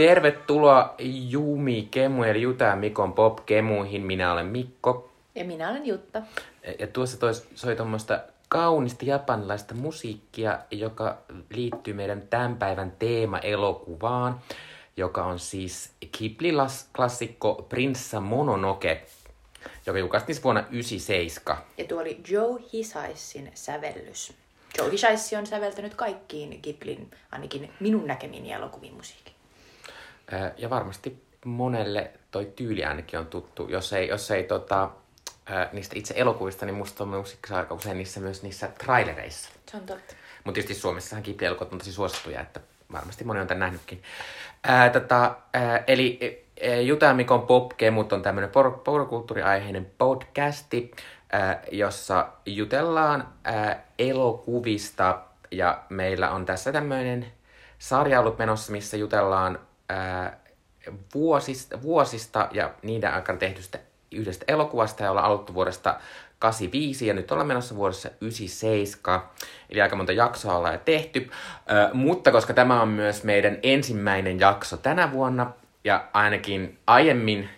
[0.00, 0.94] Tervetuloa
[1.28, 4.02] Jumi Kemu eli Juta ja Mikon Pop Kemuihin.
[4.02, 5.10] Minä olen Mikko.
[5.34, 6.22] Ja minä olen Jutta.
[6.78, 11.18] Ja tuossa tois, soi tuommoista kaunista japanilaista musiikkia, joka
[11.50, 14.40] liittyy meidän tämän päivän teema-elokuvaan,
[14.96, 19.06] joka on siis Ghibli-klassikko Prinssa Mononoke,
[19.86, 21.56] joka julkaistiin siis vuonna 1997.
[21.78, 24.32] Ja tuo oli Joe Hisaissin sävellys.
[24.78, 29.39] Joe Hisaissi on säveltänyt kaikkiin Ghiblin, ainakin minun näkemiin elokuviin musiikin.
[30.56, 33.68] Ja varmasti monelle toi tyyli ainakin on tuttu.
[33.68, 34.90] Jos ei, jos ei tota,
[35.72, 39.50] niistä itse elokuvista, niin musta on musiikki aika usein niissä myös niissä trailereissa.
[39.70, 40.14] Se on totta.
[40.44, 42.60] Mutta tietysti Suomessahan Ghibli-elokuvat on tosi suosittuja, että
[42.92, 44.02] varmasti moni on tämän nähnytkin.
[44.64, 46.44] Ää, tota, ää, eli
[46.82, 48.50] Juta Mikon Popkemut on tämmöinen
[48.84, 50.90] porokulttuuriaiheinen podcasti,
[51.32, 57.26] ää, jossa jutellaan ää, elokuvista ja meillä on tässä tämmöinen
[57.78, 59.58] sarja ollut menossa, missä jutellaan
[61.14, 63.78] vuosista, vuosista ja niiden aikana tehdystä
[64.12, 66.00] yhdestä elokuvasta ja ollaan aloittu vuodesta
[66.38, 69.20] 85 ja nyt ollaan menossa vuodessa 97.
[69.70, 71.30] Eli aika monta jaksoa ollaan jo tehty.
[71.70, 75.52] Ö, mutta koska tämä on myös meidän ensimmäinen jakso tänä vuonna
[75.84, 77.48] ja ainakin aiemmin,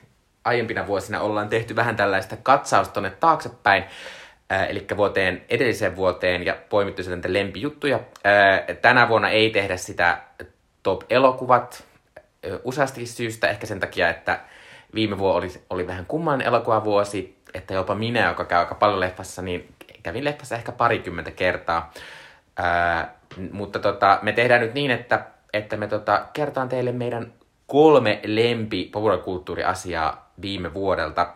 [0.45, 3.85] aiempina vuosina ollaan tehty vähän tällaista katsausta tonne taaksepäin,
[4.69, 8.01] eli vuoteen, edelliseen vuoteen ja poimittu sieltä lempijuttuja.
[8.83, 10.19] Tänä vuonna ei tehdä sitä
[10.83, 11.85] top-elokuvat
[12.65, 14.41] useastikin syystä, ehkä sen takia, että
[14.95, 19.43] viime vuosi oli, oli vähän kummallinen elokuvavuosi, että jopa minä, joka käy aika paljon leffassa,
[19.43, 21.93] niin kävin leffassa ehkä parikymmentä kertaa.
[22.57, 23.15] Ää,
[23.53, 27.33] mutta tota, me tehdään nyt niin, että, että me tota, kertaan teille meidän
[27.67, 31.35] kolme lempi populaarikulttuuriasiaa viime vuodelta.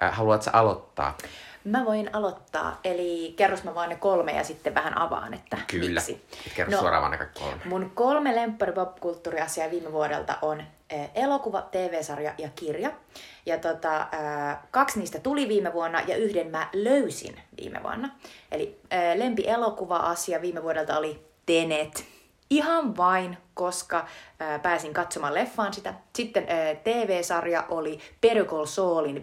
[0.00, 1.16] Ää, haluatko aloittaa?
[1.64, 6.00] Mä voin aloittaa, eli kerros mä vaan ne kolme ja sitten vähän avaan, että Kyllä.
[6.00, 6.24] miksi.
[6.56, 7.60] Kerro no, suoraan vaan ne kaikki kolme.
[7.64, 10.62] Mun kolme lemppari popkulttuuriasiaa viime vuodelta on
[11.14, 12.90] elokuva, TV-sarja ja kirja.
[13.46, 14.06] Ja tota,
[14.70, 18.10] kaksi niistä tuli viime vuonna ja yhden mä löysin viime vuonna.
[18.52, 18.80] Eli
[19.14, 22.04] lempi elokuva-asia viime vuodelta oli Tenet.
[22.50, 24.06] Ihan vain, koska
[24.62, 25.94] pääsin katsomaan leffaan sitä.
[26.16, 26.46] Sitten
[26.84, 29.22] TV-sarja oli Better Call Saulin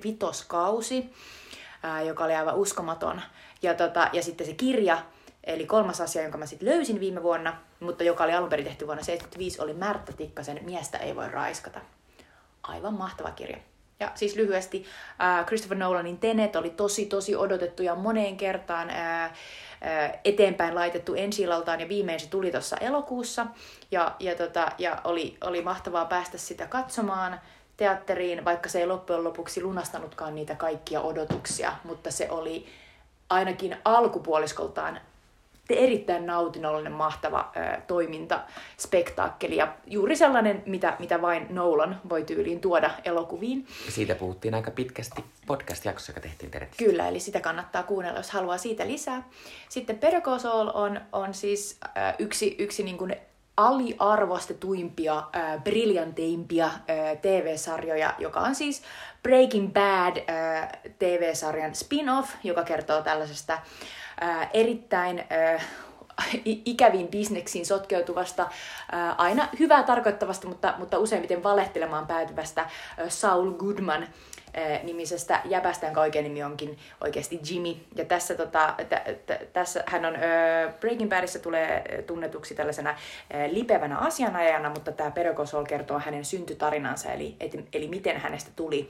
[1.83, 3.21] vitoskausi, joka oli aivan uskomaton.
[3.61, 4.97] Ja, tota, ja sitten se kirja,
[5.43, 8.85] Eli kolmas asia, jonka mä sitten löysin viime vuonna, mutta joka oli alun perin tehty
[8.85, 11.79] vuonna 1975, oli Märtä Tikkasen Miestä ei voi raiskata.
[12.63, 13.57] Aivan mahtava kirja.
[13.99, 14.85] Ja siis lyhyesti,
[15.21, 19.31] äh, Christopher Nolanin Tenet oli tosi, tosi odotettu ja moneen kertaan äh,
[20.23, 23.45] eteenpäin laitettu ensi ja viimein se tuli tuossa elokuussa.
[23.91, 27.39] Ja, ja, tota, ja oli, oli mahtavaa päästä sitä katsomaan
[27.79, 32.65] teatteriin, vaikka se ei loppujen lopuksi lunastanutkaan niitä kaikkia odotuksia, mutta se oli
[33.29, 35.01] ainakin alkupuoliskoltaan
[35.69, 38.41] erittäin nautinnollinen, mahtava ö, toiminta,
[38.77, 43.67] spektaakkeli ja juuri sellainen, mitä, mitä vain Nolan voi tyyliin tuoda elokuviin.
[43.89, 46.69] Siitä puhuttiin aika pitkästi podcast-jaksossa, joka tehtiin teille.
[46.77, 49.29] Kyllä, eli sitä kannattaa kuunnella, jos haluaa siitä lisää.
[49.69, 51.87] Sitten Perkosol on, on siis ö,
[52.19, 53.15] yksi, yksi niin kuin
[53.59, 56.73] aliarvostetuimpia, äh, briljanteimpia äh,
[57.21, 58.81] TV-sarjoja, joka on siis
[59.23, 63.53] Breaking Bad äh, TV-sarjan spin-off, joka kertoo tällaisesta
[64.23, 65.65] äh, erittäin äh,
[66.45, 68.49] ikäviin bisneksiin sotkeutuvasta,
[69.17, 72.69] aina hyvää tarkoittavasta, mutta, mutta useimmiten valehtelemaan päätyvästä
[73.07, 74.07] Saul Goodman
[74.83, 77.75] nimisestä jäbästä, jonka oikein nimi onkin oikeasti Jimmy.
[77.95, 80.21] Ja tässä, tota, t- t- tässä hän on äh,
[80.79, 82.97] Breaking Badissa tulee tunnetuksi tällaisena äh,
[83.51, 88.89] lipevänä asianajana, mutta tämä Perokosol kertoo hänen syntytarinansa, eli, et, eli miten hänestä tuli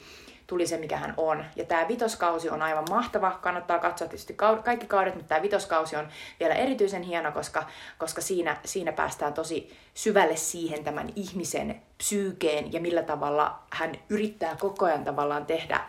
[0.49, 1.45] tuli se, mikä hän on.
[1.55, 3.39] Ja tämä vitoskausi on aivan mahtava.
[3.41, 6.07] Kannattaa katsoa tietysti kaikki kaudet, mutta tämä vitoskausi on
[6.39, 7.63] vielä erityisen hieno, koska,
[7.97, 14.55] koska siinä, siinä päästään tosi syvälle siihen tämän ihmisen psyykeen ja millä tavalla hän yrittää
[14.59, 15.79] koko ajan tavallaan tehdä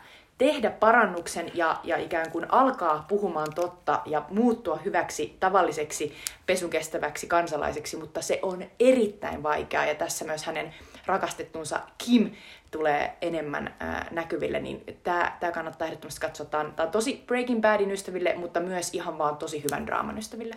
[0.41, 6.15] tehdä parannuksen ja, ja ikään kuin alkaa puhumaan totta ja muuttua hyväksi tavalliseksi
[6.47, 10.75] pesukestäväksi kansalaiseksi, mutta se on erittäin vaikeaa ja tässä myös hänen
[11.07, 12.31] rakastettunsa Kim
[12.71, 16.47] tulee enemmän ää, näkyville, niin tämä kannattaa ehdottomasti katsoa.
[16.47, 20.55] Tämä on, on tosi Breaking Badin ystäville, mutta myös ihan vaan tosi hyvän draaman ystäville.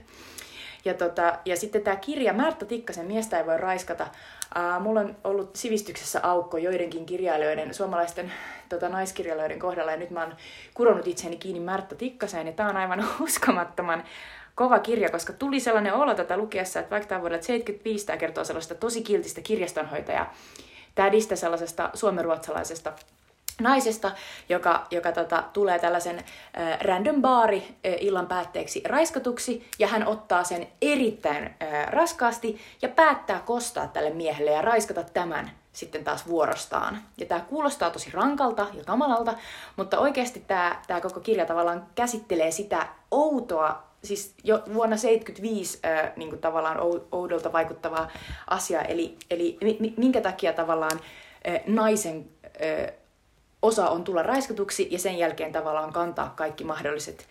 [0.86, 4.08] Ja, tota, ja sitten tämä kirja Märtä Tikkasen Miestä ei voi raiskata.
[4.56, 8.32] Ää, mulla on ollut sivistyksessä aukko joidenkin kirjailijoiden, suomalaisten
[8.70, 10.36] tota, naiskirjailijoiden kohdalla, ja nyt mä oon
[10.74, 14.04] kuronut itseni kiinni Märtä Tikkaseen, ja tämä on aivan uskomattoman
[14.56, 18.44] kova kirja, koska tuli sellainen olo tätä lukiessa, että vaikka tämä vuodelta 75 tämä kertoo
[18.44, 20.34] sellaista tosi kiltistä kirjastonhoitajaa,
[20.96, 22.94] tädistä sellaisesta suomenruotsalaisesta
[23.62, 24.12] naisesta,
[24.50, 30.44] joka, joka tota, tulee tällaisen äh, random baari äh, illan päätteeksi raiskatuksi, ja hän ottaa
[30.44, 37.02] sen erittäin äh, raskaasti ja päättää kostaa tälle miehelle ja raiskata tämän sitten taas vuorostaan.
[37.18, 39.34] Ja tämä kuulostaa tosi rankalta ja kamalalta,
[39.76, 46.12] mutta oikeasti tämä, tämä koko kirja tavallaan käsittelee sitä outoa, siis jo vuonna 1975 äh,
[46.16, 46.78] niin kuin tavallaan
[47.12, 48.12] oudolta vaikuttavaa
[48.48, 49.58] asiaa, eli, eli
[49.98, 51.00] minkä takia tavallaan
[51.48, 52.94] äh, naisen äh,
[53.62, 57.28] osa on tulla raiskatuksi ja sen jälkeen tavallaan kantaa kaikki mahdolliset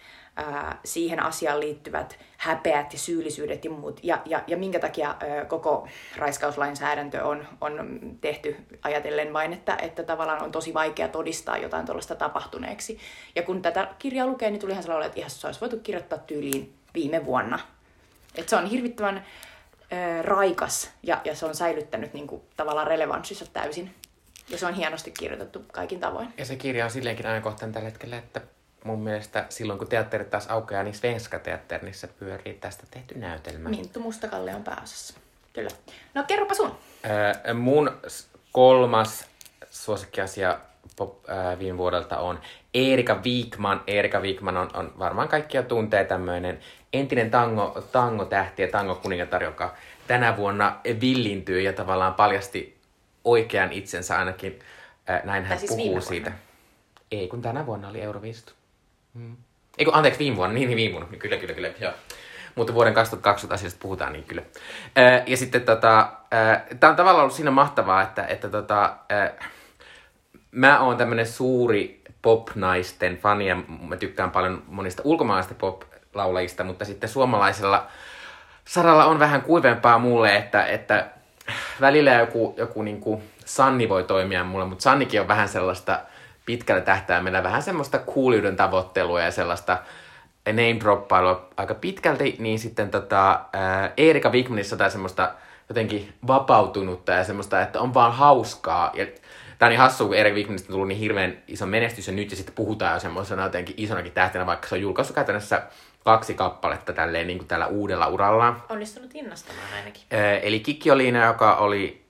[0.84, 4.00] siihen asiaan liittyvät häpeät ja syyllisyydet ja muut.
[4.02, 5.16] Ja, ja, ja minkä takia
[5.48, 11.86] koko raiskauslainsäädäntö on, on tehty ajatellen vain, että, että tavallaan on tosi vaikea todistaa jotain
[11.86, 12.98] tuollaista tapahtuneeksi.
[13.34, 16.18] Ja kun tätä kirjaa lukee, niin tuli ihan sellainen, että ihan se olisi voitu kirjoittaa
[16.18, 17.58] tyyliin viime vuonna.
[18.34, 19.26] Et se on hirvittävän
[19.90, 23.94] ää, raikas ja, ja se on säilyttänyt niin kuin, tavallaan relevanssissa täysin.
[24.48, 26.34] Ja se on hienosti kirjoitettu kaikin tavoin.
[26.38, 28.40] Ja se kirja on silleenkin ajankohtainen tällä hetkellä, että
[28.84, 33.68] mun mielestä silloin kun teatterit taas aukeaa, niin Svenska teatterissa pyörii tästä tehty näytelmä.
[33.68, 35.14] Minttu Mustakalle on pääosassa.
[35.52, 35.70] Kyllä.
[36.14, 36.78] No kerropa sun.
[37.04, 37.90] Äh, mun
[38.52, 39.26] kolmas
[39.70, 40.58] suosikkiasia
[40.96, 42.40] pop, äh, viime vuodelta on
[42.74, 43.82] Erika Wigman.
[43.86, 46.58] Erika Wigman on, on varmaan kaikkia tuntee tämmöinen
[46.92, 49.74] entinen tango, tango-tähti ja tango-kuningatar, joka
[50.06, 52.78] tänä vuonna villintyy ja tavallaan paljasti
[53.24, 54.58] oikean itsensä ainakin.
[55.10, 56.32] Äh, näin hän siis puhuu siitä.
[57.10, 58.61] Ei, kun tänä vuonna oli Euroviisut.
[59.14, 59.36] Mm.
[59.78, 60.54] Ei kun, anteeksi, viime vuonna.
[60.54, 61.10] Niin, niin viime vuonna.
[61.10, 61.70] Niin, kyllä, kyllä, kyllä.
[61.80, 61.92] Joo.
[62.54, 64.42] Mutta vuoden 2020 asiasta puhutaan, niin kyllä.
[65.26, 66.12] Ja sitten tota,
[66.80, 68.96] tämä on tavallaan ollut siinä mahtavaa, että, että tota,
[70.50, 73.56] mä oon tämmönen suuri pop-naisten fani ja
[73.88, 77.86] mä tykkään paljon monista ulkomaalaisista pop-laulajista, mutta sitten suomalaisella
[78.64, 81.10] saralla on vähän kuivempaa mulle, että, että
[81.80, 86.00] välillä joku, joku niin kuin Sanni voi toimia mulle, mutta Sannikin on vähän sellaista
[86.46, 89.78] pitkällä tähtäimellä, vähän semmoista kuuliuden tavoittelua ja sellaista
[90.46, 95.34] name droppailua aika pitkälti, niin sitten tota, ää, Erika Wigmanissa tai semmoista
[95.68, 98.90] jotenkin vapautunutta ja semmoista, että on vaan hauskaa.
[98.94, 99.06] Ja
[99.62, 102.30] Tämä on niin hassu, kun Erik Wigmanista on tullut niin hirveän iso menestys ja nyt
[102.30, 105.62] ja sitten puhutaan jo semmoisena jotenkin isonakin tähtenä, vaikka se on julkaissut käytännössä
[106.04, 108.56] kaksi kappaletta tälleen niin kuin tällä uudella uralla.
[108.68, 110.02] Onnistunut innostamaan ainakin.
[110.42, 112.01] Eli Kikki Olina, joka oli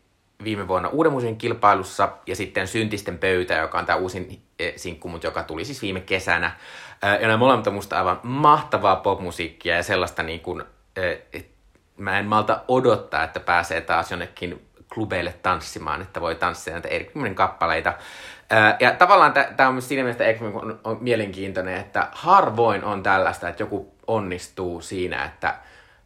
[0.45, 5.09] viime vuonna Uuden musiikin kilpailussa, ja sitten Syntisten pöytä, joka on tämä uusin e, sinkku,
[5.09, 6.57] mutta joka tuli siis viime kesänä.
[7.03, 10.63] Ja nämä molemmat on musta aivan mahtavaa popmusiikkia ja sellaista niin kuin,
[11.33, 11.53] että
[11.97, 17.13] mä en malta odottaa, että pääsee taas jonnekin klubeille tanssimaan, että voi tanssia näitä eri
[17.35, 17.95] kappaleita.
[18.81, 23.63] Ja tavallaan tämä on siinä mielessä Ekman on, on mielenkiintoinen, että harvoin on tällaista, että
[23.63, 25.55] joku onnistuu siinä, että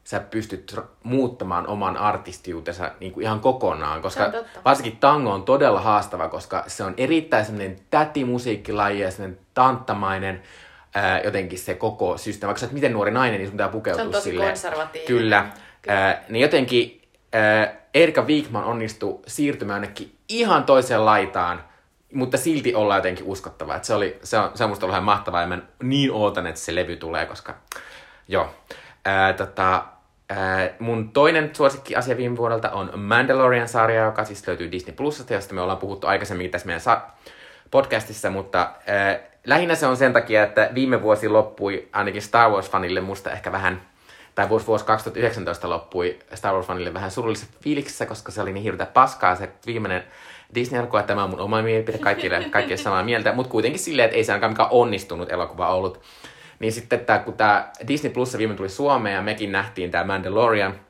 [0.06, 4.32] sä pystyt muuttamaan oman artistiutensa niin kuin ihan kokonaan, koska
[4.64, 10.42] varsinkin tango on todella haastava, koska se on erittäin semmoinen tätimusiikkilaji ja semmoinen tanttamainen,
[10.94, 12.48] ää, jotenkin se koko systeemi.
[12.48, 14.12] Vaikka sä oot miten nuori nainen, niin sun pitää pukeutua sille.
[14.12, 14.48] Se on tosi silleen.
[14.48, 15.06] konservatiivinen.
[15.06, 15.50] Kyllä.
[15.82, 15.98] Kyllä.
[15.98, 21.64] Ää, niin jotenkin ää, Erika Wigman onnistui siirtymään jonnekin ihan toiseen laitaan,
[22.12, 23.78] mutta silti olla jotenkin uskottava.
[23.82, 26.60] se, oli, se, on, se on musta ollut ihan mahtavaa ja mä niin ootan, että
[26.60, 27.54] se levy tulee, koska
[28.28, 28.54] joo.
[29.04, 29.84] Ää, tota,
[30.28, 35.54] ää, mun toinen suosikki asia viime vuodelta on Mandalorian-sarja, joka siis löytyy Disney Plusasta, josta
[35.54, 37.02] me ollaan puhuttu aikaisemmin tässä meidän sa-
[37.70, 43.00] podcastissa, mutta ää, lähinnä se on sen takia, että viime vuosi loppui ainakin Star Wars-fanille
[43.00, 43.82] musta ehkä vähän–
[44.36, 48.86] tai vuosi, vuosi 2019 loppui Star Wars-fanille vähän surullisessa fiiliksessä, koska se oli niin hirveä
[48.86, 50.04] paskaa se viimeinen
[50.54, 54.16] Disney-elokuva, että tämä on mun oma mielipide, kaikille, kaikille samaa mieltä, mutta kuitenkin silleen, että
[54.16, 56.00] ei se ainakaan mikään onnistunut elokuva ollut.
[56.58, 60.80] Niin sitten tää, kun tämä Disney Plus viime tuli Suomeen ja mekin nähtiin tämä Mandalorian,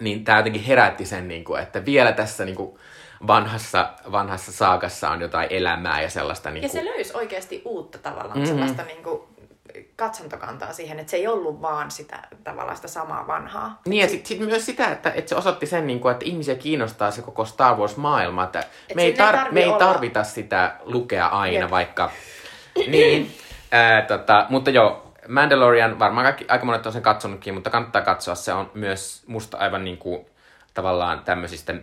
[0.00, 2.78] niin tämä jotenkin herätti sen, niin kuin, että vielä tässä niin kuin,
[3.26, 6.50] vanhassa, vanhassa saakassa on jotain elämää ja sellaista...
[6.50, 6.78] Niin kuin...
[6.78, 8.54] Ja se löysi oikeasti uutta tavallaan, mm-hmm.
[8.54, 9.22] sellaista niin kuin,
[9.96, 13.80] katsontokantaa siihen, että se ei ollut vaan sitä tavallaan sitä samaa vanhaa.
[13.86, 16.54] Niin ja sitten sit myös sitä, että, että se osoitti sen, niin kuin, että ihmisiä
[16.54, 20.76] kiinnostaa se koko Star Wars-maailma, että Et me, ei tar- ei me ei tarvita sitä
[20.84, 21.70] lukea aina, Jep.
[21.70, 22.10] vaikka...
[22.88, 23.30] niin,
[23.72, 28.34] ää, tota, mutta joo, Mandalorian, varmaan kaikki, aika monet on sen katsonutkin, mutta kannattaa katsoa.
[28.34, 30.26] Se on myös musta aivan niin kuin,
[30.74, 31.74] tavallaan tämmöisistä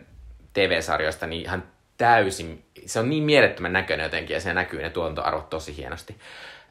[0.54, 1.64] TV-sarjoista niin ihan
[1.98, 6.18] täysin, se on niin mielettömän näköinen jotenkin ja se näkyy ne tuontoarvot tosi hienosti.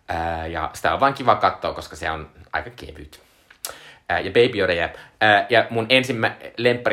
[0.08, 3.20] Ää, ja sitä on vaan kiva katsoa, koska se on aika kevyt.
[4.08, 4.88] Ää, ja Baby Yoda.
[5.20, 6.37] Ää, ja mun ensimmä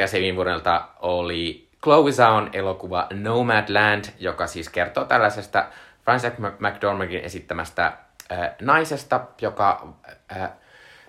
[0.05, 5.65] se viime vuodelta oli Chloe Zhaon elokuva Nomadland, joka siis kertoo tällaisesta
[6.05, 7.93] Frances McDormandin esittämästä
[8.29, 9.87] ää, naisesta, joka
[10.29, 10.55] ää,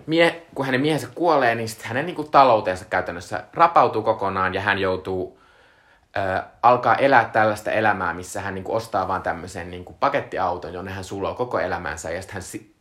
[0.05, 4.61] mie, kun hänen miehensä kuolee, niin sitten hänen niin kuin, taloutensa käytännössä rapautuu kokonaan ja
[4.61, 5.39] hän joutuu
[6.17, 10.73] ö, alkaa elää tällaista elämää, missä hän niin kuin, ostaa vaan tämmöisen niin kuin, pakettiauton,
[10.73, 12.75] jonne hän suloo koko elämänsä ja sitten hän si-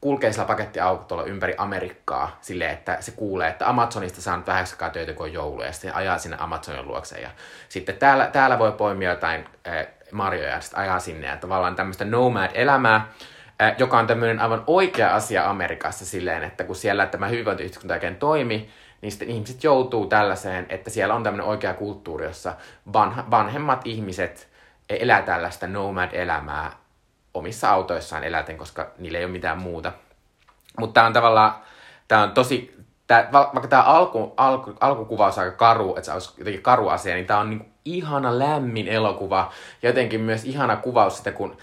[0.00, 4.90] kulkee sillä pakettiautolla ympäri Amerikkaa silleen, että se kuulee, että Amazonista saa nyt vähän aikaa
[4.90, 7.20] töitä kuin joulu, ja sitten ajaa sinne Amazonin luokse.
[7.20, 7.30] Ja
[7.68, 11.26] sitten täällä, täällä voi poimia jotain äh, marjoja ja sitten ajaa sinne.
[11.26, 13.04] Ja tavallaan tämmöistä nomad-elämää, äh,
[13.78, 18.70] joka on tämmöinen aivan oikea asia Amerikassa silleen, että kun siellä tämä hyvinvointiyhteiskunta oikein toimi,
[19.00, 22.54] niin sitten ihmiset joutuu tällaiseen, että siellä on tämmöinen oikea kulttuuri, jossa
[22.92, 24.48] vanha, vanhemmat ihmiset
[24.88, 26.72] elää tällaista nomad-elämää
[27.34, 29.92] omissa autoissaan eläten, koska niillä ei ole mitään muuta.
[30.78, 31.54] Mutta tämä on tavallaan,
[32.08, 36.34] tämä on tosi, tää, vaikka tämä alku, alku, alkukuvaus on aika karu, että se olisi
[36.38, 39.52] jotenkin karu asia, niin tämä on niin ihana lämmin elokuva.
[39.82, 41.56] Ja jotenkin myös ihana kuvaus sitä, kun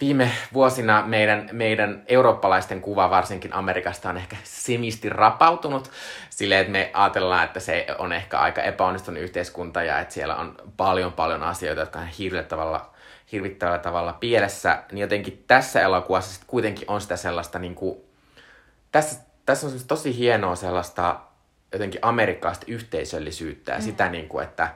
[0.00, 5.90] viime vuosina meidän, meidän eurooppalaisten kuva, varsinkin Amerikasta, on ehkä semisti rapautunut
[6.30, 10.56] silleen, että me ajatellaan, että se on ehkä aika epäonnistunut yhteiskunta ja että siellä on
[10.76, 12.90] paljon paljon asioita, jotka on hirveällä tavalla
[13.32, 17.98] hirvittävällä tavalla pielessä, niin jotenkin tässä elokuvassa sit kuitenkin on sitä sellaista niin kuin,
[18.92, 21.20] tässä, tässä on tosi hienoa sellaista
[21.72, 23.84] jotenkin amerikkalaista yhteisöllisyyttä ja mm.
[23.84, 24.74] sitä, niin kuin, että,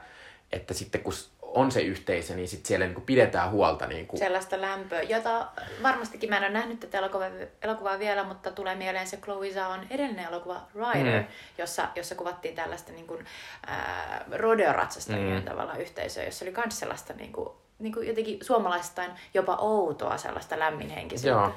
[0.51, 1.13] että sitten kun
[1.53, 3.87] on se yhteisö, niin sitten siellä niin kuin pidetään huolta.
[3.87, 4.19] Niin kuin...
[4.19, 5.47] Sellaista lämpöä, jota
[5.83, 7.27] varmastikin mä en ole nähnyt tätä elokuvaa,
[7.61, 11.27] elokuvaa vielä, mutta tulee mieleen se Chloe Zhaon edellinen elokuva Rider, mm.
[11.57, 13.25] jossa, jossa kuvattiin tällaista niin kuin,
[13.69, 15.45] äh, rodeo-ratsastajien mm.
[15.45, 20.59] tavalla yhteisöä, jossa oli myös sellaista niin kuin, niin kuin jotenkin suomalaistain jopa outoa sellaista
[20.59, 21.39] lämminhenkisyyttä.
[21.39, 21.55] Joo.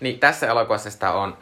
[0.00, 1.38] Niin tässä elokuvassa sitä on.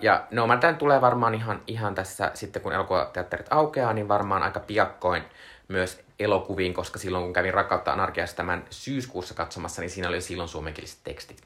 [0.00, 4.60] Ja no tämän tulee varmaan ihan, ihan tässä sitten, kun elokuvateatterit aukeaa, niin varmaan aika
[4.60, 5.22] piakkoin
[5.68, 10.48] myös elokuviin, koska silloin kun kävin Rakkautta anarkiassa tämän syyskuussa katsomassa, niin siinä oli silloin
[10.48, 11.42] suomenkieliset tekstit.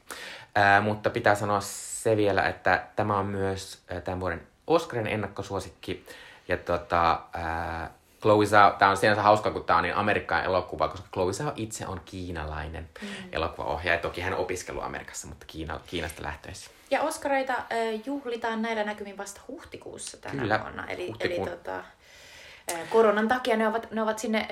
[0.55, 6.05] Ää, mutta pitää sanoa se vielä, että tämä on myös tämän vuoden Oscarin ennakkosuosikki.
[6.47, 10.87] Ja tota, ää, Chloe Zhao, tämä on sinänsä hauska, kun tämä on niin amerikkalainen elokuva,
[10.87, 13.07] koska Chloe Zhao itse on kiinalainen mm.
[13.31, 14.01] elokuvaohjaaja.
[14.01, 16.71] Toki hän on opiskellut Amerikassa, mutta Kiina, Kiinasta lähtöisin.
[16.91, 17.65] Ja Oscareita äh,
[18.05, 20.87] juhlitaan näillä näkymin vasta huhtikuussa tänä Kyllä, vuonna.
[20.87, 21.47] Eli, huhtikuun.
[21.47, 21.83] eli tota,
[22.89, 24.47] koronan takia ne ovat, ne ovat sinne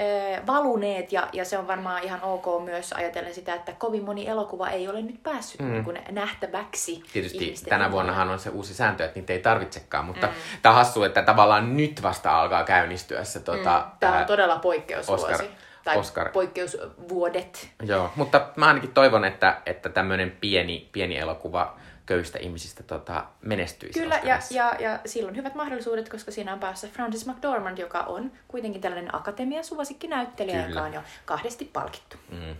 [0.48, 4.70] valuneet ja, ja se on varmaan ihan ok myös ajatellen sitä, että kovin moni elokuva
[4.70, 5.72] ei ole nyt päässyt mm.
[5.72, 7.04] niin kuin nähtäväksi.
[7.14, 10.34] Tietysti tänä vuonnahan on se uusi sääntö, että niitä ei tarvitsekaan, mutta mm.
[10.62, 13.98] tämä hassu, että tavallaan nyt vasta alkaa käynnistyä se tota, mm.
[14.00, 15.26] Tämä on todella poikkeusvuosi.
[15.26, 15.46] Oscar,
[15.84, 16.30] tai Oscar.
[16.30, 17.70] poikkeusvuodet.
[17.84, 21.78] Joo, mutta mä ainakin toivon, että, että tämmöinen pieni, pieni elokuva
[22.10, 24.00] köyhistä ihmisistä tota, menestyisi.
[24.00, 28.32] Kyllä, ja, ja, ja silloin hyvät mahdollisuudet, koska siinä on päässä Francis McDormand, joka on
[28.48, 30.70] kuitenkin tällainen akatemiasuosikkинäyttelijä, Kyllä.
[30.70, 32.18] joka on jo kahdesti palkittu.
[32.32, 32.56] Mm.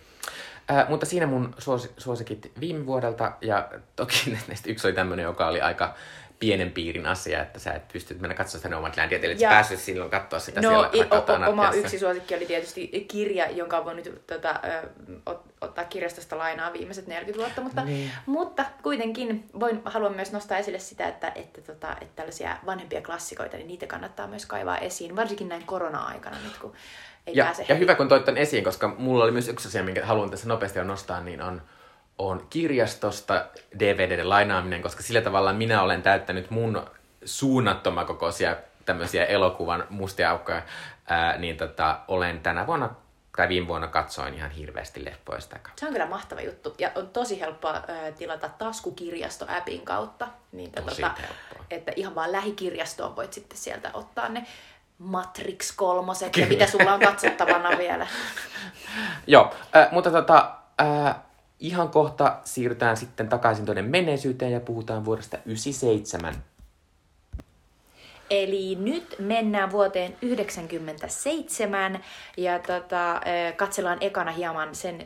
[0.72, 4.16] Äh, mutta siinä mun suos, suosikit viime vuodelta, ja toki
[4.48, 5.96] näistä yksi oli tämmöinen, joka oli aika
[6.40, 10.12] pienen piirin asia, että sä et pysty mennä katsomaan sitä Nomadlandia, eli et päässyt silloin
[10.12, 14.28] katsoa sitä no, siellä i, o, oma yksi suosikki oli tietysti kirja, jonka on voinut
[14.28, 14.90] tota, ö,
[15.62, 18.12] ottaa kirjastosta lainaa viimeiset 40 vuotta, mutta, niin.
[18.26, 23.58] mutta kuitenkin voin, haluan myös nostaa esille sitä, että, että, tota, että tällaisia vanhempia klassikoita,
[23.58, 26.74] niin niitä kannattaa myös kaivaa esiin, varsinkin näin korona-aikana nyt, kun
[27.28, 29.84] ei ja, pääse Ja hyvä, kun toit tämän esiin, koska mulla oli myös yksi asia,
[29.84, 31.62] minkä haluan tässä nopeasti nostaa, niin on
[32.20, 33.46] on kirjastosta
[33.80, 36.86] DVDn lainaaminen, koska sillä tavalla minä olen täyttänyt mun
[37.26, 40.62] suunnattoman kokoisia tämmöisiä elokuvan mustia aukkoja,
[41.08, 42.90] ää, niin tota, olen tänä vuonna
[43.40, 46.76] tai viime vuonna katsoin ihan hirveästi leffoja sitä Se on kyllä mahtava juttu.
[46.78, 50.28] Ja on tosi helppoa ää, tilata taskukirjasto-appin kautta.
[50.52, 51.16] Niin, tosi tota,
[51.70, 54.46] Että ihan vaan lähikirjastoon voit sitten sieltä ottaa ne
[54.98, 58.08] Matrix kolmoset ja mitä sulla on katsottavana vielä.
[59.28, 61.16] Joo, äh, mutta tota, äh,
[61.60, 66.34] ihan kohta siirrytään sitten takaisin tuonne menneisyyteen ja puhutaan vuodesta 97.
[68.30, 72.00] Eli nyt mennään vuoteen 97
[72.38, 73.22] ja tota,
[73.56, 75.06] katsellaan ekana hieman sen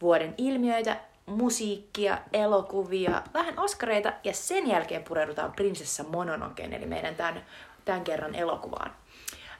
[0.00, 7.42] vuoden ilmiöitä, musiikkia, elokuvia, vähän oskareita ja sen jälkeen pureudutaan Prinsessa Mononokeen, eli meidän tämän,
[7.84, 8.92] tämän kerran elokuvaan.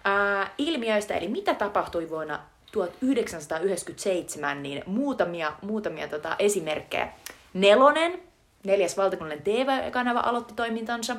[0.05, 2.41] Ää, ilmiöistä, eli mitä tapahtui vuonna
[2.73, 7.09] 1997, niin muutamia, muutamia tota, esimerkkejä.
[7.55, 8.23] Nelonen,
[8.65, 11.17] neljäs valtakunnallinen TV-kanava aloitti toimintansa.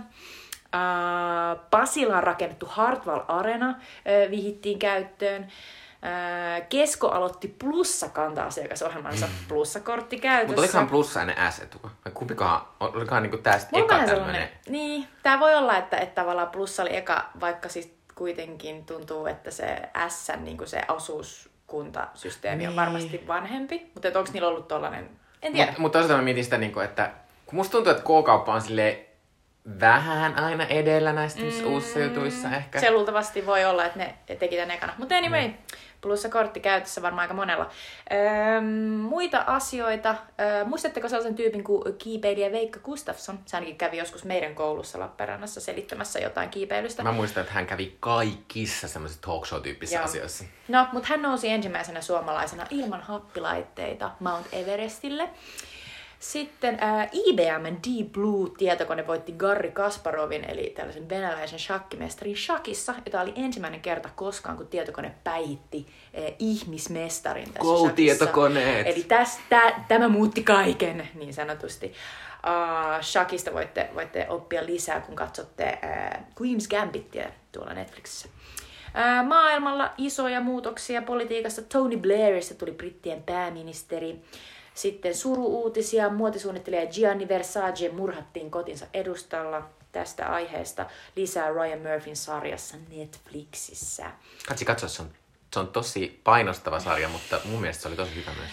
[1.71, 3.75] Pasilaan rakennettu Hartwall Arena
[4.29, 5.47] vihittiin käyttöön.
[6.69, 9.33] Kesko aloitti plussa-kanta-asiakasohjelmansa mm.
[9.47, 10.47] plussakortti käytössä.
[10.47, 11.91] Mutta olikohan plussa ennen S-etua?
[12.13, 14.49] Kumpikaan, olikohan niinku tästä eka tämmöinen?
[14.69, 19.51] Niin, tää voi olla, että, että tavallaan plussa oli eka, vaikka siis kuitenkin tuntuu, että
[19.51, 19.77] se
[20.07, 22.69] S, niin kuin se osuuskuntasysteemi niin.
[22.69, 23.91] on varmasti vanhempi.
[23.93, 25.09] Mutta onko niillä ollut tollainen,
[25.41, 25.65] en tiedä.
[25.65, 27.11] Mutta mut toisaalta mä mietin sitä, niin kuin, että
[27.45, 29.05] kun musta tuntuu, että K-kauppa on sille
[29.79, 32.79] vähän aina edellä näissä mm, uusissa jutuissa ehkä.
[32.79, 34.93] Se luultavasti voi olla, että ne teki tämän ekana.
[34.97, 35.53] Mutta anyway, mm.
[36.03, 37.69] Plussa kortti käytössä varmaan aika monella.
[38.13, 38.61] Öö,
[39.01, 40.15] muita asioita.
[40.41, 43.39] Öö, muistatteko sellaisen tyypin kuin kiipeilijä Veikka Gustafsson?
[43.45, 47.03] Se ainakin kävi joskus meidän koulussa Lappeenrannassa selittämässä jotain kiipeilystä.
[47.03, 50.05] Mä muistan, että hän kävi kaikissa semmoisissa talk show-tyyppisissä Joo.
[50.05, 50.43] asioissa.
[50.67, 55.29] No, mutta hän nousi ensimmäisenä suomalaisena ilman happilaitteita Mount Everestille.
[56.23, 63.33] Sitten äh, IBM Deep Blue-tietokone voitti Garri Kasparovin, eli tällaisen venäläisen shakkimestarin shakissa, jota oli
[63.35, 67.95] ensimmäinen kerta koskaan, kun tietokone päihitti äh, ihmismestarin tässä Go, shakissa.
[67.95, 68.87] tietokoneet!
[68.87, 71.85] Eli tästä, tämä muutti kaiken, niin sanotusti.
[71.87, 78.27] Uh, Shakista voitte, voitte oppia lisää, kun katsotte uh, Queen's Gambitia tuolla Netflixissä.
[78.29, 81.61] Uh, maailmalla isoja muutoksia politiikassa.
[81.61, 84.21] Tony Blairista tuli brittien pääministeri.
[84.75, 86.09] Sitten suru-uutisia.
[86.09, 90.85] Muotisuunnittelija Gianni Versace murhattiin kotinsa edustalla tästä aiheesta.
[91.15, 94.11] Lisää Ryan Murphyn sarjassa Netflixissä.
[94.47, 95.09] Katsi katso, se on,
[95.53, 98.51] se on tosi painostava sarja, mutta mun mielestä se oli tosi hyvä myös.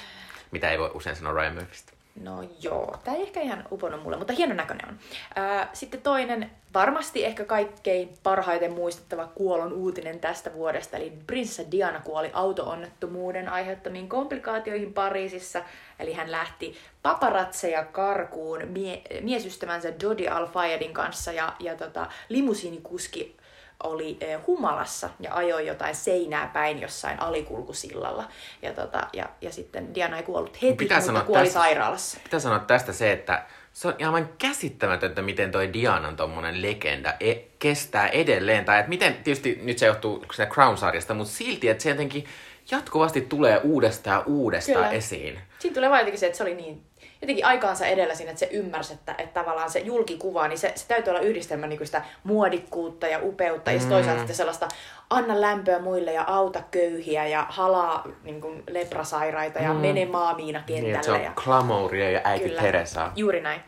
[0.50, 1.92] Mitä ei voi usein sanoa Ryan Murphystä.
[2.14, 4.98] No joo, tämä ei ehkä ihan uponnut mulle, mutta hieno näköinen on.
[5.34, 12.00] Ää, sitten toinen, varmasti ehkä kaikkein parhaiten muistettava kuolon uutinen tästä vuodesta, eli prinsessa Diana
[12.00, 15.62] kuoli auto-onnettomuuden aiheuttamiin komplikaatioihin Pariisissa.
[15.98, 23.36] Eli hän lähti paparatseja karkuun mie- miesystävänsä Jodi Al-Fayedin kanssa ja, ja tota, limusiinikuski
[23.82, 28.24] oli humalassa ja ajoi jotain seinää päin jossain alikulkusillalla.
[28.62, 32.20] Ja, tota, ja, ja sitten Diana ei kuollut heti, Pitää mutta sanoa kuoli tässä- sairaalassa.
[32.24, 37.34] Pitää sanoa tästä se, että se on aivan käsittämätöntä, miten toi Dianan tommonen legenda e-
[37.58, 38.64] kestää edelleen.
[38.64, 42.24] Tai että miten, tietysti nyt se johtuu sitä Crown-sarjasta, mutta silti, että se jotenkin
[42.70, 44.90] jatkuvasti tulee uudestaan ja uudestaan Kyllä.
[44.90, 45.38] esiin.
[45.58, 46.82] Siinä tulee jotenkin se, että se oli niin
[47.22, 50.88] jotenkin aikaansa edellä siinä, että se ymmärsi, että, että tavallaan se julkikuva, niin se, se
[50.88, 53.76] täytyy olla yhdistelmä niin sitä muodikkuutta ja upeutta, mm.
[53.76, 54.68] ja toisaalta sitten sellaista
[55.10, 59.80] anna lämpöä muille ja auta köyhiä ja halaa niin kuin leprasairaita ja mm.
[59.80, 60.94] mene maamiina Niin, kentälle.
[60.94, 61.32] että se on ja...
[61.36, 63.12] Clamouria ja äiti Teresaa.
[63.16, 63.60] Juuri näin.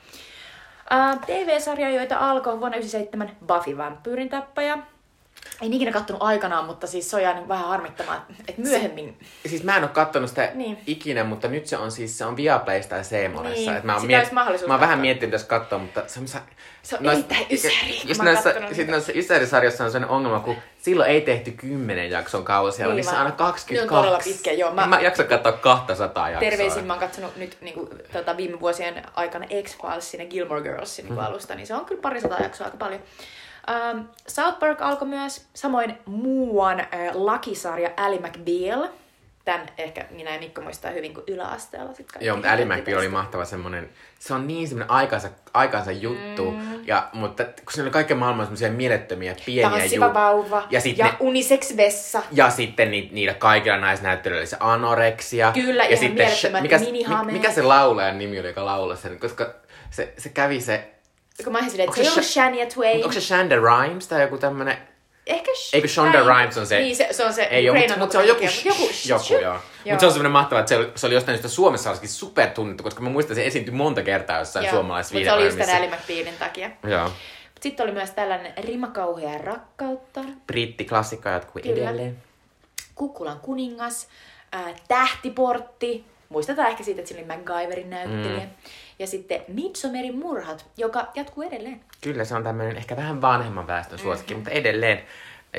[0.92, 4.78] Uh, TV-sarja, joita alkoi vuonna 1997, Buffy Vampyyrin tappaja.
[5.62, 9.18] En ikinä kattonut aikanaan, mutta siis se on jäänyt vähän harmittamaan, että myöhemmin...
[9.46, 10.78] Siis mä en oo kattonut sitä Niin.
[10.86, 13.70] ikinä, mutta nyt se on siis se on Viaplaysta ja Seemolessa.
[13.70, 15.00] Niin, Et mä oon, mahdollisuus mä oon vähän katsoa.
[15.02, 16.38] miettinyt tässä katsoa, mutta se on, se,
[16.82, 18.00] Se on erittäin ysäri.
[18.04, 22.86] Just näissä, kattonut sit Ysäri-sarjoissa on sellainen ongelma, kun silloin ei tehty kymmenen jakson kausia,
[22.86, 23.74] vaan Niin niissä on aina 22.
[23.74, 24.70] Ne on todella pitkä, joo.
[24.74, 26.50] Mä- Mä, mä jaksan katsoa 200 jaksoa.
[26.50, 31.04] Terveisin mä oon katsonut nyt niin kuin, tota, viime vuosien aikana X-Filesin ja Gilmore Girlsin
[31.04, 31.24] niin Mhm.
[31.24, 33.00] alusta, niin se on kyllä pari sataa jaksoa aika paljon.
[33.70, 38.88] Um, South Park alkoi myös, samoin muuan äh, lakisarja Ally McBeal.
[39.44, 43.08] Tän ehkä minä ja Mikko muistaa hyvin, kun yläasteella sit Joo, mutta Ally McBeal oli
[43.08, 46.86] mahtava semmonen, se on niin semmonen aikansa, aikansa juttu, mm.
[46.86, 50.24] ja, mutta kun siinä oli kaiken maailman semmoisia mielettömiä pieniä Tanssiva juttuja.
[50.24, 52.22] vauva Ja sitten ja unisex-vessa.
[52.32, 55.52] Ja sitten ni, niillä kaikilla naisnäyttelijöillä se anoreksia.
[55.52, 56.78] Kyllä, ja ihan sitten mikä,
[57.24, 59.18] mikä se laulajan nimi oli, joka laulaa sen?
[59.18, 59.54] Koska
[59.90, 60.88] se, se kävi se...
[61.44, 62.96] Kun mä olin silleen, että se ei ollut Shania Twain.
[62.96, 64.78] Onko se Shonda Rhimes tai joku tämmönen...
[65.26, 66.20] Ehkä sh- Eikö Shonda.
[66.20, 66.78] Rhimes on se...
[66.78, 68.44] Niin, se, se on se Ei ole, mutta, mutta se on joku...
[68.44, 69.42] sh- joku, sh- joo.
[69.42, 69.60] joo.
[69.84, 72.50] Mutta se on semmoinen mahtava, että se oli, se oli jostain syystä Suomessa olisikin super
[72.50, 75.58] tunnettu, koska mä muistan, että se esiintyi monta kertaa jossain suomalaisessa Mutta se oli just
[75.58, 76.16] tämän videoohjelmissa.
[76.16, 76.70] Ally McBealin takia.
[76.96, 77.10] Joo.
[77.60, 82.22] Sitten oli myös tällainen rimakauhea rakkautta, Brittiklassikko jatkuu edelleen.
[82.94, 84.08] Kukkulan kuningas,
[84.52, 88.44] ää, Tähtiportti, muistetaan ehkä siitä, että siinä oli MacGyverin näyttelijä.
[88.44, 88.50] Mm.
[88.98, 91.80] Ja sitten Midsommerin murhat, joka jatkuu edelleen.
[92.00, 94.40] Kyllä se on tämmöinen ehkä vähän vanhemman väestön suosikki, mm-hmm.
[94.40, 95.02] mutta edelleen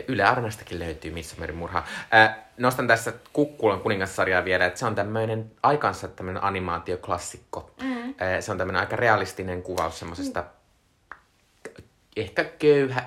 [0.07, 1.83] Yle Arnastakin löytyy Midsommerin murha.
[2.13, 7.71] Äh, nostan tässä Kukkulan kuningassarjaa vielä, että se on tämmöinen aikansa tämmöinen animaatioklassikko.
[7.81, 8.09] Mm.
[8.09, 11.83] Äh, se on tämmöinen aika realistinen kuvaus semmoisesta mm.
[12.15, 13.03] ehkä köyhä,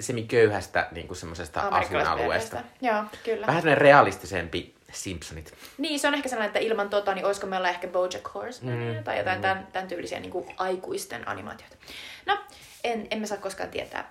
[0.00, 2.62] semiköyhästä niin kuin semmoisesta asuinalueesta.
[2.80, 3.46] Joo, kyllä.
[3.46, 5.54] Vähän tämmöinen realistisempi Simpsonit.
[5.78, 9.04] Niin, se on ehkä sellainen, että ilman tota, niin olisiko meillä ehkä Bojack Horseman mm.
[9.04, 11.76] tai jotain tämän, tämän tyylisiä niin kuin aikuisten animaatioita.
[12.26, 12.38] No,
[12.84, 14.10] en, emme saa koskaan tietää.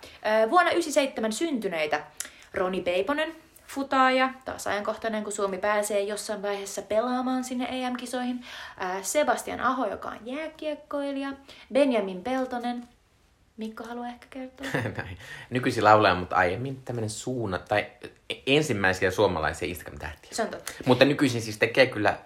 [0.50, 2.04] Vuonna 97 syntyneitä
[2.54, 3.36] Roni Peiponen,
[3.68, 8.46] futaaja, taas ajankohtainen, kun Suomi pääsee jossain vaiheessa pelaamaan sinne EM-kisoihin.
[9.02, 11.34] Sebastian Aho, joka on jääkiekkoilija.
[11.74, 12.88] Benjamin Peltonen.
[13.60, 14.68] Mikko haluaa ehkä kertoa.
[15.50, 17.86] Nykyisin laulaja, mutta aiemmin tämmöinen suunna, tai
[18.48, 20.32] ensimmäisiä suomalaisia Instagram-tähtiä.
[20.34, 20.72] Se on totta.
[20.86, 22.18] Mutta nykyisin siis tekee kyllä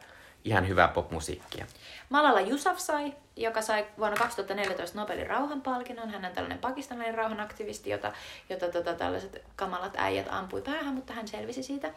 [0.44, 1.66] ihan hyvää popmusiikkia.
[2.10, 6.10] Malala Yousafzai, joka sai vuonna 2014 Nobelin rauhanpalkinnon.
[6.10, 8.14] Hän on tällainen pakistanilainen rauhanaktivisti, jota,
[8.50, 11.94] jota tota, tällaiset kamalat äijät ampui päähän, mutta hän selvisi siitä.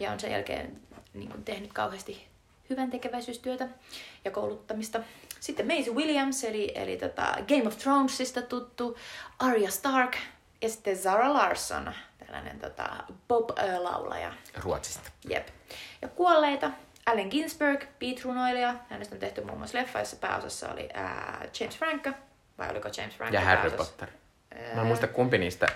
[0.00, 0.80] Ja on sen jälkeen
[1.14, 2.26] niin kuin, tehnyt kauheasti
[2.70, 3.68] hyvän tekeväisyystyötä
[4.24, 5.00] ja kouluttamista.
[5.40, 8.98] Sitten Maisie Williams, eli, eli tota Game of Thronesista tuttu,
[9.38, 10.16] Arya Stark
[10.62, 11.92] ja sitten Zara Larson,
[12.26, 12.88] tällainen tota,
[13.28, 14.32] pop-laulaja.
[14.56, 15.10] Ruotsista.
[15.28, 15.48] Jep.
[16.02, 16.70] Ja kuolleita.
[17.06, 18.74] Allen Ginsberg, beat-runoilija.
[18.90, 22.10] Hänestä on tehty muun muassa leffa, jossa pääosassa oli ää, James Franco.
[22.58, 23.84] Vai oliko James Franco Ja Harry pääosassa?
[23.92, 24.08] Potter.
[24.74, 25.66] Mä en muista kumpi niistä.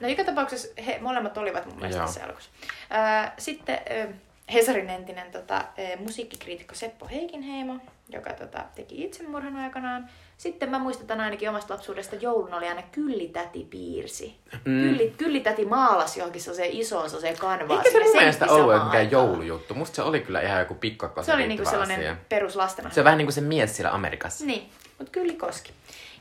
[0.00, 2.06] No joka tapauksessa he molemmat olivat mun mielestä Joo.
[2.06, 2.50] tässä elokuvassa.
[2.90, 4.08] Ää, Sitten ää,
[4.52, 7.76] Hesarin entinen tota, ää, musiikkikriitikko Seppo Heikinheimo,
[8.08, 10.08] joka tota, teki itsemurhan aikanaan.
[10.36, 14.36] Sitten mä muistutan ainakin omasta lapsuudesta, joulun oli aina kyllitäti piirsi.
[14.52, 14.82] Mm.
[14.82, 17.86] Kylli, kyllitäti maalasi johonkin sellaiseen isoon sellaiseen kanvaaseen.
[17.86, 19.74] Eikä se mun mielestä ollut mikään joulujuttu.
[19.74, 22.16] Musta se oli kyllä ihan joku pikkakkoon Se oli niinku sellainen asia.
[22.28, 22.90] peruslastena.
[22.90, 24.44] Se on vähän niin kuin se mies siellä Amerikassa.
[24.44, 25.72] Niin, mutta Kylli Koski.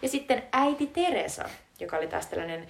[0.01, 1.45] Ja sitten äiti Teresa,
[1.79, 2.67] joka oli taas tällainen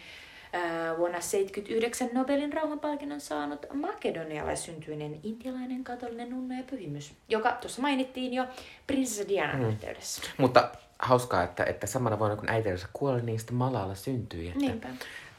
[0.97, 8.45] vuonna 79 Nobelin rauhanpalkinnon saanut makedonialaissyntyinen intialainen katolinen nunna ja pyhimys, joka tuossa mainittiin jo
[8.87, 9.69] prinsessa Dianan mm.
[9.69, 10.21] yhteydessä.
[10.37, 14.47] Mutta hauskaa, että, että samana vuonna kun äitinsä kuoli, niin sitten Malala syntyi.
[14.47, 14.87] Että Niinpä.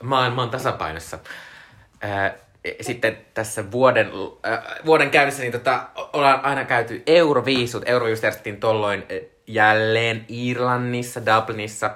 [0.03, 1.18] Maailma on tasapainossa.
[2.01, 2.35] Ää,
[2.81, 4.11] sitten tässä vuoden,
[4.46, 7.83] äh, vuoden käynnissä niin tota, ollaan aina käyty Euroviisut.
[7.87, 11.90] Euroviisut järjestettiin tolloin äh, jälleen Irlannissa, Dublinissa.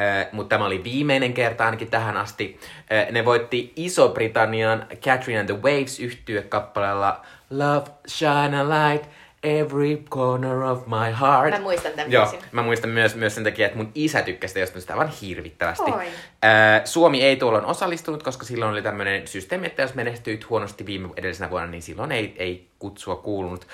[0.00, 2.60] Äh, mutta tämä oli viimeinen kerta ainakin tähän asti.
[2.92, 9.10] Äh, ne voitti Iso-Britannian Catherine and the Waves yhtye kappaleella Love, shine a light
[9.42, 11.50] every corner of my heart.
[11.50, 12.48] Mä muistan tämän Joo, biisin.
[12.52, 15.90] mä muistan myös, myös sen takia, että mun isä tykkäsi tästä sitä aivan hirvittävästi.
[15.90, 16.06] Oi.
[16.42, 21.08] Ää, Suomi ei tuolloin osallistunut, koska silloin oli tämmöinen systeemi, että jos menestyit huonosti viime
[21.16, 23.66] edellisenä vuonna, niin silloin ei, ei kutsua kuulunut.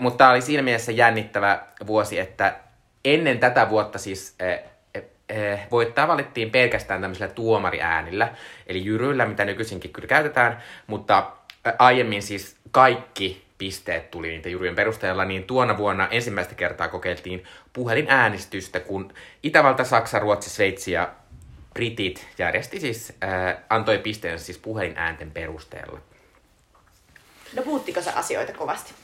[0.00, 2.56] Mutta tämä oli siinä mielessä jännittävä vuosi, että
[3.04, 4.36] ennen tätä vuotta siis
[5.70, 8.28] voittaja valittiin pelkästään tämmöisellä tuomariäänillä,
[8.66, 11.32] eli jyryillä, mitä nykyisinkin kyllä käytetään, mutta
[11.78, 18.80] aiemmin siis kaikki pisteet tuli niitä juryjen perusteella, niin tuona vuonna ensimmäistä kertaa kokeiltiin puhelinäänestystä,
[18.80, 21.08] kun Itävalta, Saksa, Ruotsi, Sveitsi ja
[21.74, 25.98] Britit järjesti siis, äh, antoi pisteensä siis puhelinäänten perusteella.
[27.56, 28.94] No puuttiko se asioita kovasti?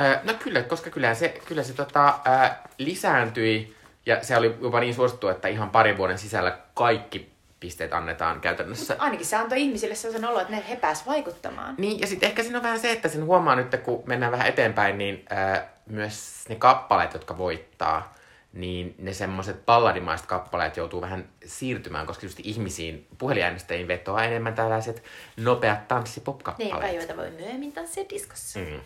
[0.00, 4.80] Äh, no kyllä, koska kyllä se, kyllä se tota, äh, lisääntyi ja se oli jopa
[4.80, 8.96] niin suosittu, että ihan parin vuoden sisällä kaikki pisteet annetaan käytännössä.
[8.98, 11.74] Ainakin se antoi ihmisille sellaisen olo, että ne he pääs vaikuttamaan.
[11.78, 14.46] Niin, ja sitten ehkä siinä on vähän se, että sen huomaa nyt, kun mennään vähän
[14.46, 18.14] eteenpäin, niin ää, myös ne kappaleet, jotka voittaa,
[18.52, 25.02] niin ne semmoiset balladimaiset kappaleet joutuu vähän siirtymään, koska just ihmisiin, puhelinäänestäjiin vetoaa enemmän tällaiset
[25.36, 26.94] nopeat Niinpä, tanssipop-kappaleet.
[26.94, 28.58] joita voi myöhemmin tanssia diskossa.
[28.58, 28.80] Mm.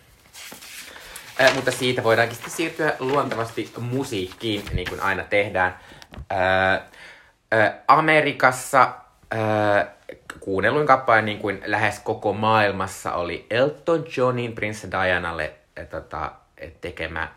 [1.40, 5.78] Äh, mutta siitä voidaankin sitten siirtyä luontevasti musiikkiin, niin kuin aina tehdään.
[6.32, 6.80] Äh,
[7.54, 8.94] äh, Amerikassa
[9.34, 9.86] äh,
[10.40, 16.32] kuunnelluin kappale niin kuin lähes koko maailmassa oli Elton Johnin Prince Dianalle äh, tota,
[16.80, 17.28] tekemä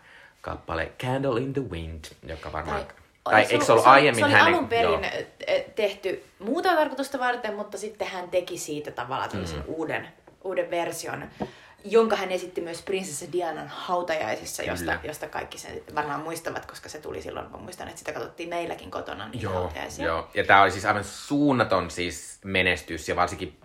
[0.42, 2.86] kappale Candle in the Wind, joka varmaan...
[3.24, 4.54] Tai, se eikö se ollut se oli- aiemmin Se oli hänen...
[4.54, 5.02] alun perin joo.
[5.48, 9.64] eh, tehty muuta tarkoitusta varten, mutta sitten hän teki siitä tavallaan mm.
[9.68, 10.08] uuden,
[10.44, 11.30] uuden version,
[11.84, 15.00] jonka hän esitti myös prinsessa Dianan hautajaisissa, josta, Kyllä.
[15.04, 18.92] josta kaikki sen varmaan muistavat, koska se tuli silloin, mä muistan, että sitä katsottiin meilläkin
[18.92, 20.06] kotona niitä Joo, hautajaisia.
[20.06, 20.30] joo.
[20.34, 23.60] Ja tämä oli siis aivan suunnaton siis menestys, ja varsinkin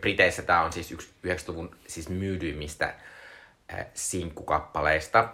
[0.00, 2.94] Briteissä tämä on siis yksi 90-luvun siis myydyimmistä
[3.72, 5.28] äh, sinkkukappaleista.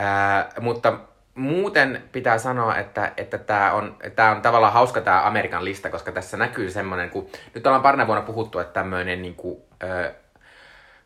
[0.00, 0.98] Äh, mutta
[1.34, 6.12] muuten pitää sanoa, että että tämä on, tää on tavallaan hauska tämä Amerikan lista, koska
[6.12, 10.14] tässä näkyy semmoinen, kun nyt ollaan parina vuonna puhuttu, että tämmöinen niin kuin, äh,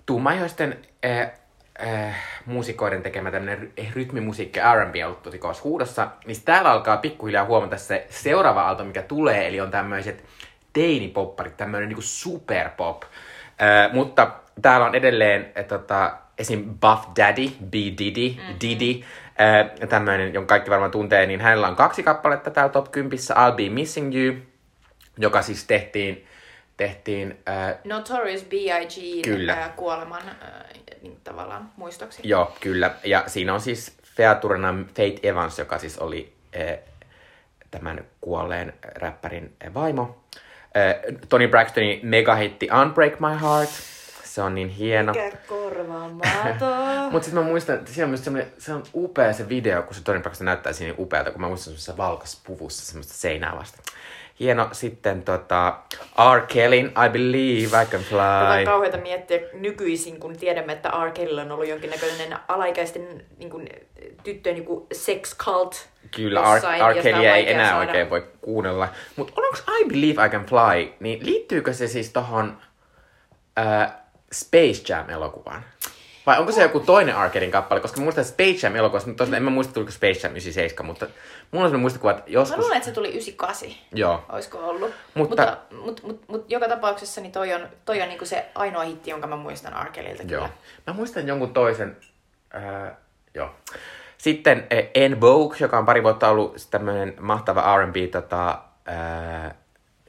[0.09, 1.31] tummaihoisten äh,
[1.83, 2.17] äh,
[2.47, 7.77] muusikoiden tekemä tämmöinen rytmimusiikki R&B on ollut tosi kovassa huudossa, niin täällä alkaa pikkuhiljaa huomata
[7.77, 10.25] se seuraava aalto, mikä tulee, eli on tämmöiset
[10.73, 13.03] teinipopparit, tämmöinen niinku superpop.
[13.03, 14.31] Äh, mutta
[14.63, 16.65] täällä on edelleen äh, tota, esim.
[16.65, 17.75] Buff Daddy, B.
[17.75, 18.57] Diddy, mm-hmm.
[18.61, 19.05] Diddy,
[19.41, 23.57] äh, tämmöinen, jonka kaikki varmaan tuntee, niin hänellä on kaksi kappaletta täällä top 10, I'll
[23.57, 24.35] Be Missing You,
[25.19, 26.27] joka siis tehtiin,
[26.79, 29.25] tehtiin äh, Notorious B.I.G.
[29.25, 29.53] Kyllä.
[29.53, 30.65] Ää, kuoleman ää,
[31.03, 32.23] niin tavallaan muistoksi.
[32.25, 32.95] Joo, kyllä.
[33.05, 36.79] Ja siinä on siis featurina Faith Evans, joka siis oli eh,
[37.71, 40.25] tämän kuolleen räppärin vaimo.
[40.75, 43.71] Eh, Tony Braxtonin megahitti Unbreak My Heart.
[44.25, 45.13] Se on niin hieno.
[45.13, 47.13] Mikä korvaamaton.
[47.13, 49.95] Mutta sitten mä muistan, että siinä on myös semmoinen, se on upea se video, kun
[49.95, 53.79] se Tony Braxton näyttää siinä niin upealta, kun mä muistan semmoisessa valkaspuvussa semmoista seinää vasta.
[54.41, 55.79] Hieno sitten tota,
[56.37, 56.41] R.
[56.47, 58.65] Kellyn I Believe I Can Tätä on Fly.
[58.65, 61.11] kauheata miettiä nykyisin, kun tiedämme, että R.
[61.11, 63.69] Kelly on ollut jonkinnäköinen alaikäisten niin kuin,
[64.25, 65.89] tyttöjen niin kuin sex cult.
[66.17, 66.55] Kyllä, R.
[66.55, 67.03] jossain, R.
[67.03, 68.89] Kellyä ei enää saada- oikein voi kuunnella.
[69.17, 72.59] Mutta onko I Believe I Can Fly, niin liittyykö se siis tohon
[73.59, 73.93] äh,
[74.33, 75.63] Space Jam-elokuvaan?
[76.29, 77.81] Vai onko se joku toinen Arcadein kappale?
[77.81, 81.07] Koska muistan Space Jam elokuvassa, mutta tosiaan en mä muista tuliko Space Jam 97, mutta
[81.07, 81.17] mulla
[81.53, 82.59] on sellainen muistikuva, että Mä joskus...
[82.59, 83.69] luulen, että se tuli 98.
[83.95, 84.25] Joo.
[84.29, 84.93] Olisiko ollut.
[85.15, 88.83] Mutta- Mutta, mutta, mutta, mutta, joka tapauksessa niin toi on, toi on niinku se ainoa
[88.83, 90.25] hitti, jonka mä muistan kyllä.
[90.29, 90.49] Joo.
[90.87, 91.97] Mä muistan jonkun toisen.
[92.57, 92.93] Äh,
[93.35, 93.51] joo.
[94.19, 99.55] Sitten äh, En Vogue, joka on pari vuotta ollut tämmöinen mahtava R&B tota, äh,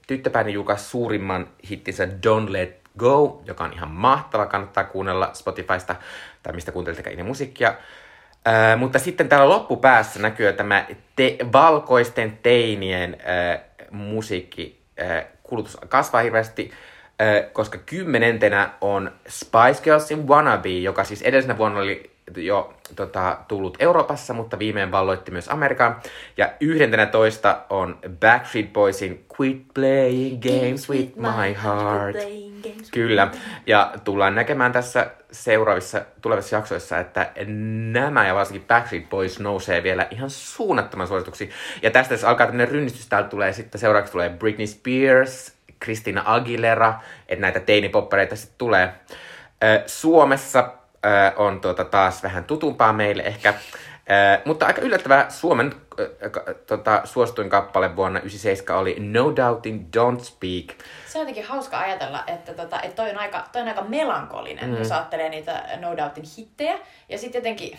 [0.08, 5.95] tyttöpäinen julkaisi suurimman hittinsä Don't Let Go, joka on ihan mahtava, kannattaa kuunnella Spotifysta
[6.43, 7.73] tai mistä kuuntelittekaan musiikkia.
[8.47, 10.85] Äh, mutta sitten täällä loppupäässä näkyy tämä
[11.15, 13.59] te- valkoisten teinien äh,
[13.91, 16.71] musiikki äh, kulutus kasvaa hirveästi,
[17.21, 23.78] äh, koska kymmenentenä on Spice Girlsin Wannabe, joka siis edellisenä vuonna oli jo tota, tullut
[23.80, 26.02] Euroopassa, mutta viimein valloitti myös Amerikan.
[26.38, 32.15] Ja yhdentenä toista on Backstreet Boysin Quit Playing Games With My Heart.
[32.92, 33.32] Kyllä,
[33.68, 37.32] ja tullaan näkemään tässä seuraavissa tulevissa jaksoissa, että
[37.92, 41.50] nämä ja varsinkin Backstreet Boys nousee vielä ihan suunnattoman suosituksi.
[41.82, 46.94] Ja tästä jos alkaa tämmöinen rynnistys, täältä tulee sitten seuraavaksi tulee Britney Spears, Christina Aguilera,
[47.28, 48.94] että näitä teinipoppareita sitten tulee.
[49.86, 50.74] Suomessa
[51.05, 53.53] ö, on tuota taas vähän tutumpaa meille ehkä,
[54.12, 59.85] Ö, mutta aika yllättävää Suomen ö, ka- tota, suosituin kappale vuonna 1997 oli No Doubting
[59.97, 60.77] Don't Speak.
[61.07, 64.69] Se on jotenkin hauska ajatella, että, tota, että toi, on aika, toi on aika melankolinen,
[64.69, 64.77] mm.
[64.77, 66.77] jos ajattelee niitä No Doubtin hittejä.
[67.09, 67.77] Ja sitten jotenkin,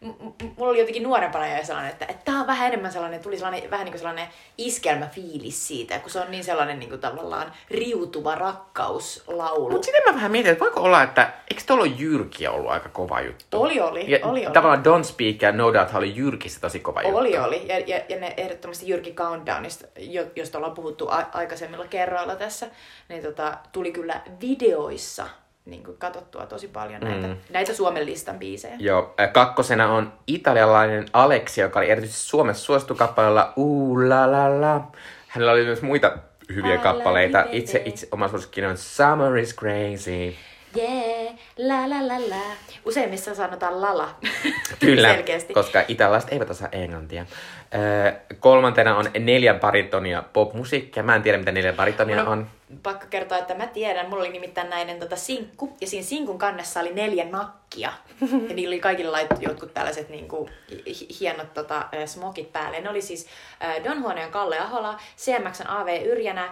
[0.00, 3.70] mulla oli jotenkin nuorempana jo sellainen, että, että tää on vähän enemmän sellainen, tuli sellainen,
[3.70, 8.34] vähän niin kuin sellainen iskelmäfiilis siitä, kun se on niin sellainen niin kuin tavallaan riutuva
[8.34, 9.70] rakkauslaulu.
[9.70, 12.88] Mutta sitten mä vähän mietin, että voiko olla, että eikö tuolla ole Jyrkiä ollut aika
[12.88, 13.62] kova juttu?
[13.62, 14.52] Oli, oli, ja, oli, oli.
[14.52, 17.16] Tavallaan Don't Speak ja No Doubt oli Jyrkissä tosi kova juttu.
[17.16, 17.68] Oli, oli.
[17.68, 22.66] Ja, ja, ja ne ehdottomasti Jyrki Countdownista, jo, josta ollaan puhuttu a- aikaisemmilla kerroilla tässä,
[23.08, 25.26] niin tota, tuli kyllä videoissa
[25.64, 27.36] niin kuin katsottua tosi paljon näitä, mm.
[27.50, 28.76] näitä Suomen listan biisejä.
[28.78, 33.52] Joo, kakkosena on italialainen Aleksi, joka oli erityisesti Suomessa suosittu kappaleella
[34.08, 34.90] la la la.
[35.28, 36.16] Hänellä oli myös muita
[36.54, 37.44] hyviä Alla kappaleita.
[37.52, 40.34] Itse, itse oma suosikkini on Summer is Crazy.
[40.76, 42.42] Yeah, la la la la.
[42.84, 44.08] Useimmissa sanotaan lala.
[44.80, 45.54] Kyllä, Selkeästi.
[45.54, 47.26] koska italaiset eivät osaa englantia.
[47.74, 51.02] Ö, kolmantena on neljän baritonia popmusiikkia.
[51.02, 52.46] Mä en tiedä, mitä neljän baritonia No, on.
[52.82, 56.80] Pakko kertoa, että mä tiedän, mulla oli nimittäin näinen tota, sinkku, ja siinä sinkun kannessa
[56.80, 57.92] oli neljä nakkia.
[58.48, 60.50] ja niillä oli kaikilla laittu jotkut tällaiset niin kuin,
[60.86, 62.80] hi- hienot tota, smokit päälle.
[62.80, 63.26] Ne oli siis
[63.64, 66.48] äh, Don Juan ja Kalle Ahola, CMXn AV Yrjänä,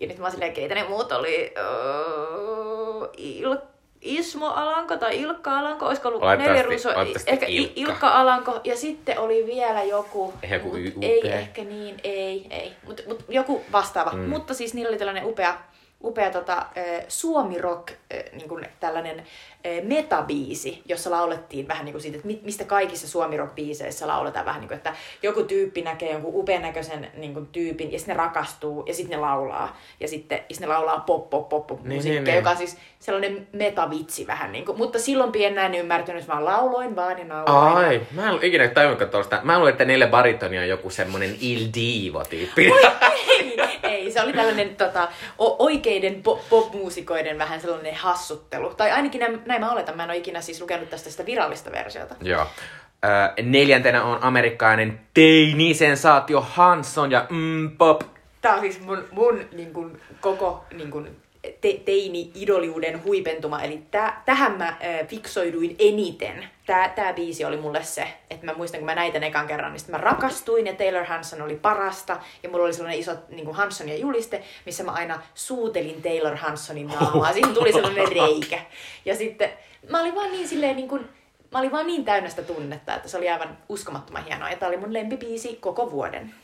[0.00, 3.56] ja nyt mä oon silleen, keitä ne muut oli, uh, Il,
[4.00, 6.88] Ismo Alanko tai Ilkka Alanko, olisiko ollut Neli Ruso,
[7.26, 7.72] ehkä Ilkka.
[7.76, 12.72] Ilkka Alanko, ja sitten oli vielä joku, Ehkä joku mut ei ehkä niin, ei, ei,
[12.86, 14.10] mutta mut joku vastaava.
[14.10, 14.28] Mm.
[14.28, 15.54] Mutta siis niillä oli tällainen upea,
[16.04, 16.66] upea tota,
[17.08, 17.96] suomi-rock, äh,
[18.32, 19.22] niin kuin tällainen
[19.82, 24.68] metabiisi, jossa laulettiin vähän niin kuin siitä, että mi- mistä kaikissa suomi-rock-biiseissä lauletaan vähän niin
[24.68, 28.84] kuin, että joku tyyppi näkee jonkun upean näköisen niin kuin, tyypin ja sitten ne rakastuu
[28.86, 29.76] ja sitten ne laulaa.
[30.00, 32.56] Ja sitten ja sit ne laulaa pop pop pop, pop Niin, musiikkia, niin, joka on
[32.56, 34.78] siis sellainen metavitsi vähän niin kuin.
[34.78, 37.76] Mutta silloin pienenä en ymmärtänyt, vaan lauloin vaan ja nauloin.
[37.76, 39.40] Ai, mä en ikinä tajunnutkaan tuosta.
[39.42, 42.64] Mä luulen, että neljä baritonia on joku semmonen Il Divo-tyyppi.
[43.12, 43.29] ei,
[43.82, 48.74] ei, se oli tällainen tota, oikeiden po- pop-muusikoiden vähän sellainen hassuttelu.
[48.74, 51.72] Tai ainakin näin, näin mä oletan, mä en ole ikinä siis lukenut tästä sitä virallista
[51.72, 52.14] versiota.
[52.22, 52.46] Joo.
[53.04, 58.02] Ö, neljäntenä on amerikkalainen teini-sensaatio Hanson ja mm, pop.
[58.40, 61.08] Tää on siis mun, mun niin kun, koko niin kun,
[61.60, 66.44] te- teini-idoliuden huipentuma, eli tää, tähän mä äh, fiksoiduin eniten.
[66.66, 69.82] Tää, tää biisi oli mulle se, että mä muistan, kun mä näitä ekan kerran, niin
[69.88, 72.20] mä rakastuin ja Taylor Hanson oli parasta.
[72.42, 76.86] Ja mulla oli sellainen iso niin kuin Hansonia juliste, missä mä aina suutelin Taylor Hansonin
[76.86, 77.32] naamaa.
[77.32, 78.60] Siihen tuli sellainen reikä.
[79.04, 79.50] Ja sitten
[79.88, 81.08] mä olin vaan niin silleen niin kuin,
[81.52, 84.50] Mä olin vaan niin täynnä sitä tunnetta, että se oli aivan uskomattoman hienoa.
[84.50, 86.34] Ja tää oli mun lempibiisi koko vuoden.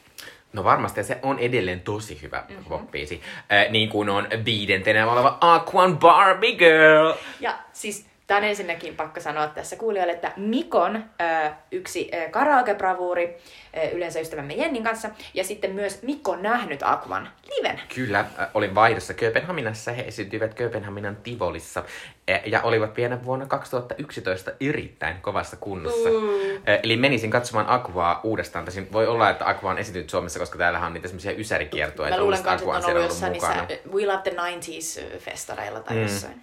[0.56, 2.64] No varmasti, se on edelleen tosi hyvä mm-hmm.
[2.64, 3.20] pop-biisi.
[3.52, 7.12] Äh, niin kuin on viidentenä oleva Aquan Barbie Girl.
[7.40, 13.36] Ja siis tämä on ensinnäkin pakko sanoa tässä kuulijoille, että Mikon ö, yksi ö, karaoke-bravuuri
[13.76, 17.80] ö, yleensä ystävämme Jennin kanssa, ja sitten myös Mikko on nähnyt Aquan liven.
[17.94, 19.92] Kyllä, äh, olin vaihdossa Kööpenhaminassa.
[19.92, 21.84] He esiintyivät Kööpenhaminan Tivolissa
[22.30, 26.08] äh, ja olivat vielä vuonna 2011 erittäin kovassa kunnossa.
[26.08, 26.56] Mm.
[26.56, 28.64] Äh, Eli menisin katsomaan Aquaa uudestaan.
[28.64, 32.10] Tosin voi olla, että Aqua on esiintynyt Suomessa, koska täällähän on niitä semmoisia ysärikiertoja.
[32.10, 36.02] Mä luulen kanssa, että on ollut jossain niissä We Love the 90s-festareilla tai mm.
[36.02, 36.42] jossain.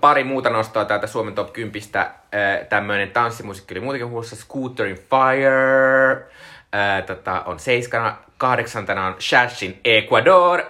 [0.00, 1.82] Pari muuta nostoa täältä Suomen Top 10.
[1.94, 4.36] Ö, tämmöinen tanssimusiikki oli muutenkin huussa.
[4.36, 6.12] Scooter in Fire.
[6.12, 8.16] Ö, tota, on seiskana.
[8.38, 10.62] Kahdeksantena on Shashin Ecuador.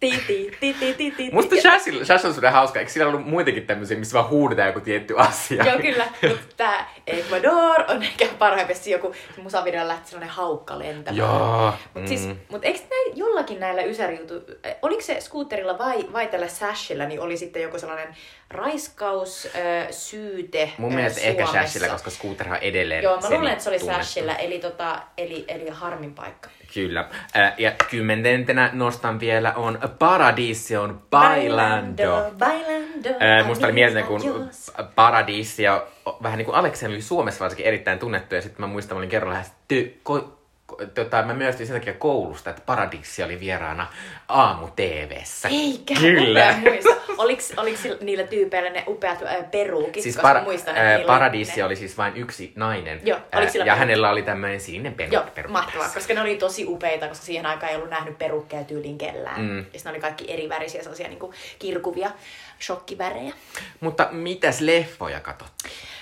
[0.00, 1.56] Ti, ti, ti, ti, ti, ti, Musta.
[1.56, 2.78] Shash, Shash on sulle hauska.
[2.78, 5.64] Eikö siinä ollut muitakin tämmöisiä, missä vaan huudetaan joku tietty asia?
[5.64, 6.06] Joo, kyllä.
[6.28, 11.16] Mutta tää Ecuador on ehkä parhaimmasti joku musavideo lähti sellainen haukka lentämään.
[11.16, 11.72] Joo.
[11.94, 12.36] Mut, siis, mm.
[12.48, 14.34] mut eikö näin, jollakin näillä ysärijutu,
[14.82, 18.16] oliko se scooterilla vai, vai tällä Sashilla, niin oli sitten joku sellainen
[18.50, 21.68] raiskaus, äh, syyte Mun ö, mielestä ehkä Suomessa.
[21.68, 24.04] Shashilla, koska Scooterhan on edelleen Joo, mä luulen, että se oli tunnettu.
[24.04, 26.50] Sashilla, eli, tota, eli, eli harmin paikka.
[26.74, 27.08] Kyllä.
[27.36, 32.30] Äh, ja kymmenentenä nostan vielä on Paradision Bailando.
[32.38, 33.08] Bailando.
[33.40, 34.72] Äh, musta oli mieleen, kun Adios.
[34.94, 35.82] Paradisia,
[36.22, 39.10] vähän niin kuin Aleksen oli Suomessa varsinkin erittäin tunnettu, ja sitten mä muistan, mä olin
[39.10, 40.24] kerran lähestytty, ko-
[40.72, 43.86] ko- tota, mä myöstin sen takia koulusta, että Paradisi oli vieraana
[44.28, 45.48] aamu TVssä.
[45.48, 46.48] Eikä, Kyllä.
[46.56, 46.88] upea muista.
[47.18, 50.02] Oliks, oliks sillä- niillä tyypeillä ne upeat äh, peruukit?
[50.02, 53.00] Siis koska para, muistan, ää, niillä oli Paradisi ne- oli siis vain yksi nainen.
[53.04, 55.14] Joo, oliko sillä ja hänellä oli tämmöinen sininen perukki.
[55.14, 55.98] Joo, perukki mahtavaa, tässä.
[56.00, 59.40] koska ne oli tosi upeita, koska siihen aikaan ei ollut nähnyt perukkeja tyyliin kellään.
[59.40, 59.58] Mm.
[59.58, 61.20] Ja ne oli kaikki eri värisiä, sellaisia niin
[61.58, 62.10] kirkuvia
[62.60, 63.32] shokkivärejä.
[63.80, 65.48] Mutta mitäs leffoja katot?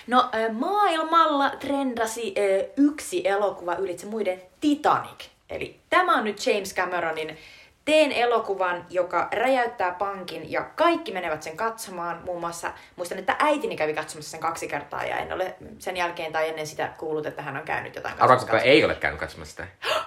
[0.07, 5.25] No äh, maailmalla trendasi äh, yksi elokuva ylitse muiden Titanic.
[5.51, 7.39] Eli tämä on nyt James Cameronin
[7.87, 12.21] Teen elokuvan, joka räjäyttää pankin ja kaikki menevät sen katsomaan.
[12.25, 16.33] Muun muassa muistan, että äitini kävi katsomassa sen kaksi kertaa ja en ole sen jälkeen
[16.33, 18.57] tai ennen sitä kuullut, että hän on käynyt jotain Arvaa, katsomassa.
[18.59, 19.67] kuka ei ole käynyt katsomassa sitä?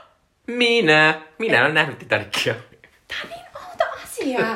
[0.48, 1.22] Minä!
[1.38, 2.54] Minä olen nähnyt Titanicia.
[3.08, 4.40] Tämä on niin outo asia.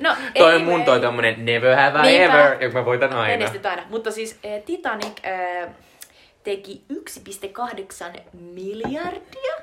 [0.00, 2.44] No, toi on mun toi tommonen never have I Niinpä.
[2.46, 3.46] ever, jonka mä voitan aina.
[3.70, 3.82] Aina.
[3.90, 5.68] Mutta siis äh, Titanic äh,
[6.44, 9.54] teki 1,8 miljardia.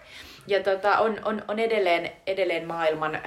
[0.48, 3.22] Ja tota, on, on, on edelleen, edelleen maailman äh,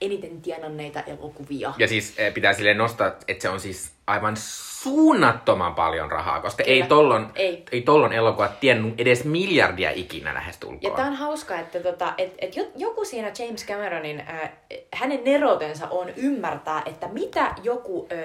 [0.00, 1.74] eniten tienanneita elokuvia.
[1.78, 4.36] Ja siis eh, pitää silleen nostaa, että se on siis aivan
[4.82, 6.74] suunnattoman paljon rahaa, koska Kyllä.
[6.74, 7.64] ei tollon, Ei.
[7.72, 10.82] ei tollon elokuva tiennyt edes miljardia ikinä lähestulkoon.
[10.82, 14.50] Ja tää on hauska, että tota, et, et jo- joku siinä James Cameronin, äh,
[14.94, 18.18] hänen nerotensa on ymmärtää, että mitä joku äh,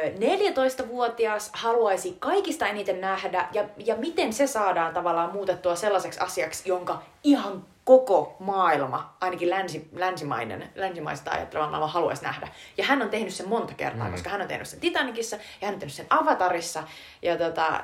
[0.84, 7.02] 14-vuotias haluaisi kaikista eniten nähdä ja, ja miten se saadaan tavallaan muutettua sellaiseksi asiaksi, jonka
[7.24, 12.48] ihan koko maailma, ainakin länsi, länsimainen, länsimaista ajatteleva maailma haluaisi nähdä.
[12.78, 14.12] Ja hän on tehnyt sen monta kertaa, mm.
[14.12, 16.06] koska hän on tehnyt sen Titanicissa ja hän on tehnyt sen
[16.48, 16.84] Avatarissa.
[17.22, 17.84] Ja tota,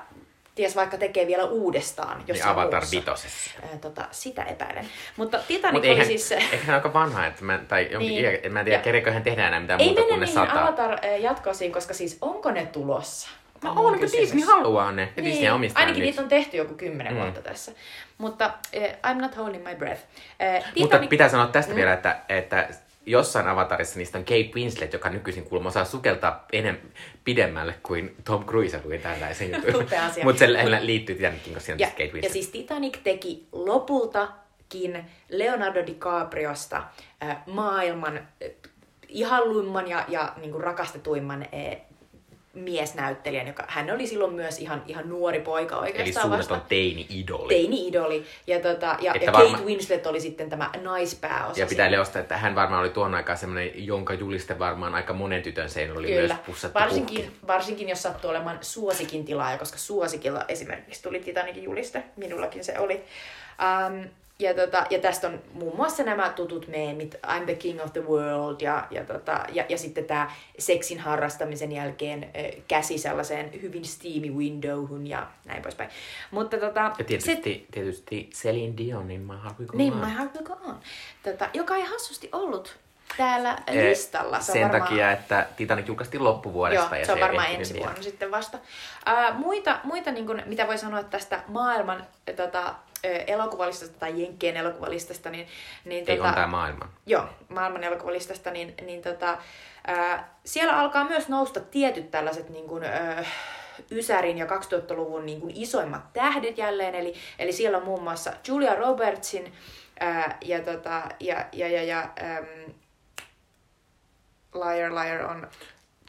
[0.56, 3.52] ties vaikka tekee vielä uudestaan niin jossain Avatar vitosessa.
[3.82, 4.86] Tota, sitä epäilen.
[5.17, 6.32] Mutta Titanic oli eihän, siis...
[6.32, 8.23] eihän hän aika vanha, että mä, tai jonkin Niin.
[8.26, 8.43] niin.
[8.43, 10.62] iä, mä en tiedä, kereekö hän tehdä enää mitään Ei muuta kuin ne niihin sata.
[10.62, 13.30] Avatar-jatkosiin, koska siis onko ne tulossa?
[13.63, 14.10] No On mun on, kun.
[14.12, 15.13] Disney haluaa ne.
[15.17, 16.10] Ja Disney omistaa Niin, ainakin nyt.
[16.10, 17.19] niitä on tehty joku kymmenen Mm.
[17.19, 17.71] vuotta tässä.
[18.17, 20.02] Mutta uh, I'm not holding my breath.
[20.02, 21.76] Uh, Mutta pitää sanoa tästä mm.
[21.76, 22.67] vielä, että, että
[23.05, 26.77] jossain avatarissa niistä on Kate Winslet, joka nykyisin kuulemma osaa sukeltaa enem,
[27.23, 29.87] pidemmälle kuin Tom Cruise luin tällaisen jutun.
[30.23, 30.47] Mutta se
[30.81, 32.33] liittyy Titanicin, koska siinä ja, siis Kate ja Winslet.
[32.33, 36.83] siis Titanic teki lopultakin Leonardo DiCapriosta
[37.23, 38.49] äh, maailman äh,
[39.07, 41.77] ihalluimman ja, ja niin kuin rakastetuimman äh,
[42.53, 46.43] miesnäyttelijän, joka hän oli silloin myös ihan, ihan nuori poika Eli oikeastaan vasta.
[46.43, 47.53] suunnaton teini-idoli.
[47.53, 48.25] Teini-idoli.
[48.47, 51.59] Ja, tota, ja, Että ja varma- Kate Winslet oli sitten tämä naispääosa.
[51.59, 55.41] Ja pitää leostaa, että hän varmaan oli tuon aikaan semmoinen, jonka juliste varmaan aika monen
[55.41, 56.33] tytön seinällä oli Kyllä.
[56.33, 57.47] myös pussattu Varsinkin, puhki.
[57.47, 62.03] varsinkin jos sattuu olemaan suosikin tilaaja, koska suosikilla esimerkiksi tuli Titanicin juliste.
[62.15, 63.03] Minullakin se oli.
[63.87, 64.09] Um,
[64.39, 68.02] ja, tota, ja tästä on muun muassa nämä tutut meemit, I'm the king of the
[68.02, 73.86] world, ja, ja, tota, ja, ja sitten tämä seksin harrastamisen jälkeen äh, käsi sellaiseen hyvin
[73.86, 75.89] steamy windowhun ja näin poispäin.
[76.32, 80.00] Mutta tota, Ja se, tietysti, tietysti Celine Dionin My Heart Will Go niin, On.
[80.00, 80.80] My Heart Will Go On,
[81.24, 82.78] tota, joka ei hassusti ollut
[83.17, 84.39] täällä listalla.
[84.39, 84.82] Se on Sen varmaan...
[84.82, 86.96] takia, että Titanic julkaistiin loppuvuodesta.
[86.96, 87.86] Joo, ja se on varmaan ensi vielä.
[87.86, 88.58] vuonna sitten vasta.
[89.06, 94.21] Ää, muita, muita niin kuin, mitä voi sanoa tästä maailman ä, tota, ä, elokuvalistasta tai
[94.21, 95.47] Jenkkien elokuvalistasta, niin,
[95.85, 96.89] niin Ei tota, on tämä maailman.
[97.05, 99.37] joo, maailman elokuvalistasta, niin, niin tota,
[99.87, 103.25] ää, siellä alkaa myös nousta tietyt tällaiset niin kuin, ä,
[103.91, 108.75] Ysärin ja 2000-luvun niin kuin isoimmat tähdet jälleen, eli, eli siellä on muun muassa Julia
[108.75, 109.53] Robertsin
[109.99, 112.73] ää, ja, tota, ja, ja, ja, ja äm,
[114.53, 115.47] Liar Liar on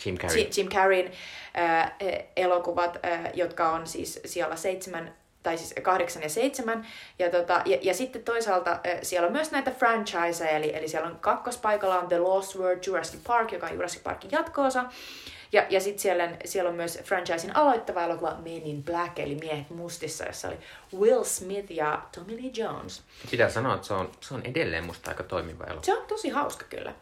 [0.07, 0.39] Jim Carrey.
[0.39, 1.13] Jim, Jim Carreyn
[1.59, 1.93] äh,
[2.37, 6.87] elokuvat, äh, jotka on siis siellä seitsemän tai siis kahdeksan ja seitsemän.
[7.19, 11.19] Ja, tota, ja, ja sitten toisaalta siellä on myös näitä franchiseja, eli, eli siellä on
[11.21, 14.85] kakkospaikalla on The Lost World Jurassic Park, joka on Jurassic Parkin jatkoosa.
[15.53, 19.71] Ja, ja sitten siellä, siellä on myös franchisein aloittava elokuva Men in Black, eli Miehet
[19.71, 20.59] mustissa, jossa oli
[20.99, 23.03] Will Smith ja Tommy Lee Jones.
[23.31, 25.85] Pitää sanoa, että se on, se on edelleen musta aika toimiva elokuva.
[25.85, 26.95] Se on tosi hauska kyllä.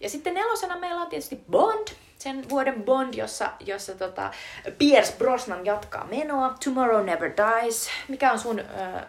[0.00, 1.88] Ja sitten nelosena meillä on tietysti Bond,
[2.20, 4.30] sen vuoden Bond, jossa, jossa tota,
[4.78, 6.54] Pierce Brosnan jatkaa menoa.
[6.64, 7.90] Tomorrow Never Dies.
[8.08, 9.04] Mikä on sun äh,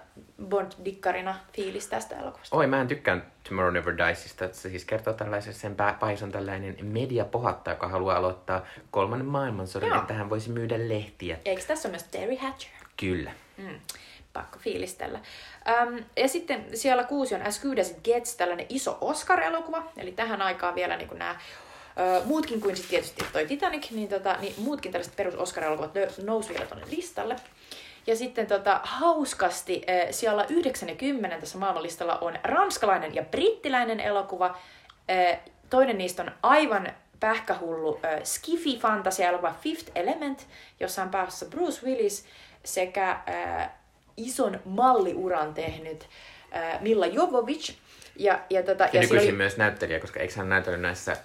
[0.49, 2.57] Bond-dikkarina fiilis tästä elokuvasta?
[2.57, 4.45] Oi, mä en tykkään Tomorrow Never Diesista.
[4.51, 9.89] Se siis kertoo tällaisen, sen pää- pahis on tällainen mediapohatta, joka haluaa aloittaa kolmannen maailmansodan,
[9.89, 9.97] Joo.
[9.99, 11.37] että hän voisi myydä lehtiä.
[11.45, 12.71] Eikö tässä ole myös Terry Hatcher?
[12.97, 13.31] Kyllä.
[13.57, 13.79] Mm,
[14.33, 15.19] pakko fiilistellä.
[15.69, 19.83] Öm, ja sitten siellä kuusi on As Good As It Gets, tällainen iso Oscar-elokuva.
[19.97, 21.35] Eli tähän aikaan vielä niin nämä
[22.25, 26.65] muutkin kuin sitten tietysti toi Titanic, niin, tota, niin muutkin tällaiset perus Oscar-elokuvat nousi vielä
[26.65, 27.35] tuonne listalle.
[28.07, 34.57] Ja sitten tota, hauskasti äh, siellä 90 tässä maailmanlistalla on ranskalainen ja brittiläinen elokuva.
[35.09, 35.39] Äh,
[35.69, 40.47] toinen niistä on aivan pähkähullu äh, skifi fantasia elokuva Fifth Element,
[40.79, 42.25] jossa on päässä Bruce Willis
[42.65, 43.69] sekä äh,
[44.17, 46.07] ison malliuran tehnyt
[46.55, 47.75] äh, Milla Jovovich.
[48.15, 51.17] Ja, ja, tota, Ja, ja nykyisin oli myös näyttelijä, koska eikö hän näytellyt näissä...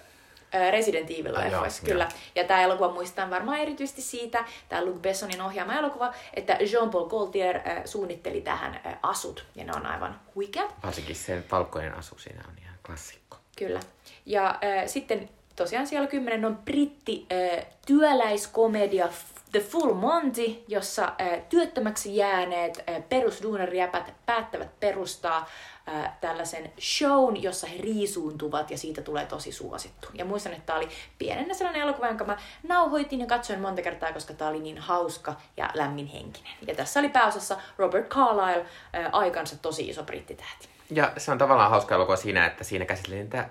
[0.71, 1.91] Resident Evil leffoissa, joo.
[1.91, 2.09] kyllä.
[2.35, 7.55] Ja tämä elokuva muistan varmaan erityisesti siitä, tämä Luc Bessonin ohjaama elokuva, että Jean-Paul Gaultier
[7.55, 10.75] äh, suunnitteli tähän äh, asut, ja ne on aivan huikeat.
[10.83, 13.37] Varsinkin se valkoinen asu siinä on ihan klassikko.
[13.57, 13.79] Kyllä.
[14.25, 19.09] Ja äh, sitten tosiaan siellä kymmenen on britti äh, työläiskomedia
[19.51, 25.49] The Full Monty, jossa äh, työttömäksi jääneet äh, perusduunarijäpät päättävät perustaa
[25.89, 30.07] äh, tällaisen shown, jossa he riisuuntuvat ja siitä tulee tosi suosittu.
[30.13, 34.13] Ja muistan, että tämä oli pienenä sellainen elokuva, jonka mä nauhoitin ja katsoin monta kertaa,
[34.13, 36.53] koska tämä oli niin hauska ja lämminhenkinen.
[36.67, 38.65] Ja tässä oli pääosassa Robert Carlyle,
[39.11, 40.69] aikansa tosi iso brittitähti.
[40.89, 43.49] Ja se on tavallaan hauska elokuva siinä, että siinä käsitellään tätä,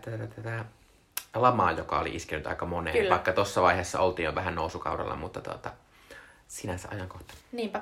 [0.00, 0.64] tätä, tätä
[1.34, 2.96] lamaa, joka oli iskenyt aika moneen.
[2.96, 3.10] Kyllä.
[3.10, 5.70] Vaikka tuossa vaiheessa oltiin jo vähän nousukaudella, mutta tuota,
[6.48, 7.34] sinänsä ajankohta.
[7.52, 7.80] Niinpä.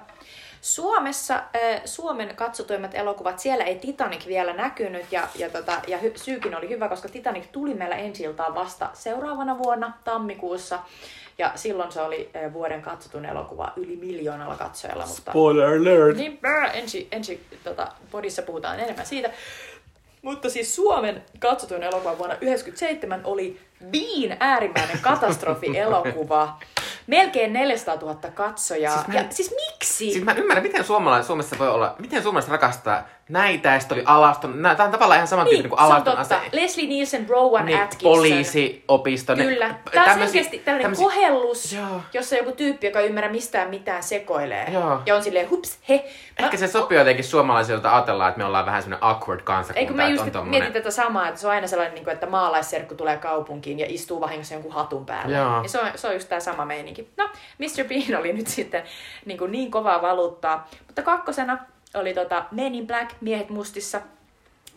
[0.61, 6.13] Suomessa äh, Suomen katsotuimmat elokuvat, siellä ei Titanic vielä näkynyt ja, ja, tota, ja hy,
[6.17, 10.79] syykin oli hyvä, koska Titanic tuli meillä ensi iltaan vasta seuraavana vuonna tammikuussa
[11.39, 15.07] ja silloin se oli äh, vuoden katsotun elokuva yli miljoonalla katsojalla.
[15.07, 15.31] Mutta...
[15.31, 16.17] Spoiler alert!
[16.17, 19.31] Niinpä, ensi, ensi tota, podissa puhutaan enemmän siitä.
[20.25, 23.61] Mutta siis Suomen katsotuin elokuva vuonna 1997 oli
[23.91, 26.59] Bean äärimmäinen katastrofi-elokuva.
[27.07, 28.95] Melkein 400 000 katsojaa.
[28.95, 30.13] Siis mä- ja siis miksi?
[30.13, 33.99] Siis mä en ymmärrä, miten suomalaiset Suomessa voi olla, miten suomalaiset rakastaa näitä, ja sitten
[33.99, 36.37] oli alaston, nää- tää on tavallaan ihan saman tyyppinen kuin se on alaston ase.
[36.53, 38.13] Leslie Nielsen, Rowan Niin, Atkinson.
[38.13, 39.35] poliisiopisto.
[39.35, 39.75] ne- Kyllä.
[39.93, 42.01] Tämä on selkeästi tällainen tämmösiä- kohellus, Joo.
[42.13, 44.71] jossa joku tyyppi, joka ei ymmärrä mistään mitään, sekoilee.
[44.73, 45.03] Joo.
[45.07, 46.05] Ja on silleen, hups, he.
[46.41, 49.81] Mä- Ehkä se sopii jotenkin suomalaisilta ajatellaan, että me ollaan vähän semmoinen awkward kansakunta.
[49.81, 52.15] Eikö mä just on tommonen- mietin tätä samaa, että se on aina sellainen, niin kuin,
[52.15, 55.37] että maalaisserkku tulee kaupunkiin ja istuu vahingossa jonkun hatun päällä.
[55.37, 55.63] Joo.
[55.63, 57.09] Ja se on, se on just tämä sama meininki.
[57.17, 57.85] No, Mr.
[57.89, 58.83] Bean oli nyt sitten
[59.25, 60.69] niin, kuin niin kovaa valuuttaa.
[60.87, 61.59] Mutta kakkosena
[61.95, 64.01] oli tota Men in Black, Miehet mustissa.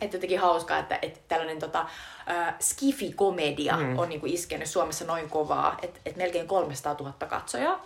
[0.02, 1.86] Että jotenkin hauskaa, että, että tällainen tota,
[2.30, 4.00] äh, skifi-komedia mm.
[4.00, 7.86] on niin kuin iskenyt Suomessa noin kovaa, että, että melkein 300 000 katsojaa.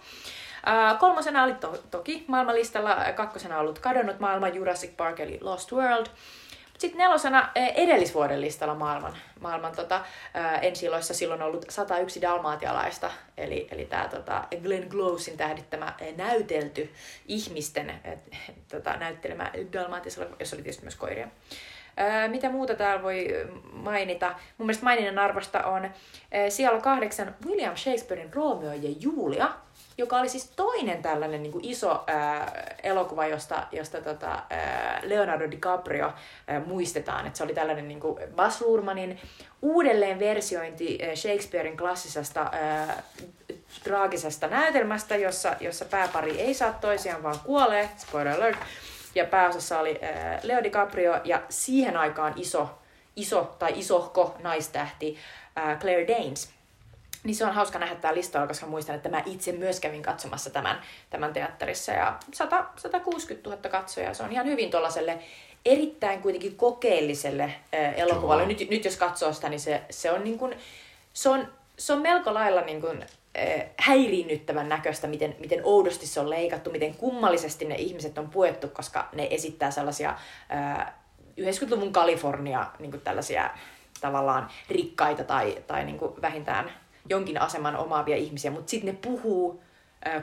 [0.68, 6.08] Äh, kolmosena oli to- toki maailmanlistalla, kakkosena ollut Kadonnut maailma, Jurassic Park eli Lost World.
[6.82, 10.02] Sitten nelosena eh, edellisvuoden listalla maailman, maailman tota,
[10.34, 16.16] ää, ensiloissa silloin on ollut 101 dalmaatialaista, eli, eli tämä tota, Glenn Closein tähdittämä eh,
[16.16, 16.90] näytelty
[17.28, 18.20] ihmisten eh,
[18.72, 21.28] tota, näyttelemä dalmaatialaisella, jossa oli tietysti myös koiria.
[22.28, 24.28] Mitä muuta täällä voi eh, mainita?
[24.58, 29.52] Mun mielestä maininnan arvosta on eh, siellä kahdeksan William Shakespearein Romeo ja Julia,
[29.98, 32.52] joka oli siis toinen tällainen niin kuin iso ää,
[32.84, 36.14] elokuva, josta, josta tota, ää, Leonardo DiCaprio
[36.48, 37.28] ää, muistetaan.
[37.28, 39.20] Että se oli tällainen niin kuin Baz Luhrmannin
[39.62, 43.04] uudelleen versiointi ää, Shakespearein klassisesta ää,
[43.84, 47.90] traagisesta näytelmästä, jossa, jossa pääpari ei saa toisiaan, vaan kuolee.
[47.98, 48.60] Spoiler alert.
[49.16, 52.70] Ja pääosassa oli ää, Leo DiCaprio ja siihen aikaan iso,
[53.16, 55.18] iso tai isohko naistähti
[55.56, 56.61] ää, Claire Danes.
[57.24, 60.50] Niin se on hauska nähdä tämä listalla, koska muistan, että mä itse myös kävin katsomassa
[60.50, 61.92] tämän, tämän teatterissa.
[61.92, 65.20] Ja 100, 160 000 katsojaa, se on ihan hyvin tuollaiselle
[65.66, 68.46] erittäin kuitenkin kokeelliselle äh, elokuvalle.
[68.46, 70.56] Nyt, nyt jos katsoo sitä, niin se, se on niin kuin,
[71.14, 71.48] se on,
[71.78, 73.06] se on melko lailla niin kuin,
[73.38, 78.68] äh, häiriinnyttävän näköistä, miten, miten oudosti se on leikattu, miten kummallisesti ne ihmiset on puettu,
[78.68, 80.10] koska ne esittää sellaisia
[80.54, 80.94] äh,
[81.40, 83.50] 90-luvun Kalifornia niin kuin tällaisia
[84.02, 86.72] tavallaan rikkaita tai, tai niin kuin vähintään
[87.10, 89.64] jonkin aseman omaavia ihmisiä, mutta sitten ne puhuu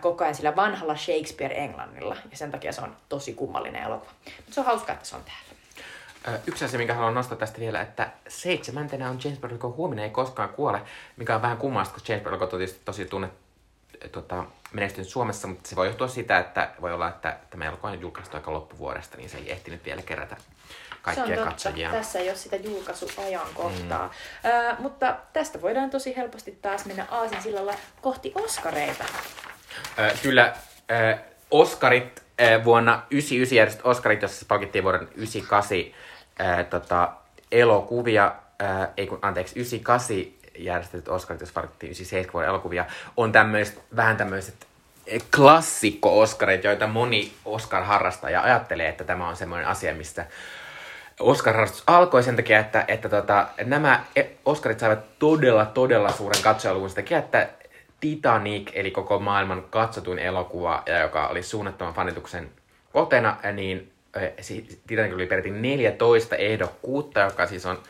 [0.01, 4.12] koko ajan sillä vanhalla Shakespeare-englannilla, ja sen takia se on tosi kummallinen elokuva.
[4.37, 5.49] Mutta se on hauskaa, että se on täällä.
[6.47, 10.49] Yksi asia, minkä haluan nostaa tästä vielä, että seitsemäntenä on James Bond, huominen ei koskaan
[10.49, 10.83] kuole,
[11.16, 13.29] mikä on vähän kummallista, koska James Bond on tietysti tosi tunne,
[14.12, 18.01] tota, menestynyt Suomessa, mutta se voi johtua siitä, että voi olla, että tämä elokuva on
[18.01, 20.37] julkaistu aika loppuvuodesta, niin se ei ehtinyt vielä kerätä
[21.14, 21.50] kaikkia se on totta.
[21.50, 21.90] katsojia.
[21.90, 24.06] Tässä ei ole sitä julkaisuajankohtaa.
[24.44, 24.50] Mm.
[24.50, 29.04] Ö, mutta tästä voidaan tosi helposti taas mennä Aasinsillalla kohti Oskareita.
[29.98, 30.52] Ö, kyllä
[30.90, 31.18] ö,
[31.50, 35.78] Oscarit äh, vuonna 1999 järjestet Oscarit, jossa palkittiin vuoden 98
[36.40, 37.12] äh, tota,
[37.52, 38.32] elokuvia,
[38.62, 42.84] äh, ei kun, anteeksi, 98 järjestetyt Oscarit, jos palkittiin 97 vuoden elokuvia,
[43.16, 44.66] on tämmöiset, vähän tämmöiset
[45.36, 50.26] klassikko-Oscarit, joita moni Oscar-harrastaja ajattelee, että tämä on semmoinen asia, mistä
[51.21, 56.91] Oscar-harrastus alkoi sen takia, että, että tota, nämä e- Oscarit saivat todella, todella suuren katsojaluvun
[56.91, 57.49] sen takia, että
[58.01, 62.51] Titanic, eli koko maailman katsotuin elokuva, joka oli suunnattoman fanituksen
[62.93, 63.93] kohteena, niin
[64.87, 67.83] Titanic oli peräti 14 ehdokkuutta, joka siis on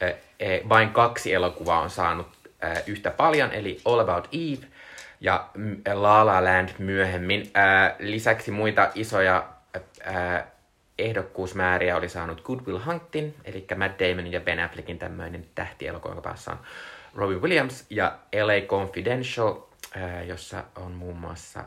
[0.00, 2.26] e, vain kaksi elokuvaa on saanut
[2.86, 4.66] yhtä paljon, eli All About Eve
[5.20, 5.46] ja
[5.94, 7.52] La La Land myöhemmin.
[7.98, 9.48] Lisäksi muita isoja
[11.04, 16.28] ehdokkuusmääriä oli saanut Good Will Hunting, eli Matt Damon ja Ben Affleckin tämmöinen tähtielokuva, joka
[16.28, 16.58] päässä on
[17.14, 19.54] Robin Williams, ja LA Confidential,
[20.26, 21.64] jossa on muun muassa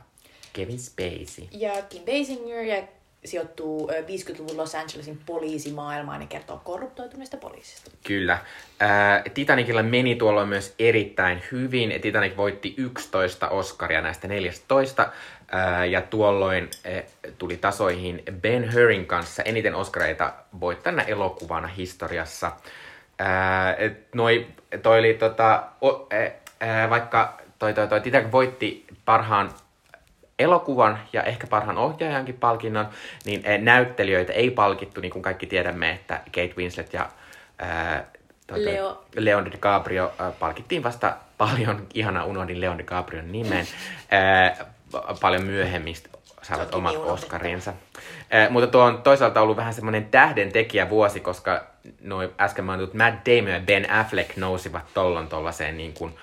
[0.54, 1.48] Kevin Spacey.
[1.52, 2.84] Ja Kim Basinger ja
[3.26, 7.92] sijoittuu 50-luvun Los Angelesin poliisimaailmaan ja kertoo korruptoituneesta poliisista.
[8.04, 8.38] Kyllä.
[8.80, 12.02] Ää, Titanicilla meni tuolloin myös erittäin hyvin.
[12.02, 15.12] Titanic voitti 11 Oscaria näistä 14.
[15.90, 17.02] Ja tuolloin ää,
[17.38, 22.52] tuli tasoihin Ben Hurin kanssa eniten Oscareita voittajana elokuvana historiassa.
[24.14, 24.48] Noi,
[24.84, 26.08] toi oli tota, o,
[26.60, 29.52] ää, vaikka toi, toi, toi Titanic voitti parhaan
[30.40, 32.88] elokuvan ja ehkä parhaan ohjaajankin palkinnon,
[33.26, 37.10] niin eh, näyttelijöitä ei palkittu, niin kuin kaikki tiedämme, että Kate Winslet ja
[37.60, 38.06] ää,
[38.56, 39.06] Leo.
[39.16, 43.68] Leon DiCaprio ää, palkittiin vasta paljon, ihana unohdin Leon DiCaprion nimen,
[44.12, 44.75] ää,
[45.22, 45.96] paljon myöhemmin
[46.42, 47.74] saavat omat niin Oscarinsa.
[48.32, 51.64] Ää, mutta tuo on toisaalta ollut vähän semmoinen tähden tekijä vuosi, koska
[52.02, 56.16] noin äsken mainitut Matt Damon ja Ben Affleck nousivat tollon tollaiseen niin kuin,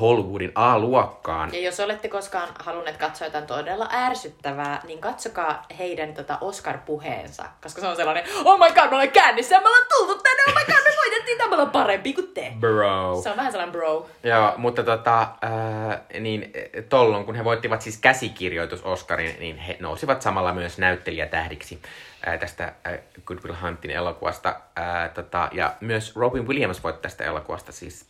[0.00, 1.54] Hollywoodin A-luokkaan.
[1.54, 7.44] Ja jos olette koskaan halunneet katsoa jotain todella ärsyttävää, niin katsokaa heidän tota Oscar-puheensa.
[7.62, 10.42] Koska se on sellainen, oh my god, me ollaan kännissä ja me ollaan tultu tänne,
[10.48, 12.52] oh my god, me voitettiin tämä, parempi kuin te.
[12.60, 13.20] Bro.
[13.22, 14.06] Se on vähän sellainen bro.
[14.22, 16.52] Joo, mutta tota, äh, niin
[16.88, 21.82] tollon, kun he voittivat siis käsikirjoitus Oscarin, niin he nousivat samalla myös näyttelijätähdiksi
[22.28, 24.48] äh, tästä äh, Good Will Huntin elokuvasta.
[24.48, 28.06] Äh, tota, ja myös Robin Williams voitti tästä elokuvasta siis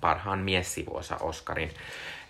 [0.00, 1.70] parhaan miessivuosa Oscarin.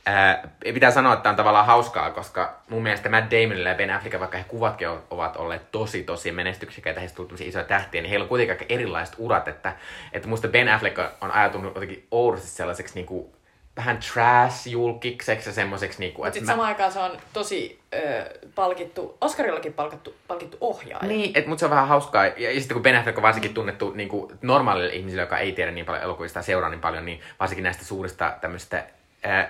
[0.07, 4.21] Ää, pitää sanoa, että on tavallaan hauskaa, koska mun mielestä Matt Damonilla ja Ben Affleck,
[4.21, 8.29] vaikka he kuvatkin ovat olleet tosi tosi menestyksekkäitä, heistä tullut isoja tähtiä, niin heillä on
[8.29, 9.77] kuitenkin aika erilaiset urat, että,
[10.13, 13.27] että musta Ben Affleck on ajatunut jotenkin oudosti sellaiseksi niin kuin,
[13.77, 15.99] vähän trash-julkikseksi ja semmoiseksi...
[15.99, 16.53] Niin Mutta sitten mä...
[16.53, 18.25] samaan aikaan se on tosi ö,
[18.55, 21.09] palkittu, Oscarillakin palkittu, palkittu ohjaaja.
[21.09, 22.27] Niin, mutta se on vähän hauskaa.
[22.27, 25.53] Ja, ja sitten kun Ben Affleck on varsinkin tunnettu niin kuin normaalille ihmisille, joka ei
[25.53, 28.85] tiedä niin paljon elokuvista ja seuraa niin paljon, niin varsinkin näistä suurista tämmöistä...
[29.27, 29.47] Ö,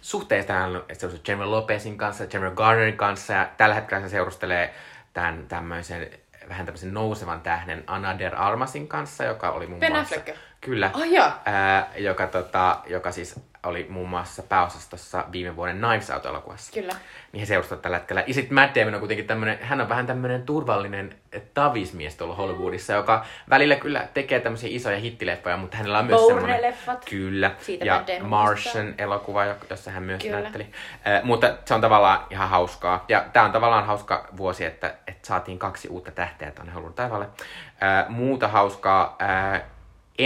[0.00, 0.84] suhteista hän on
[1.24, 4.74] General Lopezin kanssa, General Garnerin kanssa ja tällä hetkellä se seurustelee
[5.12, 6.10] tämän tämmöisen
[6.48, 10.16] vähän tämmöisen nousevan tähden Anna der Armasin kanssa, joka oli muun ben muassa...
[10.16, 10.38] Affleck.
[10.60, 10.90] Kyllä.
[10.94, 11.40] Oh, yeah.
[11.44, 16.72] ää, joka, tota, joka siis oli muun muassa pääosastossa viime vuoden Knives Out-elokuvassa.
[16.72, 16.92] Kyllä.
[17.32, 18.24] Niin he seurustavat tällä hetkellä.
[18.26, 21.14] Ja sitten Matt Damon on kuitenkin tämmöinen, hän on vähän tämmöinen turvallinen
[21.54, 26.74] tavismies tuolla Hollywoodissa, joka välillä kyllä tekee tämmöisiä isoja hittileffoja, mutta hänellä on myös semmoinen...
[27.10, 27.50] Kyllä.
[27.60, 30.40] Siitä ja Martian elokuva, jossa hän myös kyllä.
[30.40, 30.66] näytteli.
[31.06, 33.04] Äh, mutta se on tavallaan ihan hauskaa.
[33.08, 37.26] Ja tämä on tavallaan hauska vuosi, että, että saatiin kaksi uutta tähteä tuonne Hollywood taivaalle.
[37.82, 39.16] Äh, muuta hauskaa.
[39.22, 39.62] Äh,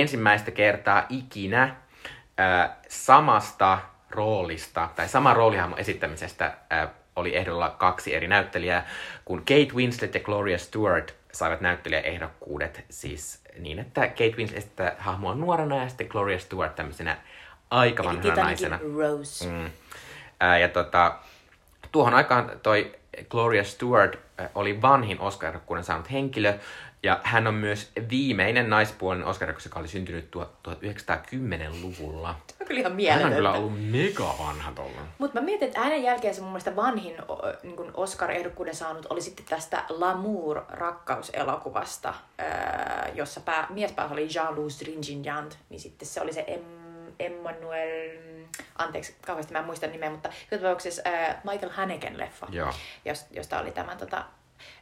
[0.01, 1.77] ensimmäistä kertaa ikinä
[2.89, 3.79] samasta
[4.11, 8.87] roolista, tai sama roolihahmon esittämisestä ää, oli ehdolla kaksi eri näyttelijää,
[9.25, 15.35] kun Kate Winslet ja Gloria Stewart saivat näyttelijäehdokkuudet siis niin, että Kate Winslet esittää hahmoa
[15.35, 17.17] nuorena ja sitten Gloria Stewart tämmöisenä
[17.71, 18.79] aika vanhana naisena.
[18.99, 19.47] Rose.
[19.47, 19.71] Mm.
[20.41, 21.15] Ää, ja tota,
[21.93, 22.95] tuohon aikaan toi
[23.29, 24.19] Gloria Stewart
[24.55, 26.59] oli vanhin Oscar-ehdokkuuden saanut henkilö,
[27.03, 30.31] ja hän on myös viimeinen naispuolinen Oscar, joka oli syntynyt
[30.69, 32.29] 1910-luvulla.
[32.47, 33.25] Tämä on kyllä ihan mieletöntä.
[33.25, 35.01] Hän on kyllä ollut mega vanha tuolla.
[35.19, 37.17] Mutta mä mietin, että äänen jälkeen se mun mielestä vanhin
[37.63, 42.15] niin Oscar-ehdokkuuden saanut oli sitten tästä L'amour rakkauselokuvasta,
[43.15, 46.61] jossa pää, miespää oli Jean-Louis Trintignant, niin sitten se oli se em,
[47.19, 48.11] Emmanuel,
[48.77, 51.03] anteeksi, kauheasti mä en muista nimeä, mutta tapauksessa
[51.51, 52.73] Michael Haneken leffa, Joo.
[53.31, 54.25] josta oli tämän tota,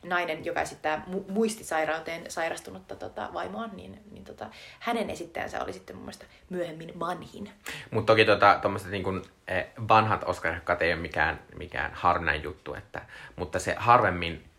[0.03, 4.47] nainen, joka esittää mu- muistisairauteen sairastunutta tota, vaimoa, niin, niin tota,
[4.79, 7.51] hänen esittäjänsä oli sitten mun mielestä myöhemmin vanhin.
[7.91, 8.61] Mutta toki tota,
[8.91, 13.03] niin kun, eh, vanhat oscar ei ole mikään, mikään harvinainen juttu, että,
[13.37, 14.52] mutta se harvemmin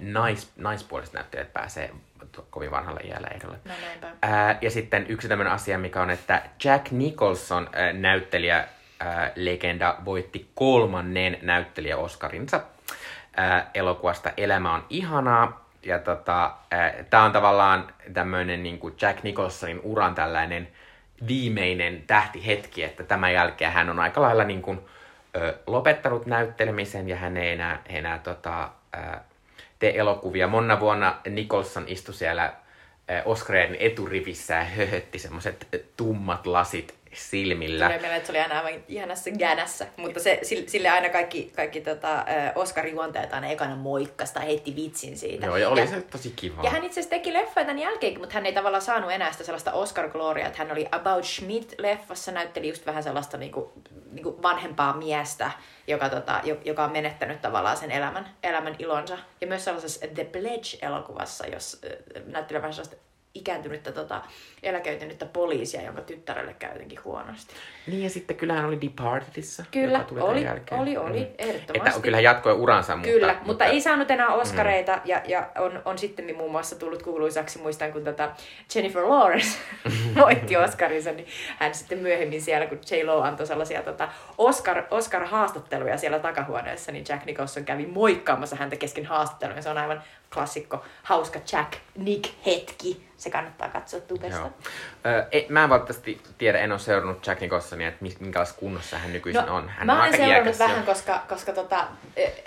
[0.00, 1.90] nais, naispuoliset näyttelijät pääsee
[2.50, 3.58] kovin vanhalle iällä ehdolle.
[3.64, 3.72] No
[4.22, 8.64] Ää, ja sitten yksi tämmöinen asia, mikä on, että Jack Nicholson ää, näyttelijä,
[9.00, 12.60] ää, legenda voitti kolmannen näyttelijä Oscarinsa
[13.36, 15.66] ää, elokuvasta Elämä on ihanaa.
[15.82, 16.52] Ja tota,
[17.10, 20.68] tämä on tavallaan tämmöinen niin kuin Jack Nicholsonin uran tällainen
[21.28, 24.80] viimeinen tähtihetki, että tämän jälkeen hän on aika lailla niin kuin,
[25.36, 28.98] ö, lopettanut näyttelemisen ja hän ei enää, enää tota, ö,
[29.78, 30.48] tee elokuvia.
[30.48, 32.52] Monna vuonna Nicholson istui siellä
[33.24, 37.84] Oscarin eturivissä ja höhötti semmoiset tummat lasit silmillä.
[37.84, 41.80] Tulee mieleen, että se oli aina aivan ihanassa gänässä, mutta se, sille aina kaikki, kaikki
[41.80, 45.46] tota, Oscarin juontajat aina ekana moikkasta heitti vitsin siitä.
[45.46, 46.62] Joo, ja oli ja, se tosi kiva.
[46.62, 49.44] Ja hän itse asiassa teki leffoja tämän jälkeenkin, mutta hän ei tavallaan saanut enää sitä
[49.44, 53.72] sellaista Oscar-gloriaa, että hän oli About Schmidt-leffassa, näytteli just vähän sellaista niinku,
[54.12, 55.50] niinku vanhempaa miestä,
[55.86, 59.18] joka, tota, joka on menettänyt tavallaan sen elämän, elämän ilonsa.
[59.40, 61.80] Ja myös sellaisessa The Pledge-elokuvassa, jos
[62.26, 62.96] näyttelee vähän sellaista
[63.34, 64.22] ikääntynyttä tota,
[64.66, 67.54] eläköitynyttä poliisia, jonka tyttärelle käy jotenkin huonosti.
[67.86, 71.26] Niin ja sitten kyllähän oli Departedissa, Kyllä, oli, oli, oli, mm.
[71.38, 71.88] ehdottomasti.
[71.88, 73.12] Että kyllähän jatkoi uransa, mutta...
[73.12, 75.00] Kyllä, mutta, mutta ei saanut enää Oscareita mm.
[75.04, 78.30] ja, ja on, on sitten muun muassa tullut kuuluisaksi, muistan kun tota
[78.74, 79.58] Jennifer Lawrence
[80.20, 81.26] voitti Oscarinsa, niin
[81.58, 84.08] hän sitten myöhemmin siellä, kun J-Lo antoi sellaisia tota
[84.38, 89.62] Oscar, Oscar-haastatteluja siellä takahuoneessa, niin Jack Nicholson kävi moikkaamassa häntä kesken haastatteluja.
[89.62, 90.02] Se on aivan
[90.34, 93.06] klassikko, hauska Jack Nick-hetki.
[93.16, 94.40] Se kannattaa katsoa tubesta.
[94.40, 94.52] Joo.
[95.06, 99.12] Ö, ei, mä en valitettavasti tiedä, en ole seurannut Jack Nicholsonia, että minkälaisessa kunnossa hän
[99.12, 99.68] nykyisin no, on.
[99.68, 100.82] Hän mä on olen seurannut vähän, jo.
[100.86, 101.86] koska, koska tota,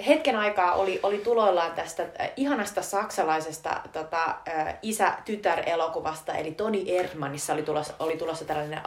[0.08, 2.06] hetken aikaa oli, oli tuloillaan tästä
[2.36, 4.36] ihanasta saksalaisesta tota,
[4.82, 8.82] isä-tytär-elokuvasta, eli Toni Erdmannissa oli tulossa, oli tulossa tällainen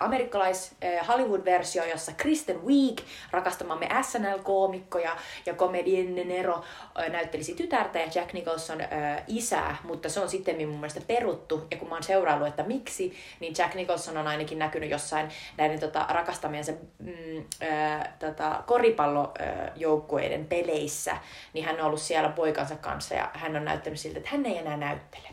[0.00, 0.74] amerikkalais
[1.08, 3.00] Hollywood-versio, jossa Kristen Wiig,
[3.30, 5.16] rakastamamme SNL-koomikko ja,
[5.46, 6.64] ja komedienne Nero,
[7.08, 8.78] näyttelisi tytärtä ja Jack Nicholson
[9.26, 11.66] isää, mutta se on sitten mun mielestä peruttu.
[11.70, 15.80] Ja kun mä oon seuraillut, että miksi, niin Jack Nicholson on ainakin näkynyt jossain näiden
[15.80, 21.16] tota, rakastamiensa mm, ää, tota, koripallojoukkueiden peleissä,
[21.52, 24.58] niin hän on ollut siellä poikansa kanssa ja hän on näyttänyt siltä, että hän ei
[24.58, 25.28] enää näyttele.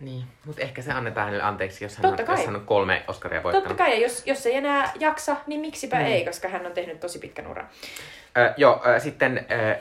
[0.00, 3.42] Niin, mutta ehkä se annetaan hänelle anteeksi, jos hän, on, jos hän on kolme Oscaria
[3.42, 3.68] voittanut.
[3.68, 6.04] Totta kai, ja jos, jos ei enää jaksa, niin miksipä mm.
[6.04, 7.68] ei, koska hän on tehnyt tosi pitkän uran.
[8.38, 9.76] Äh, joo, äh, sitten äh,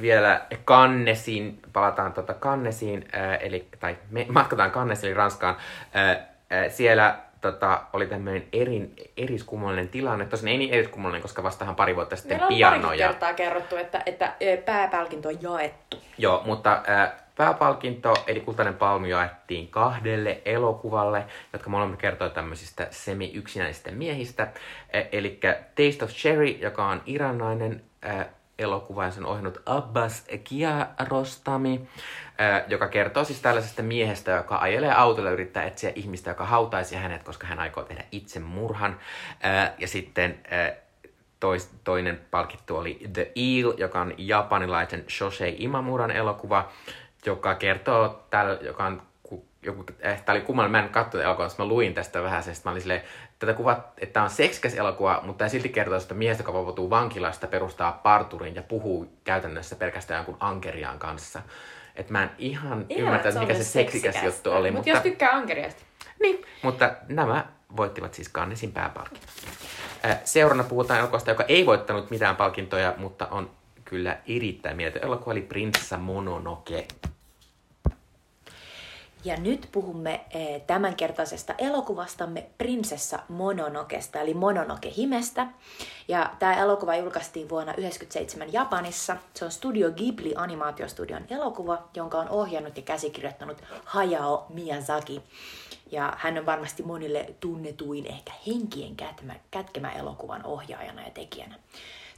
[0.00, 5.56] vielä Kannesiin, palataan tuota Kannesiin, ää, eli, tai me matkataan Kannesiin, Ranskaan.
[5.94, 10.24] Ää, ää, siellä tota, oli tämmöinen erin, eriskummallinen tilanne.
[10.24, 12.88] Tosin ei niin eriskummallinen, koska vastahan pari vuotta sitten Meillä piano.
[12.88, 14.32] Meillä on kertaa kerrottu, että, että
[14.64, 15.96] pääpalkinto on jaettu.
[16.18, 23.90] Joo, mutta ää, pääpalkinto, eli kultainen palmi jaettiin kahdelle elokuvalle, jotka molemmat kertoo tämmöisistä semi-yksinäisistä
[23.90, 24.48] miehistä.
[25.12, 25.40] eli
[25.74, 27.82] Taste of Cherry, joka on iranainen
[28.58, 31.88] elokuva ja sen ohjannut Abbas Kiarostami,
[32.68, 37.46] joka kertoo siis tällaisesta miehestä, joka ajelee autolla yrittää etsiä ihmistä, joka hautaisi hänet, koska
[37.46, 38.98] hän aikoo tehdä itsemurhan.
[39.78, 40.38] Ja sitten
[41.40, 46.68] tois, toinen palkittu oli The Eel, joka on japanilaisen Shoshei Imamuran elokuva,
[47.26, 49.02] joka kertoo, täl, joka on
[49.62, 52.70] joku, eh, tämä oli kummallinen, mä en katsonut elokuvaa, mä luin tästä vähän, sest mä
[52.70, 53.02] olin silleen,
[53.38, 56.90] tätä kuvat, että tämä on seksikäs elokuva, mutta tämä silti kertoo että miestä, joka vapautuu
[56.90, 61.42] vankilasta, perustaa parturin ja puhuu käytännössä pelkästään jonkun ankeriaan kanssa.
[61.96, 64.70] Että mä en ihan ymmärtänyt, mikä se seksikäs seksikäs juttu oli.
[64.70, 65.82] Mut mutta jos tykkää ankeriasta.
[66.20, 69.28] Niin, mutta nämä voittivat siis Cannesin pääpalkinnon.
[70.24, 73.50] Seurana puhutaan elokuvasta, joka ei voittanut mitään palkintoja, mutta on
[73.84, 74.98] kyllä erittäin mieltä.
[74.98, 76.86] Elokuva oli Prinsessa Mononoke.
[79.28, 85.46] Ja nyt puhumme eh, tämänkertaisesta elokuvastamme Prinsessa Mononokesta, eli Mononoke Himestä.
[86.08, 89.16] Ja tämä elokuva julkaistiin vuonna 1997 Japanissa.
[89.34, 95.22] Se on Studio Ghibli animaatiostudion elokuva, jonka on ohjannut ja käsikirjoittanut Hayao Miyazaki.
[95.90, 101.58] Ja hän on varmasti monille tunnetuin ehkä henkien kätkemä, kätkemä elokuvan ohjaajana ja tekijänä.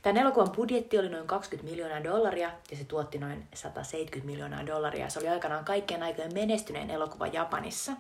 [0.03, 5.09] Tämän elokuvan budjetti oli noin 20 miljoonaa dollaria ja se tuotti noin 170 miljoonaa dollaria.
[5.09, 7.93] Se oli aikanaan kaikkien aikojen menestyneen elokuva Japanissa,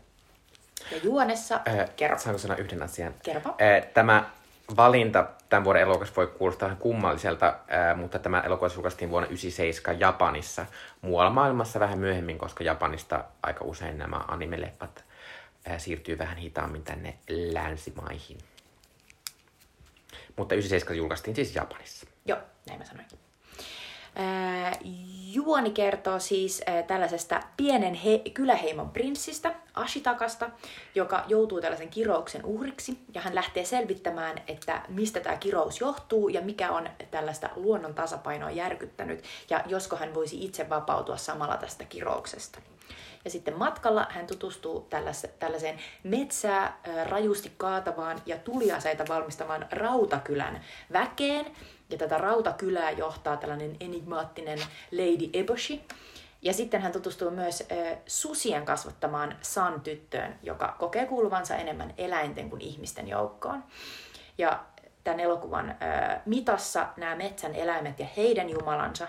[0.92, 2.20] Ja juonessa, äh, kerro.
[2.20, 3.14] Saanko sanoa yhden asian?
[3.24, 3.50] Kerropa.
[3.50, 4.30] Äh, tämä
[4.78, 10.00] valinta tämän vuoden elokuvassa voi kuulostaa vähän kummalliselta, äh, mutta tämä elokuva julkaistiin vuonna 1997
[10.00, 10.66] Japanissa.
[11.02, 15.04] Muualla maailmassa vähän myöhemmin, koska Japanista aika usein nämä animeleffat
[15.70, 18.38] äh, siirtyy vähän hitaammin tänne länsimaihin.
[20.38, 22.08] Mutta 1997 julkaistiin siis Japanissa.
[22.26, 23.08] Joo, näin mä sanoin.
[24.18, 24.78] Ää,
[25.34, 30.50] Juoni kertoo siis äh, tällaisesta pienen he- kyläheimon prinssistä, Ashitakasta,
[30.96, 32.98] joka joutuu tällaisen kirouksen uhriksi.
[33.14, 38.52] Ja hän lähtee selvittämään, että mistä tämä kirous johtuu ja mikä on tällaista luonnon tasapainoa
[38.52, 39.24] järkyttänyt.
[39.50, 42.60] Ja josko hän voisi itse vapautua samalla tästä kirouksesta.
[43.26, 44.88] Ja sitten matkalla hän tutustuu
[45.40, 50.62] tällaiseen metsää rajusti kaatavaan ja tuliaseita valmistavaan Rautakylän
[50.94, 51.46] väkeen.
[51.90, 54.60] Ja tätä Rautakylää johtaa tällainen enigmaattinen
[54.92, 55.84] Lady Eboshi.
[56.42, 62.62] Ja sitten hän tutustuu myös äh, susien kasvattamaan San-tyttöön, joka kokee kuuluvansa enemmän eläinten kuin
[62.62, 63.64] ihmisten joukkoon.
[64.38, 64.64] Ja
[65.04, 69.08] tämän elokuvan äh, mitassa nämä metsän eläimet ja heidän jumalansa,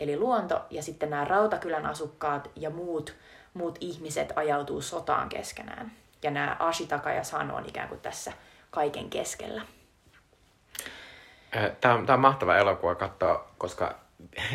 [0.00, 3.14] eli luonto, ja sitten nämä Rautakylän asukkaat ja muut
[3.54, 5.92] muut ihmiset ajautuu sotaan keskenään.
[6.22, 8.32] Ja nämä Ashitaka ja Sano on ikään kuin tässä
[8.70, 9.62] kaiken keskellä.
[11.80, 13.94] Tämä on, tämä on mahtava elokuva katsoa, koska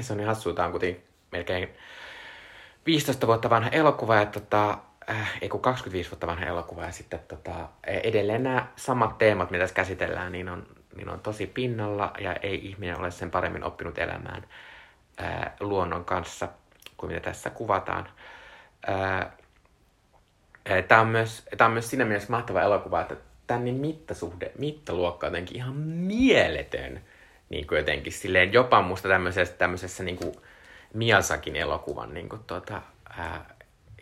[0.02, 0.54] se on niin hassua.
[0.54, 1.70] Tämä on kuitenkin melkein
[2.86, 4.78] 15 vuotta vanha elokuva, ja tota,
[5.10, 9.64] äh, ei kun 25 vuotta vanha elokuva, ja sitten tota, edelleen nämä samat teemat, mitä
[9.64, 13.98] tässä käsitellään, niin on, niin on tosi pinnalla, ja ei ihminen ole sen paremmin oppinut
[13.98, 14.44] elämään
[15.22, 16.48] äh, luonnon kanssa
[16.98, 18.10] kuin mitä tässä kuvataan.
[20.88, 23.16] Tämä on, myös, tämä on myös siinä mielessä mahtava elokuva, että
[23.48, 27.02] tämän niin mittasuhde, mittaluokka jotenkin ihan mieletön.
[27.50, 30.36] Niin kuin jotenkin silleen, jopa musta tämmöisessä, tämmöisessä niin kuin
[30.94, 32.82] Miasakin elokuvan niin kuin, tota,
[33.18, 33.56] ää,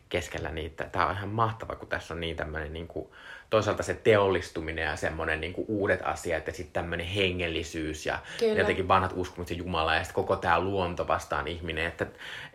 [0.10, 0.84] keskellä niitä.
[0.84, 3.08] Tämä on ihan mahtava, kun tässä on niin tämmöinen niin kuin,
[3.50, 8.60] toisaalta se teollistuminen ja semmoinen niin kuin uudet asiat ja sitten tämmöinen hengellisyys ja kyllä.
[8.60, 11.86] jotenkin vanhat uskomukset Jumala ja sitten koko tämä luonto vastaan ihminen.
[11.86, 12.06] Että,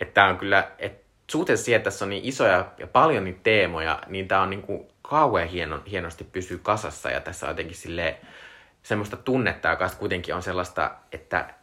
[0.01, 4.03] että on kyllä, että suhteessa siihen, että tässä on niin isoja ja paljon niitä teemoja,
[4.07, 8.19] niin tämä on niin kuin kauhean hieno, hienosti pysyy kasassa ja tässä on jotenkin sille
[8.83, 11.55] semmoista tunnetta, joka kuitenkin on sellaista, että,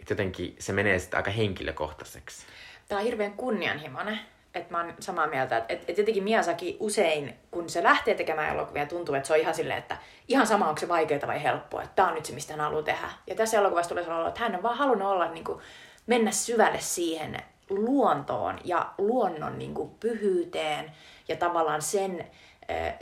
[0.00, 2.46] että jotenkin se menee sitten aika henkilökohtaiseksi.
[2.88, 4.20] Tämä on hirveän kunnianhimoinen.
[4.54, 8.86] Että mä oon samaa mieltä, että, että jotenkin Miyazaki usein, kun se lähtee tekemään elokuvia,
[8.86, 9.96] tuntuu, että se on ihan silleen, että
[10.28, 12.82] ihan sama, onko se vaikeaa vai helppoa, että tämä on nyt se, mistä hän haluaa
[12.82, 13.08] tehdä.
[13.26, 15.60] Ja tässä elokuvassa tulee olla, että hän on vaan halunnut olla, niin kuin,
[16.06, 17.36] mennä syvälle siihen,
[17.70, 20.92] luontoon ja luonnon niin kuin, pyhyyteen
[21.28, 22.26] ja tavallaan sen,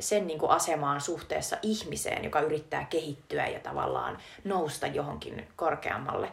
[0.00, 6.32] sen niin kuin, asemaan suhteessa ihmiseen, joka yrittää kehittyä ja tavallaan nousta johonkin korkeammalle.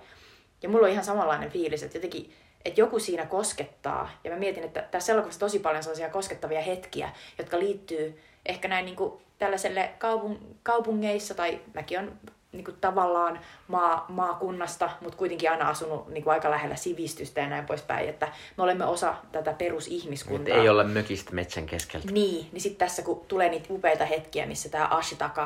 [0.61, 2.34] Ja mulla on ihan samanlainen fiilis, että jotenkin
[2.65, 4.09] että joku siinä koskettaa.
[4.23, 8.86] Ja mä mietin, että tässä elokuvassa tosi paljon sellaisia koskettavia hetkiä, jotka liittyy ehkä näin
[8.86, 12.19] niin kuin tällaiselle kaupung- kaupungeissa, tai mäkin on
[12.52, 17.50] niin kuin tavallaan maa, maakunnasta, mutta kuitenkin aina asunut niin kuin aika lähellä sivistystä ja
[17.50, 18.28] näin poispäin, että
[18.58, 20.56] me olemme osa tätä perusihmiskuntaa.
[20.56, 22.12] Nyt ei olla mökistä metsän keskeltä.
[22.12, 25.43] Niin, niin sitten tässä kun tulee niitä upeita hetkiä, missä tämä Ashitaka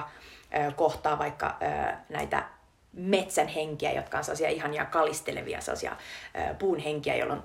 [0.58, 2.43] äh, kohtaa vaikka äh, näitä
[2.93, 7.41] metsän henkiä, jotka on sellaisia ihania kalistelevia sellaisia äh, puun henkiä, jolloin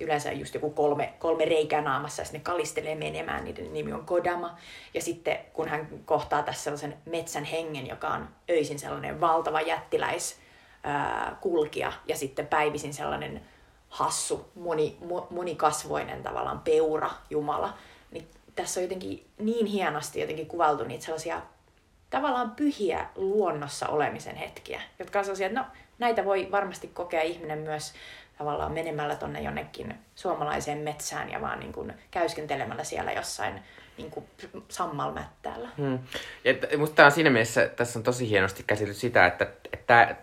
[0.00, 4.56] yleensä just joku kolme, kolme reikää naamassa ja ne kalistelee menemään, niiden nimi on Kodama.
[4.94, 10.38] Ja sitten kun hän kohtaa tässä sellaisen metsän hengen, joka on öisin sellainen valtava jättiläis
[10.82, 13.42] ää, kulkija ja sitten päivisin sellainen
[13.88, 14.96] hassu, moni,
[15.30, 17.74] monikasvoinen tavallaan peura Jumala,
[18.10, 21.42] niin tässä on jotenkin niin hienosti jotenkin kuvaltu niitä sellaisia
[22.10, 25.66] tavallaan pyhiä luonnossa olemisen hetkiä, jotka on sellaisia, että no,
[25.98, 27.94] näitä voi varmasti kokea ihminen myös
[28.40, 33.62] tavallaan menemällä tonne jonnekin suomalaiseen metsään ja vaan niin kuin käyskentelemällä siellä jossain
[33.98, 34.26] niin kuin
[34.68, 35.68] sammalmättäällä.
[35.76, 35.98] Hmm.
[36.44, 39.46] Ja musta tämä on siinä mielessä, tässä on tosi hienosti käsitelty sitä, että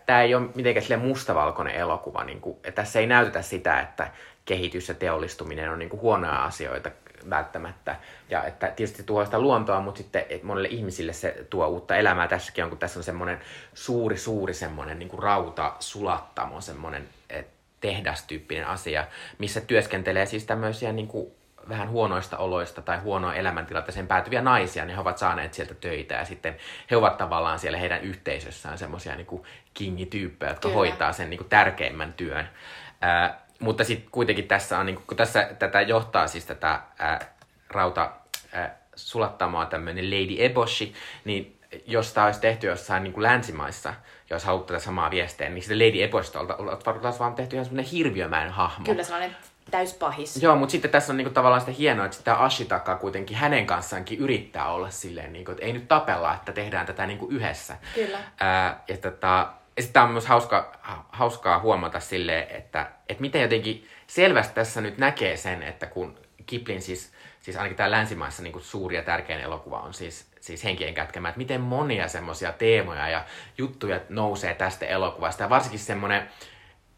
[0.05, 2.23] tämä ei ole mitenkään sille mustavalkoinen elokuva.
[2.23, 4.11] Niin kuin, tässä ei näytetä sitä, että
[4.45, 6.91] kehitys ja teollistuminen on niin kuin huonoja asioita
[7.29, 7.95] välttämättä.
[8.29, 12.27] Ja että tietysti tuo sitä luontoa, mutta sitten että monille ihmisille se tuo uutta elämää
[12.27, 13.39] tässäkin on, kun tässä on semmoinen
[13.73, 19.07] suuri, suuri semmoinen niin kuin rauta sulattamo, semmoinen, että tehdastyyppinen asia,
[19.37, 21.31] missä työskentelee siis tämmöisiä niin kuin
[21.69, 26.25] vähän huonoista oloista tai huonoa elämäntilanteeseen päätyviä naisia, niin he ovat saaneet sieltä töitä ja
[26.25, 26.57] sitten
[26.91, 29.41] he ovat tavallaan siellä heidän yhteisössään semmoisia niin
[29.73, 30.75] kingityyppejä, jotka Kyllä.
[30.75, 32.49] hoitaa sen niin kuin tärkeimmän työn.
[33.01, 37.19] Ää, mutta sitten kuitenkin tässä on, niin kuin, kun tässä tätä johtaa siis tätä ää,
[37.69, 38.11] rauta
[38.51, 40.93] ää, sulattamaa tämmöinen Lady Eboshi,
[41.25, 43.93] niin jos tämä olisi tehty jossain niin kuin länsimaissa,
[44.29, 48.53] jos haluat tätä samaa viestiä, niin sitten Lady Epostolta olisi vaan tehty ihan semmoinen hirviömäinen
[48.53, 48.85] hahmo.
[48.85, 49.35] Kyllä sellainen
[49.71, 50.43] täyspahis.
[50.43, 54.19] Joo, mutta sitten tässä on niinku tavallaan sitä hienoa, että tämä Ashitaka kuitenkin hänen kanssaankin
[54.19, 57.77] yrittää olla silleen, niinku, että ei nyt tapella, että tehdään tätä niinku yhdessä.
[57.95, 58.19] Kyllä.
[58.39, 59.47] Ää, ja tota,
[59.77, 60.71] ja sitten on myös hauska,
[61.09, 66.81] hauskaa huomata silleen, että, että miten jotenkin selvästi tässä nyt näkee sen, että kun Kiplin
[66.81, 71.29] siis, siis ainakin täällä länsimaissa niin suuri ja tärkein elokuva on siis siis henkien kätkemään,
[71.29, 73.25] että miten monia semmoisia teemoja ja
[73.57, 75.43] juttuja nousee tästä elokuvasta.
[75.43, 76.29] Ja varsinkin semmoinen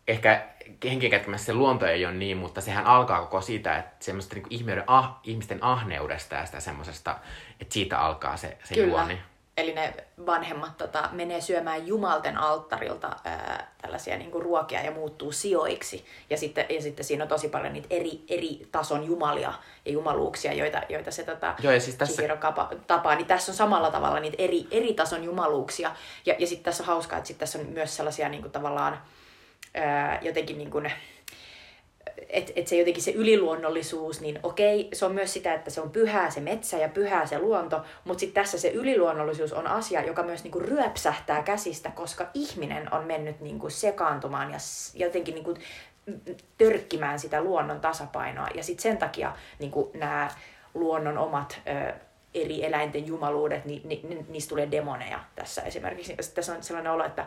[0.08, 0.46] ehkä
[0.84, 4.84] henkikätkemässä se luonto ei ole niin, mutta sehän alkaa koko siitä, että semmoista niin ihmisten,
[4.88, 7.16] ah, ihmisten ahneudesta ja sitä semmoisesta,
[7.62, 8.88] että siitä alkaa se, se Kyllä.
[8.88, 9.20] juoni.
[9.60, 9.94] Eli ne
[10.26, 16.06] vanhemmat tota, menee syömään jumalten alttarilta ää, tällaisia niinku, ruokia ja muuttuu sijoiksi.
[16.30, 19.54] Ja sitten, ja sitten siinä on tosi paljon niitä eri, eri tason jumalia
[19.86, 23.16] ja jumaluuksia, joita, joita se tota, Joo, ja siis tässä- kapa, tapaa.
[23.16, 25.92] Niin tässä on samalla tavalla niitä eri, eri tason jumaluuksia.
[26.26, 29.02] Ja, ja sitten tässä on hauskaa, että sitten tässä on myös sellaisia niinku, tavallaan
[29.74, 30.92] ää, jotenkin niin kuin,
[32.30, 35.90] että et se jotenkin se yliluonnollisuus, niin okei, se on myös sitä, että se on
[35.90, 40.24] pyhää se metsä ja pyhää se luonto, mutta sitten tässä se yliluonnollisuus on asia, joka
[40.24, 44.58] myös niinku ryöpsähtää käsistä, koska ihminen on mennyt niinku sekaantumaan ja
[44.94, 45.54] jotenkin niinku
[46.58, 48.48] törkkimään sitä luonnon tasapainoa.
[48.56, 50.32] Ja sitten sen takia niinku nämä
[50.74, 51.94] luonnon omat ö,
[52.34, 56.16] eri eläinten jumaluudet, niin, niin, niin niistä tulee demoneja tässä esimerkiksi.
[56.36, 57.26] Tässä on sellainen olo, että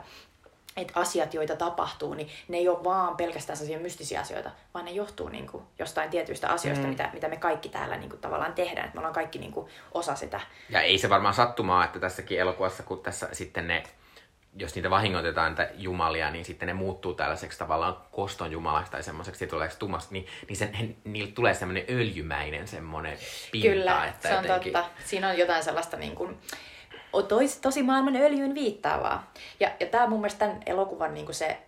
[0.76, 4.90] että asiat, joita tapahtuu, niin ne ei ole vaan pelkästään sellaisia mystisiä asioita, vaan ne
[4.90, 6.90] johtuu niin kuin, jostain tietyistä asioista, mm.
[6.90, 8.84] mitä, mitä me kaikki täällä niin kuin, tavallaan tehdään.
[8.86, 10.40] Että me ollaan kaikki niin kuin, osa sitä.
[10.70, 13.82] Ja ei se varmaan sattumaa, että tässäkin elokuvassa, kun tässä sitten ne,
[14.56, 19.38] jos niitä vahingoitetaan niitä jumalia, niin sitten ne muuttuu tällaiseksi tavallaan koston jumalaksi tai semmoiseksi
[19.38, 23.18] tietynlaiseksi tummasta, niin, niin sen, he, niille tulee semmoinen öljymäinen semmoinen
[23.52, 23.68] pinta.
[23.68, 24.72] Kyllä, että se on jotenkin...
[24.72, 24.90] totta.
[25.04, 26.38] Siinä on jotain sellaista niin kuin,
[27.12, 29.32] o- tois, tosi maailman öljyyn viittaavaa.
[29.60, 31.58] Ja, ja tämä mun mielestä tämän elokuvan niin se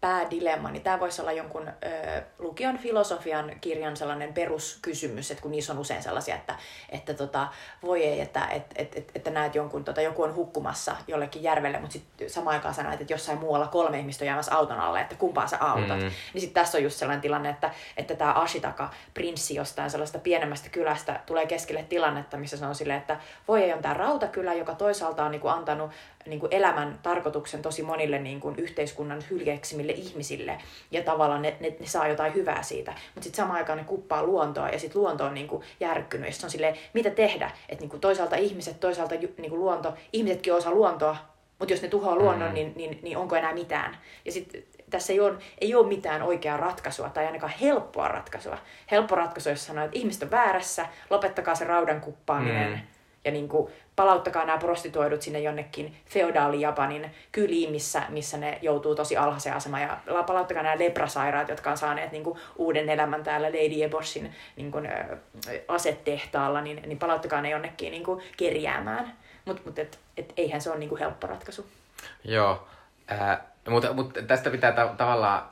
[0.00, 5.72] päädilemma, niin tämä voisi olla jonkun ö, lukion filosofian kirjan sellainen peruskysymys, että kun niissä
[5.72, 6.54] on usein sellaisia, että,
[6.88, 7.48] että tota,
[7.82, 11.78] voi ei, että, että, että, että, että näet jonkun, tota, joku on hukkumassa jollekin järvelle,
[11.78, 15.00] mutta sitten samaan aikaan sä näet, että jossain muualla kolme ihmistä on jäämässä auton alle,
[15.00, 15.98] että kumpaa sä autat.
[15.98, 16.10] Mm.
[16.34, 20.68] Niin sitten tässä on just sellainen tilanne, että, että tämä Ashitaka, prinssi jostain sellaista pienemmästä
[20.68, 23.16] kylästä, tulee keskelle tilannetta, missä se on silleen, että
[23.48, 25.90] voi ei on tämä rautakylä, joka toisaalta on niinku antanut
[26.30, 30.58] niinku elämän tarkoituksen tosi monille niinku yhteiskunnan hyljeksimille ihmisille,
[30.90, 32.90] ja tavallaan ne, ne, ne saa jotain hyvää siitä.
[32.90, 36.44] Mutta sitten samaan aikaan ne kuppaa luontoa, ja sitten luonto on niinku järkkynyt, ja sit
[36.44, 37.50] on silleen, mitä tehdä?
[37.68, 41.16] Että niinku toisaalta ihmiset, toisaalta ju- niinku luonto, ihmisetkin osa luontoa,
[41.58, 42.54] mutta jos ne tuhoaa luonnon, Mm.
[42.54, 43.96] niin, niin, niin onko enää mitään?
[44.24, 48.58] Ja sitten tässä ei ole, ei ole mitään oikeaa ratkaisua tai ainakaan helppoa ratkaisua.
[48.90, 52.78] Helppo ratkaisu, jos sanoo, että ihmiset on väärässä, lopettakaa se raudan kuppaaminen Mm.
[53.24, 59.16] ja niin kuin, palauttakaa nämä prostituoidut sinne jonnekin feodaali-Japanin kyliin, missä, missä ne joutuu tosi
[59.16, 59.82] alhaiseen asemaan.
[59.82, 64.34] Ja la- palauttakaa nämä leprasairaat, jotka on saaneet niin kuin, uuden elämän täällä Lady Eboshin
[64.56, 65.18] niin kuin, ö,
[65.68, 69.12] asetehtaalla, niin, niin palauttakaa ne jonnekin niin kuin, kerjäämään.
[69.44, 71.66] Mutta mut, et, et, eihän se ole niin kuin, helppo ratkaisu.
[72.24, 72.66] Joo,
[73.12, 73.38] äh,
[73.68, 75.42] mutta, mutta tästä pitää ta- tavallaan,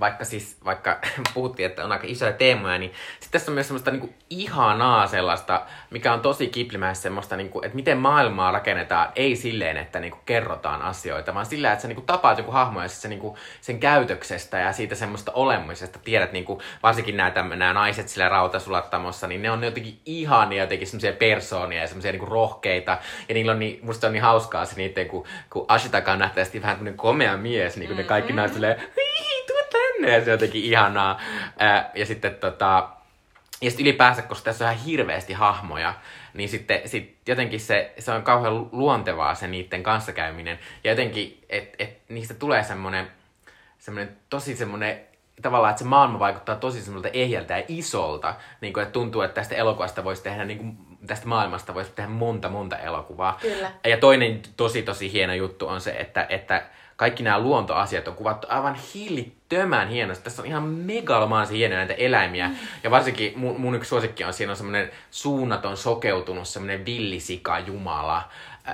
[0.00, 0.98] vaikka siis, vaikka
[1.34, 5.62] puhuttiin, että on aika isoja teemoja, niin sitten tässä on myös semmoista niinku ihanaa sellaista,
[5.90, 10.82] mikä on tosi kiplimäistä semmoista, niinku, että miten maailmaa rakennetaan, ei silleen, että niinku kerrotaan
[10.82, 14.58] asioita, vaan sillä, että sä niinku tapaat joku hahmo ja sit sä niinku sen käytöksestä
[14.58, 19.64] ja siitä semmoista olemisesta tiedät, niinku, varsinkin nämä, nämä naiset sillä rautasulattamossa, niin ne on
[19.64, 22.98] jotenkin ihania jotenkin semmoisia persoonia ja semmoisia niinku rohkeita,
[23.28, 26.62] ja niillä on niin, musta on niin hauskaa se niiden, kun, kun Ashitaka on nähtävästi
[26.62, 29.37] vähän tämmöinen komea mies, niin kuin ne kaikki naiset silleen, "Hii, tuu tänne,
[30.06, 31.20] ja se on jotenkin ihanaa.
[31.94, 32.88] Ja sitten tota,
[33.60, 35.94] ja sitten ylipäänsä, koska tässä on ihan hirveästi hahmoja,
[36.34, 40.58] niin sitten sit jotenkin se, se on kauhean luontevaa se niiden kanssakäyminen.
[40.84, 43.10] Ja jotenkin, että et niistä tulee semmoinen
[43.78, 45.00] semmoinen tosi semmoinen
[45.42, 48.34] tavallaan, että se maailma vaikuttaa tosi semmoilta ehjältä ja isolta.
[48.60, 50.76] Niin kuin, että tuntuu, että tästä elokuvasta voisi tehdä, niin kuin,
[51.06, 53.38] tästä maailmasta voisi tehdä monta, monta elokuvaa.
[53.42, 53.72] Kyllä.
[53.84, 56.66] Ja toinen tosi, tosi hieno juttu on se, että, että
[56.98, 60.24] kaikki nämä luontoasiat on kuvattu aivan hillittömän hienosti.
[60.24, 62.48] Tässä on ihan megalomaanisen hienoja näitä eläimiä.
[62.48, 62.56] Mm.
[62.84, 68.22] Ja varsinkin mun, mun yksi suosikki on, siinä on semmoinen suunnaton, sokeutunut, semmoinen villisika jumala.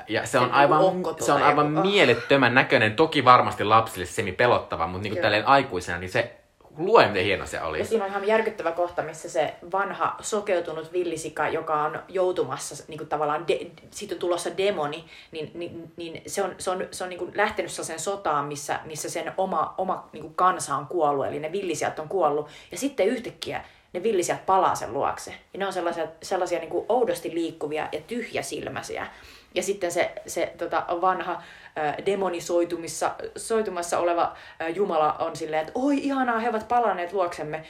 [0.08, 1.84] Ja se on aivan, ukko se on aivan oh.
[1.84, 2.96] mielettömän näköinen.
[2.96, 5.22] Toki varmasti lapsille semi pelottava, mutta Kyllä.
[5.22, 6.43] tälleen aikuisena, niin se
[6.78, 7.78] lue, miten hieno se oli.
[7.78, 12.98] Ja siinä on ihan järkyttävä kohta, missä se vanha sokeutunut villisika, joka on joutumassa, niin
[12.98, 17.04] kuin tavallaan, de, siitä on tulossa demoni, niin, niin, niin se on, se on, se
[17.04, 20.86] on niin kuin lähtenyt sellaiseen sotaan, missä, missä sen oma, oma niin kuin kansa on
[20.86, 22.48] kuollut, eli ne villisijat on kuollut.
[22.70, 23.64] Ja sitten yhtäkkiä
[23.94, 25.34] ne villisijat palaa sen luokse.
[25.52, 29.06] Ja ne on sellaisia, sellaisia niin kuin oudosti liikkuvia ja tyhjäsilmäisiä.
[29.54, 31.32] Ja sitten se, se tota, vanha
[31.78, 34.32] äh, demonisoitumissa soitumassa oleva
[34.62, 37.64] äh, Jumala on silleen, että oi ihanaa, he ovat palanneet luoksemme.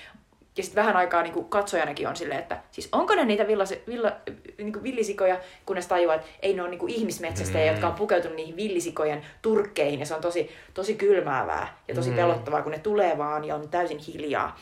[0.56, 3.82] Ja sitten vähän aikaa niin kuin katsojanakin on silleen, että siis onko ne niitä villasi,
[3.86, 4.12] villa,
[4.58, 7.74] niin kuin villisikoja, kunnes tajuaa, että ei ne ole niin kuin ihmismetsästäjiä, Mm.
[7.74, 10.00] jotka on pukeutunut niihin villisikojen turkkeihin.
[10.00, 12.16] Ja se on tosi, tosi kylmäävää ja tosi Mm.
[12.16, 14.56] pelottavaa, kun ne tulee vaan ja on täysin hiljaa.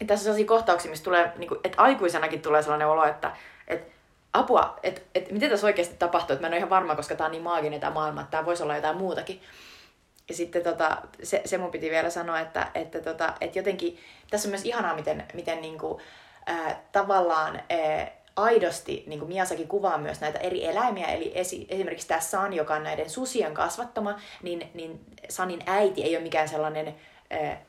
[0.00, 3.32] Ja tässä on sellaisia kohtauksia, missä tulee, niin kuin, että aikuisenakin tulee sellainen olo, että,
[3.68, 3.92] että
[4.32, 7.26] apua, että, että miten tässä oikeasti tapahtuu, että mä en ole ihan varma, koska tämä
[7.26, 9.42] on niin maaginen tämä maailma, että tämä voisi olla jotain muutakin.
[10.28, 13.98] ja sitten tota, se, se mun piti vielä sanoa, että, että, tota, että jotenkin
[14.30, 16.00] tässä on myös ihanaa, miten, miten niinku,
[16.46, 22.08] ää, tavallaan ää, aidosti niin kuin Miyazaki kuvaa myös näitä eri eläimiä, eli esi- esimerkiksi
[22.08, 26.94] tämä San, joka on näiden susien kasvattama, niin, niin Sanin äiti ei ole mikään sellainen
[27.30, 27.67] ää,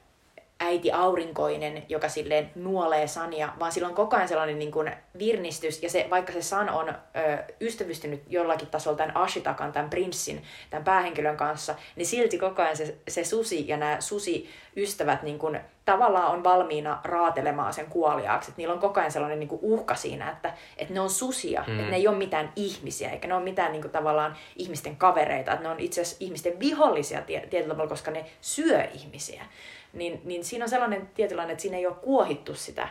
[0.59, 5.83] äiti aurinkoinen, joka silleen nuolee Sania, vaan sillä on koko ajan sellainen niin kuin virnistys,
[5.83, 6.93] ja se, vaikka se San on ö,
[7.61, 12.95] ystävystynyt jollakin tasolla tämän Ashitakan, tämän prinssin, tämän päähenkilön kanssa, niin silti koko ajan se,
[13.07, 18.53] se susi ja nämä susi-ystävät niin kuin, tavallaan on valmiina raatelemaan sen kuoliaaksi.
[18.57, 21.79] Niillä on koko ajan sellainen niin kuin uhka siinä, että, että ne on susia, mm.
[21.79, 25.51] että ne ei ole mitään ihmisiä, eikä ne ole mitään niin kuin, tavallaan ihmisten kavereita,
[25.51, 29.45] että ne on itse asiassa ihmisten vihollisia tietyllä tavalla, koska ne syö ihmisiä
[29.93, 32.89] niin, niin siinä on sellainen tietynlainen, että siinä ei ole kuohittu sitä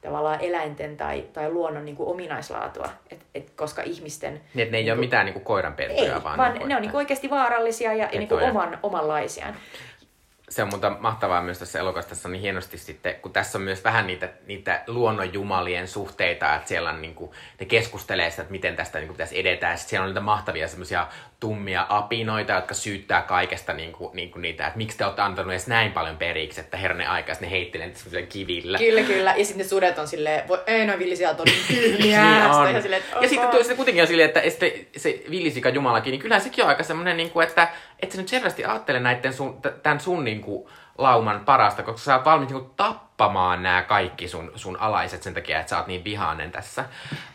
[0.00, 4.32] tavallaan eläinten tai, tai luonnon niin kuin ominaislaatua, et, et, koska ihmisten...
[4.32, 6.76] Niin, että ne ei niin ole mitään niin kuin koiranpentuja, ei, vaan, vaan ne, ne
[6.76, 9.54] on niin kuin oikeasti vaarallisia ja, ja niin kuin oman, omanlaisiaan
[10.50, 13.62] se on muuta mahtavaa myös tässä elokuvassa, tässä on niin hienosti sitten, kun tässä on
[13.62, 17.30] myös vähän niitä, niitä luonnonjumalien suhteita, että siellä on niin kuin,
[17.60, 20.20] ne keskustelee sitä, että miten tästä niin kuin, pitäisi edetä, ja sitten siellä on niitä
[20.20, 21.06] mahtavia semmoisia
[21.40, 25.52] tummia apinoita, jotka syyttää kaikesta niin kuin, niin kuin niitä, että miksi te olette antanut
[25.52, 28.78] edes näin paljon periksi, että herne aika, ne heittelee niitä kivillä.
[28.78, 32.22] Kyllä, kyllä, ja sitten ne sudet on silleen, voi, ei noin villisiat on niin tyhmiä.
[32.24, 32.74] niin on.
[32.74, 36.42] Ja, silleen, ja sitten tuo, kuitenkin on silleen, että se, se villisika jumalakin, niin kyllähän
[36.42, 37.68] sekin on aika semmoinen, niin kuin, että
[38.02, 40.68] et sä nyt selvästi ajattele näiden sun, tämän sun niin kuin,
[40.98, 42.72] lauman parasta, koska sä oot valmis niin kuin,
[43.20, 46.84] tappamaan nämä kaikki sun, sun alaiset sen takia, että sä oot niin vihainen tässä.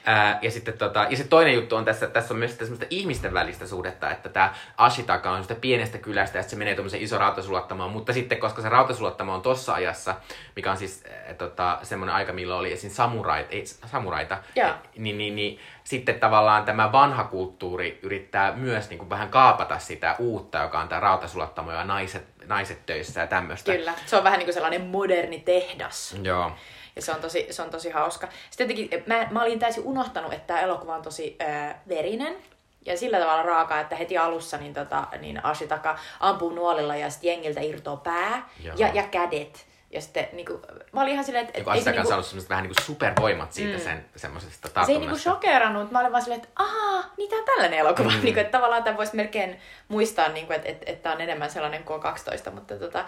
[0.05, 3.33] Ää, ja sitten tota, ja se toinen juttu on tässä, tässä on myös semmoista ihmisten
[3.33, 7.91] välistä suhdetta, että tämä Ashitaka on sitä pienestä kylästä ja se menee tuommoisen iso rautasulattamaan,
[7.91, 10.15] mutta sitten koska se rautasulattama on tossa ajassa,
[10.55, 12.89] mikä on siis äh, tota, semmoinen aika, milloin oli esim.
[12.89, 14.75] samuraita, ei, samuraita yeah.
[14.97, 20.15] niin, niin, niin sitten tavallaan tämä vanha kulttuuri yrittää myös niin kuin vähän kaapata sitä
[20.19, 23.71] uutta, joka on tämä rautasulattamo ja naiset, naiset töissä ja tämmöistä.
[23.71, 25.39] Kyllä, se on vähän niin kuin sellainen moderni
[25.75, 26.15] tehdas.
[26.23, 26.51] Joo.
[26.95, 28.27] Ja se on tosi, se on tosi hauska.
[28.49, 32.37] Sitten jotenkin, mä, mä olin täysin unohtanut, että tämä elokuva on tosi äh, verinen.
[32.85, 37.27] Ja sillä tavalla raaka, että heti alussa niin, tota, niin Ashitaka ampuu nuolilla ja sitten
[37.27, 39.65] jengiltä irtoaa pää ja, ja kädet.
[39.95, 41.59] Ja sitten niin kuin, mä olin ihan silleen, että...
[41.59, 43.83] Joku Ashitaka on saanut semmoiset vähän niin kuin supervoimat siitä mm.
[43.83, 44.85] sen semmoisesta tartunnasta.
[44.85, 47.79] Se ei niin kuin shokerannut, mä olin vaan silleen, että ahaa, niin tää on tällainen
[47.79, 48.09] elokuva.
[48.09, 48.21] Mm.
[48.23, 51.21] niin kuin, että tavallaan tämä voisi melkein muistaa, niin kuin, että, että, että tämä on
[51.21, 53.05] enemmän sellainen kuin 12, mutta tota,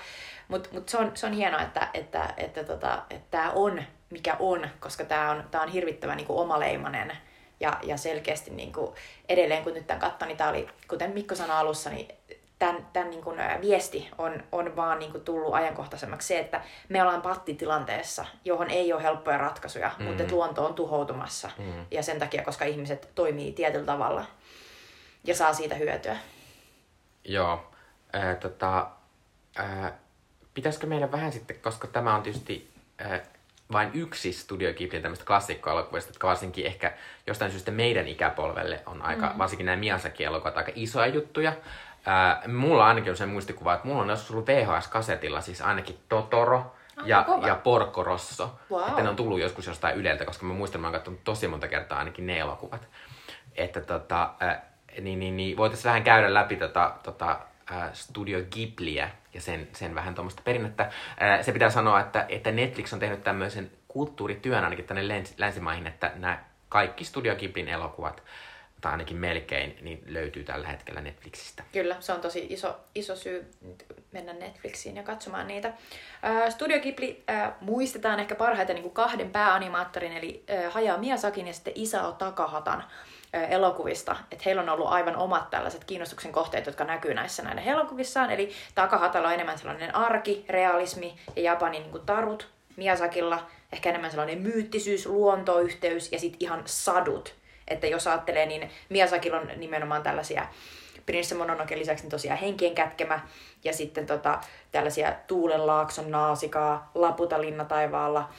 [0.48, 4.36] mut, mut se, on, se on hienoa, että, että, että, tota, että tämä on mikä
[4.40, 7.18] on, koska tämä on, tää on hirvittävän niin kuin omaleimainen
[7.60, 8.96] ja, ja selkeästi niin kuin,
[9.30, 12.08] edelleen kun nyt tämän katsoin, niin tämä oli, kuten Mikko sanoi alussa, niin
[12.60, 17.02] tämän, tämän niin kuin, viesti on, on vaan niin kuin, tullut ajankohtaisemmaksi se, että me
[17.02, 20.06] ollaan pattitilanteessa, johon ei ole helppoja ratkaisuja, mm.
[20.06, 21.50] mutta luonto on tuhoutumassa.
[21.58, 21.86] Mm.
[21.92, 24.26] Ja sen takia, koska ihmiset toimii tietyllä tavalla
[25.24, 26.18] ja saa siitä hyötyä.
[27.26, 27.72] Joo.
[28.16, 28.88] Äh, tota,
[29.60, 29.92] äh,
[30.54, 33.22] pitäisikö meillä vähän sitten, koska tämä on tietysti äh,
[33.72, 36.94] vain yksi Studio Ghiblin tämmöistä klassikkoelokuvista, jotka varsinkin ehkä
[37.28, 39.38] jostain syystä meidän ikäpolvelle on aika, mm.
[39.38, 41.54] varsinkin nämä Miyazaki-elokuvat, aika isoja juttuja.
[42.10, 46.76] Ää, mulla ainakin on se muistikuva, että mulla on joskus ollut VHS-kasetilla siis ainakin Totoro
[47.06, 48.60] ja, ja Porco Rosso.
[48.72, 48.88] Wow.
[48.88, 51.48] Että ne on tullut joskus jostain Yleltä, koska mä muistan, että mä oon katsonut tosi
[51.48, 52.88] monta kertaa ainakin ne elokuvat.
[53.56, 54.66] Että tota, ää,
[55.02, 57.40] niin, niin, niin voitaisiin vähän käydä läpi tota, tota,
[57.72, 60.92] ää, Studio Ghibliä ja sen, sen vähän tuommoista perinnettä.
[61.20, 65.88] Ää, se pitää sanoa, että, että Netflix on tehnyt tämmöisen kulttuurityön ainakin tänne länsi, länsimaihin,
[65.88, 66.40] että nämä
[66.70, 68.24] kaikki Studio Ghiblin elokuvat
[68.82, 71.64] tai ainakin melkein, niin löytyy tällä hetkellä Netflixistä.
[71.72, 73.52] Kyllä, se on tosi iso, iso syy
[74.12, 75.74] mennä Netflixiin ja katsomaan niitä.
[76.50, 77.24] Studio Ghibli
[77.62, 82.84] muistetaan ehkä parhaiten niin kuin kahden pääanimaattorin, eli Hayao Miyazakin ja sitten Isao Takahatan
[83.50, 84.16] elokuvista.
[84.32, 88.32] Että heillä on ollut aivan omat tällaiset kiinnostuksen kohteet, jotka näkyy näissä näiden elokuvissaan.
[88.32, 92.48] Eli Takahatalla on enemmän sellainen arki, realismi ja Japanin niin kuin tarut.
[92.76, 97.36] Miyazakilla ehkä enemmän sellainen myyttisyys, luontoyhteys ja sitten ihan sadut
[97.68, 100.48] että jos ajattelee, niin Miyazakilla on nimenomaan tällaisia
[101.08, 103.20] Prince Mononoke lisäksi niin tosiaan henkien kätkemä
[103.64, 104.40] ja sitten tota,
[104.72, 108.30] tällaisia Tuulenlaakson naasikaa, Laputa linna taivaalla,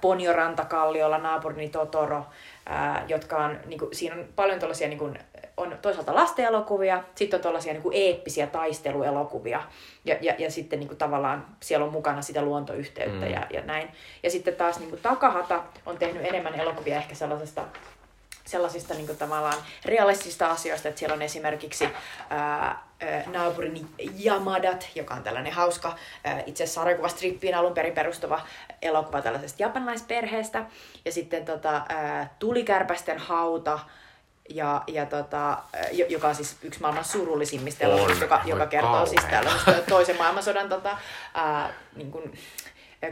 [0.00, 2.26] Ponjo rantakalliolla, naapurini Totoro,
[2.66, 5.18] ää, jotka on, niin kuin, siinä on paljon tällaisia niin kuin,
[5.56, 9.62] on toisaalta lastenelokuvia, sitten on tällaisia niin kuin eeppisiä taisteluelokuvia
[10.04, 13.32] ja, ja, ja sitten niin kuin, tavallaan siellä on mukana sitä luontoyhteyttä mm.
[13.32, 13.88] ja, ja näin.
[14.22, 17.64] Ja sitten taas niin kuin, Takahata on tehnyt enemmän elokuvia ehkä sellaisesta
[18.48, 21.88] sellaisista niin kuin, tavallaan realistisista asioista, että siellä on esimerkiksi
[22.30, 22.82] ää,
[23.26, 23.86] naapurini
[24.24, 28.40] Yamadat, joka on tällainen hauska, ää, itse asiassa sarjakuvastrippiin alun perin perustuva
[28.82, 30.64] elokuva tällaisesta japanilaisperheestä.
[31.04, 33.78] Ja sitten tota, ää, Tulikärpästen hauta,
[34.48, 35.58] ja, ja tota,
[35.92, 39.40] jo- joka on siis yksi maailman surullisimmista elokuvista, joka, joka kertoo siis kauhea.
[39.40, 40.98] tällaisesta toisen maailmansodan tota,
[41.34, 42.38] ää, niin kuin,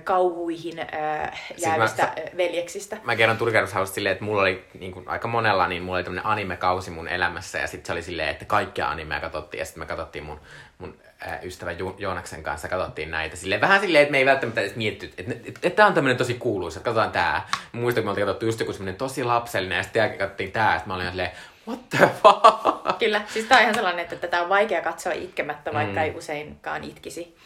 [0.04, 2.96] kauhuihin ää, jäävistä mä- veljeksistä.
[3.04, 6.26] Mä kerron turkaushausta silleen, että mulla oli niin kuin, aika monella, niin mulla oli tämmönen
[6.26, 9.86] anime-kausi mun elämässä ja sitten se oli silleen, että kaikkia animeja katsottiin ja sitten me
[9.86, 10.40] katsottiin mun,
[10.78, 13.36] mun ää, ystävä jo- Joonaksen kanssa katsottiin näitä.
[13.36, 15.94] Silleen, vähän silleen, että me ei välttämättä edes mietitty, että, että, että, että tää on
[15.94, 17.48] tämmönen tosi kuuluisa, että katsotaan tää.
[17.72, 20.52] Mä muistan, kun me oltiin katsottu just joku semmonen tosi lapsellinen ja sitten jälkeen katsottiin
[20.52, 21.30] tää ja sitten mä olin silleen,
[21.68, 22.98] what the fuck?
[22.98, 25.98] Kyllä, siis tää on ihan sellainen, että tätä on vaikea katsoa itkemättä, vaikka Mm.
[25.98, 27.36] ei useinkaan itkisi.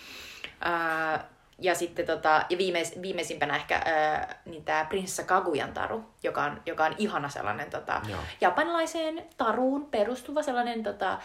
[0.61, 1.24] Ää,
[1.61, 6.62] ja sitten tota, ja viimeis, viimeisimpänä ehkä ää, niin tämä Prinsessa Kaguyan taru, joka on,
[6.66, 8.20] joka on ihana sellainen tota, Joo.
[8.40, 11.18] japanilaiseen taruun perustuva sellainen tota,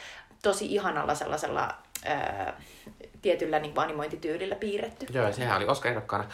[0.44, 1.76] tosi ihanalla sellaisella
[2.06, 2.54] ää,
[3.22, 5.06] tietyllä niin animointityylillä piirretty.
[5.10, 6.26] Joo, sehän oli Oscar-ehdokkaana.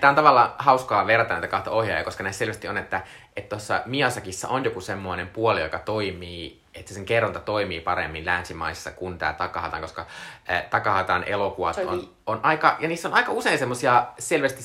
[0.00, 3.02] Tämä on tavallaan hauskaa verrata näitä kahta ohjaajaa, koska näissä selvästi on, että
[3.36, 8.90] että tuossa Miasakissa on joku semmoinen puoli, joka toimii, että sen kerronta toimii paremmin länsimaissa
[8.90, 10.06] kuin tämä Takahatan, koska
[10.50, 14.62] äh, Takahatan elokuvat on, on aika, ja niissä on aika usein semmoisia selvästi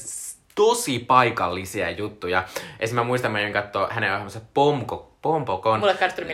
[0.56, 2.44] tosi paikallisia juttuja.
[2.60, 5.82] Esimerkiksi mä muistan, mä katsoa hänen ohjelmansa Pomko, Pompokon,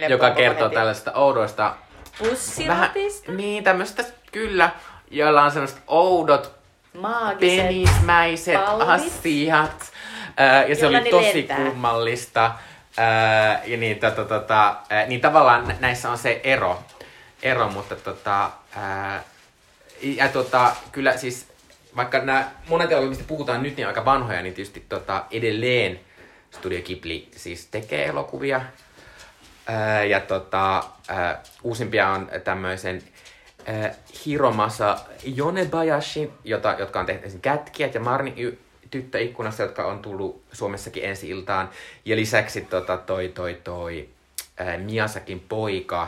[0.10, 1.76] joka kertoo tällaista oudoista
[2.20, 4.70] Pussiratista, niin, tämmöistä kyllä,
[5.11, 6.51] joilla on semmoiset oudot
[7.01, 7.57] maagiset.
[7.67, 8.89] penismäiset pallit.
[8.89, 9.91] asiat.
[10.38, 11.57] Ää, ja se Jolla oli tosi lentää.
[11.57, 12.51] kummallista.
[12.97, 16.84] Ää, ja niin, tota, tota, ää, niin tavallaan nä- näissä on se ero,
[17.43, 19.24] ero mutta tota, ää,
[20.01, 21.47] ja tota, kyllä siis,
[21.95, 25.99] vaikka nämä monet elokuvat, mistä puhutaan nyt, niin aika vanhoja, niin tietysti tota, edelleen
[26.51, 28.61] Studio Ghibli siis tekee elokuvia.
[29.70, 33.01] Ää, ja tota, ää, uusimpia on tämmöisen
[33.65, 33.93] ää,
[34.26, 34.97] Hiromasa
[35.38, 38.57] Yonebayashi, jota, jotka on tehty esimerkiksi Kätkijät ja Marni y-
[38.91, 41.70] tyttö ikkunassa, jotka on tullut Suomessakin ensi iltaan.
[42.05, 44.09] Ja lisäksi tota, toi, toi, toi
[44.57, 46.07] ää, Miasakin poika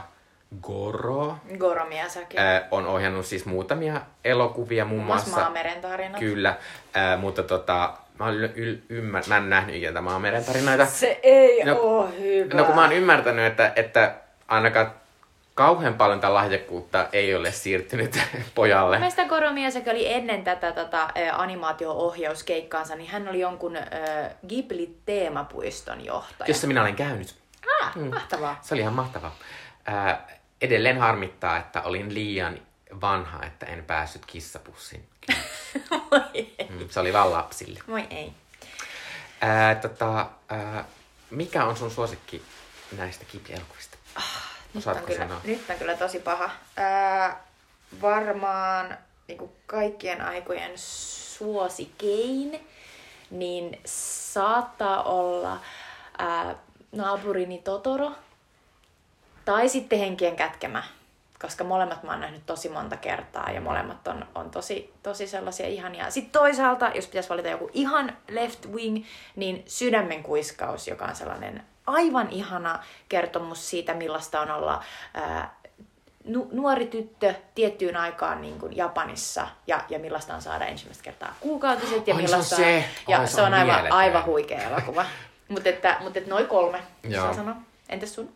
[0.61, 2.37] Goro Goro Miyazaki.
[2.37, 6.19] ää, on ohjannut siis muutamia elokuvia, muun muassa Maameren tarinat.
[6.19, 6.55] Kyllä,
[6.93, 7.93] ää, mutta tota,
[8.23, 10.85] mä, olen yl, ymmär, mä en nähnyt ikinä tätä Maameren tarinoita.
[10.85, 12.53] Se ei No- oo hyvä.
[12.57, 14.15] No kun mä oon ymmärtänyt, että, että
[14.47, 14.91] ainakaan
[15.55, 18.19] kauhean paljon tätä lahjakkuutta ei ole siirtynyt
[18.55, 18.97] pojalle.
[18.97, 23.81] Mielestäni Goro Miyazaki oli ennen tätä tota, ä, animaatio-ohjauskeikkaansa, niin hän oli jonkun ä,
[24.47, 26.47] Ghibli-teemapuiston johtaja.
[26.47, 27.35] Jossa minä olen käynyt.
[27.81, 28.59] Ah, mahtavaa.
[28.61, 29.35] Se oli ihan mahtavaa.
[29.85, 30.27] Ää,
[30.61, 32.57] edelleen harmittaa, että olin liian
[33.01, 35.07] vanha, että en päässyt kissapussin.
[36.11, 36.55] Moi ei.
[36.69, 37.79] Mm, Se oli vaan lapsille.
[37.87, 38.33] Moi ei.
[39.41, 40.85] Ää, tota, ää,
[41.29, 42.41] mikä on sun suosikki
[42.97, 43.97] näistä Ghibli-elokuvista?
[44.73, 45.41] Nyt on, kyllä, sanoa?
[45.43, 46.49] nyt on kyllä tosi paha.
[46.77, 47.43] Ää,
[48.01, 52.67] varmaan niin kuin kaikkien aikojen suosikein,
[53.31, 55.59] niin saattaa olla
[56.17, 56.55] ää,
[56.91, 58.11] naapurini Totoro
[59.45, 60.83] tai sitten Henkien kätkemä,
[61.41, 65.67] koska molemmat mä oon nähnyt tosi monta kertaa ja molemmat on, on tosi, tosi sellaisia
[65.67, 66.11] ihania.
[66.11, 71.63] Sitten toisaalta, jos pitäisi valita joku ihan left wing, niin Sydämen kuiskaus, joka on sellainen
[71.87, 72.79] aivan ihana
[73.09, 74.83] kertomus siitä, millaista on olla
[75.13, 75.55] ää,
[76.23, 81.35] nu- nuori tyttö tiettyyn aikaan niin kuin Japanissa ja, ja millaista on saada ensimmäistä kertaa
[81.39, 82.85] kuukautiset ja Ai, se on millaista se.
[83.07, 85.05] ja Ai, se, se on, on aivan, aivan huikea elokuva.
[85.47, 87.33] Mutta että, mut noin kolme, Joo.
[87.33, 87.55] sanoa.
[87.89, 88.33] Entäs sun?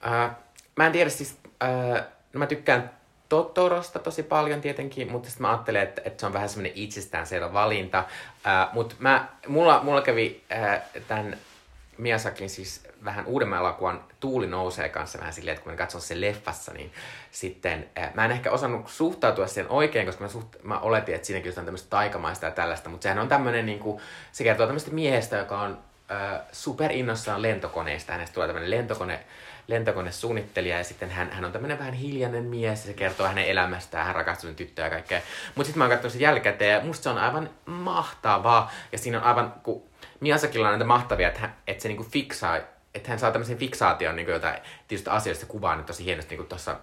[0.00, 0.34] Ää,
[0.76, 2.90] mä en tiedä siis, ää, no mä tykkään
[3.28, 7.52] Totorosta tosi paljon tietenkin, mutta sitten mä ajattelen, että, että se on vähän semmoinen itsestäänselvä
[7.52, 8.04] valinta.
[8.44, 11.36] Ää, mutta mä, mulla, mulla kävi ää, tämän
[11.98, 16.20] Miasakin siis vähän uudemman elokuvan Tuuli nousee kanssa vähän silleen, että kun mä katson sen
[16.20, 16.92] leffassa, niin
[17.30, 21.26] sitten ää, mä en ehkä osannut suhtautua siihen oikein, koska mä, suht, mä oletin, että
[21.26, 24.02] siinäkin on tämmöistä taikamaista ja tällaista, mutta sehän on tämmöinen, niin kuin,
[24.32, 25.78] se kertoo tämmöistä miehestä, joka on
[26.08, 28.12] ää, superinnossaan lentokoneesta.
[28.12, 29.24] Hänestä tulee tämmöinen lentokone,
[29.66, 34.06] lentokonesuunnittelija ja sitten hän, hän on tämmöinen vähän hiljainen mies ja se kertoo hänen elämästään,
[34.06, 35.20] hän rakastuu tyttöä ja kaikkea.
[35.54, 39.18] Mutta sitten mä oon katsonut sen jälkikäteen ja musta se on aivan mahtavaa ja siinä
[39.18, 39.82] on aivan, kun
[40.20, 42.56] Miyazakilla on näitä mahtavia, että, hän, että se niinku fiksaa,
[42.94, 44.58] että hän saa tämmöisen fiksaation niin jotain
[44.88, 46.76] tietystä asioista kuvaa nyt tosi hienosti, niin kuin tuossa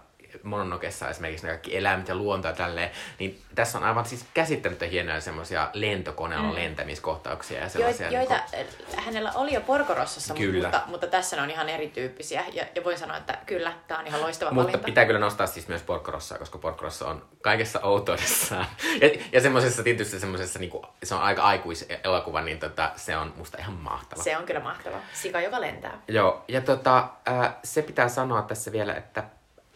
[0.44, 4.86] Mononokessa esimerkiksi ne kaikki eläimet ja luonto ja tälleen, niin tässä on aivan siis käsittämättä
[4.86, 6.56] hienoja semmoisia lentokoneella mm.
[6.56, 8.12] lentämiskohtauksia ja sellaisia.
[8.12, 10.68] joita niinku- äh, hänellä oli jo Porkorossassa, Kyllä.
[10.68, 12.44] mutta, mutta tässä ne on ihan erityyppisiä.
[12.54, 14.86] Ja, ja voin sanoa, että kyllä, tämä on ihan loistava Mutta valinta.
[14.86, 18.66] pitää kyllä nostaa siis myös Porkorossaa, koska Porkorossa on kaikessa outoudessaan.
[19.02, 23.58] Ja, ja semmoisessa tietysti semmoisessa, niinku, se on aika aikuiselokuva, niin tota, se on musta
[23.58, 24.24] ihan mahtava.
[24.24, 24.98] Se on kyllä mahtava.
[25.14, 26.02] Sika, joka lentää.
[26.08, 29.24] Joo, ja tota, äh, se pitää sanoa tässä vielä, että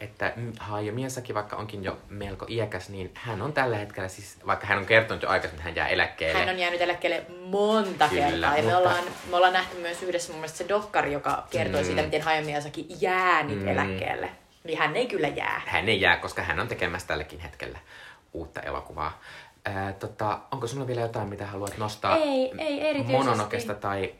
[0.03, 4.37] että mm, Hayao Miyazaki, vaikka onkin jo melko iäkäs, niin hän on tällä hetkellä siis,
[4.47, 6.39] vaikka hän on kertonut jo aikaisemmin, että hän jää eläkkeelle.
[6.39, 8.57] Hän on jäänyt eläkkeelle monta Kyllä, kertaa.
[8.57, 11.81] Ja me, mutta- ollaan, me ollaan nähty myös yhdessä mun mielestä se dokkari, joka kertoi
[11.81, 11.85] Mm.
[11.85, 13.67] siitä, miten Hayao Miyazaki jää nyt Mm.
[13.67, 14.29] eläkkeelle.
[14.63, 15.61] Niin hän ei kyllä jää.
[15.65, 17.79] Hän ei jää, koska hän on tekemässä tälläkin hetkellä
[18.33, 19.21] uutta elokuvaa.
[19.65, 23.11] Ää, tota, onko sulla vielä jotain, mitä haluat nostaa Ei, ei erityisesti.
[23.25, 24.15] Mononokesta tai...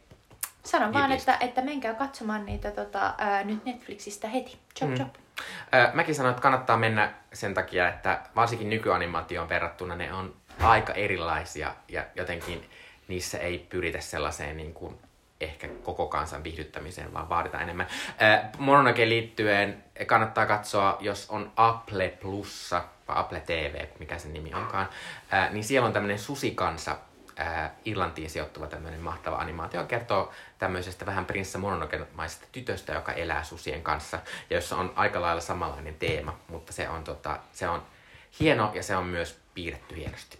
[0.64, 4.58] Sanon vaan, että, että menkää katsomaan niitä tota, ää, nyt Netflixistä heti.
[4.80, 4.96] Chop Mm.
[4.96, 5.08] chop.
[5.94, 11.76] Mäkin sanoin, että kannattaa mennä sen takia, että varsinkin nykyanimaatioon verrattuna ne on aika erilaisia
[11.88, 12.70] ja jotenkin
[13.08, 15.00] niissä ei pyritä sellaiseen niin kuin
[15.42, 17.88] ehkä koko kansan viihdyttämiseen, vaan vaaditaan enemmän.
[18.20, 24.54] Ää, Mononokeen liittyen kannattaa katsoa, jos on Apple Plussa, vai Apple TV, mikä sen nimi
[24.54, 24.90] onkaan,
[25.52, 26.98] niin siellä on tämmöinen Susikansa,
[27.86, 30.32] Irlantiin sijoittuva tämmöinen mahtava animaatio, kertoo
[30.64, 34.20] tämmöisestä vähän prinssa mononokemaisesta tytöstä, joka elää susien kanssa,
[34.50, 37.84] ja jossa on aika lailla samanlainen teema, mutta se on, tota, se on
[38.40, 40.40] hieno ja se on myös piirretty hienosti.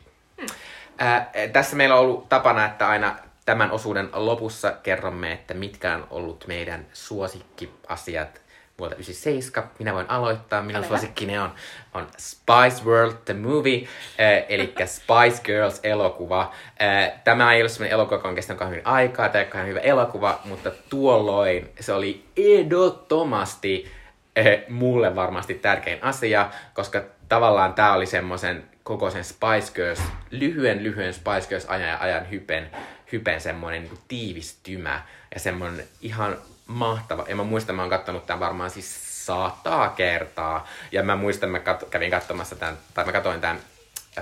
[0.98, 6.08] Ää, tässä meillä on ollut tapana, että aina tämän osuuden lopussa kerromme, että mitkä on
[6.10, 8.42] ollut meidän suosikkiasiat
[8.80, 9.70] vuodelta 97.
[9.80, 10.62] Minä voin aloittaa.
[10.62, 11.54] Minun Ole suosikkini on,
[11.94, 13.88] on Spice World the Movie,
[14.20, 16.52] äh, eli Spice Girls elokuva.
[16.82, 20.40] Äh, tämä ei ole sellainen elokuva, joka on kestänyt kauhean aikaa, tai ihan hyvä elokuva,
[20.46, 23.92] mutta tuolloin se oli ehdottomasti
[24.38, 30.02] äh, mulle varmasti tärkein asia, koska tavallaan tämä oli semmoisen koko sen Spice Girls,
[30.32, 32.72] lyhyen lyhyen Spice Girls ajan ja ajan hypen,
[33.12, 35.02] hypen semmoinen niin tiivistymä
[35.34, 36.38] ja semmoinen ihan
[36.68, 37.26] mahtava.
[37.28, 40.68] Ja mä muistan, mä oon kattonut tämän varmaan siis sataa kertaa.
[40.92, 43.60] Ja mä muistan, mä kat- kävin katsomassa tämän, tai mä katsoin tämän,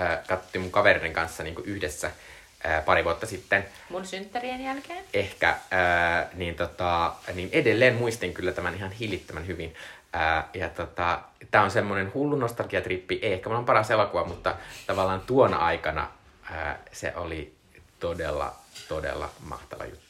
[0.02, 2.12] äh, katsoin mun kaverin kanssa niin yhdessä
[2.66, 5.04] äh, pari vuotta sitten Mun synttärien jälkeen.
[5.14, 9.76] ehkä, ää, niin, tota, niin edelleen muistin kyllä tämän ihan hillittömän hyvin.
[10.14, 11.20] Ää, ja tota,
[11.52, 14.56] tämä on semmoinen hullu nostalgiatrippi, ei ehkä on paras elokuva, mutta
[14.88, 16.08] tavallaan tuona aikana
[16.52, 17.54] ää, se oli
[18.00, 18.56] todella,
[18.88, 20.01] todella mahtava juttu.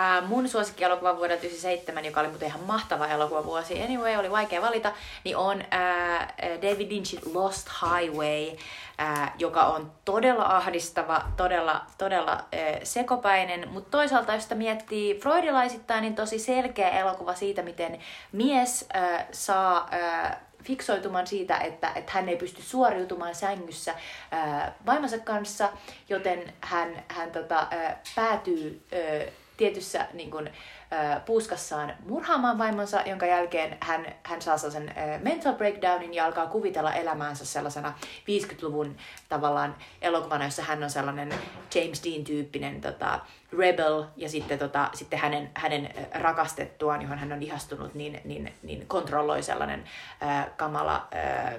[0.00, 4.62] Ää, mun suosikkielokuva vuodelta 97, joka oli muuten ihan mahtava elokuva vuosi, anyway, oli vaikea
[4.62, 4.92] valita,
[5.24, 8.56] niin on ää, David Lynchin Lost Highway,
[8.98, 12.44] ää, joka on todella ahdistava, todella, todella ää,
[12.82, 17.98] sekopäinen, mutta toisaalta jos sitä miettii freudilaisittain, niin tosi selkeä elokuva siitä, miten
[18.32, 23.94] mies ää, saa ää, fiksoitumaan siitä, että, että hän ei pysty suoriutumaan sängyssä
[24.30, 25.68] ää, vaimonsa kanssa,
[26.08, 30.48] joten hän, hän tota, ää, päätyy ää, tietyssä niin kun,
[30.90, 36.46] ää, puuskassaan murhaamaan vaimonsa, jonka jälkeen hän, hän saa sellaisen ää, mental breakdownin ja alkaa
[36.46, 38.96] kuvitella elämäänsä sellaisena 50-luvun
[39.28, 41.34] tavallaan elokuvana, jossa hän on sellainen
[41.74, 43.20] James Dean-tyyppinen tota,
[43.58, 48.86] rebel ja sitten, tota, sitten hänen, hänen rakastettuaan, johon hän on ihastunut, niin, niin, niin
[48.86, 49.84] kontrolloi sellainen
[50.20, 51.58] ää, kamala ää,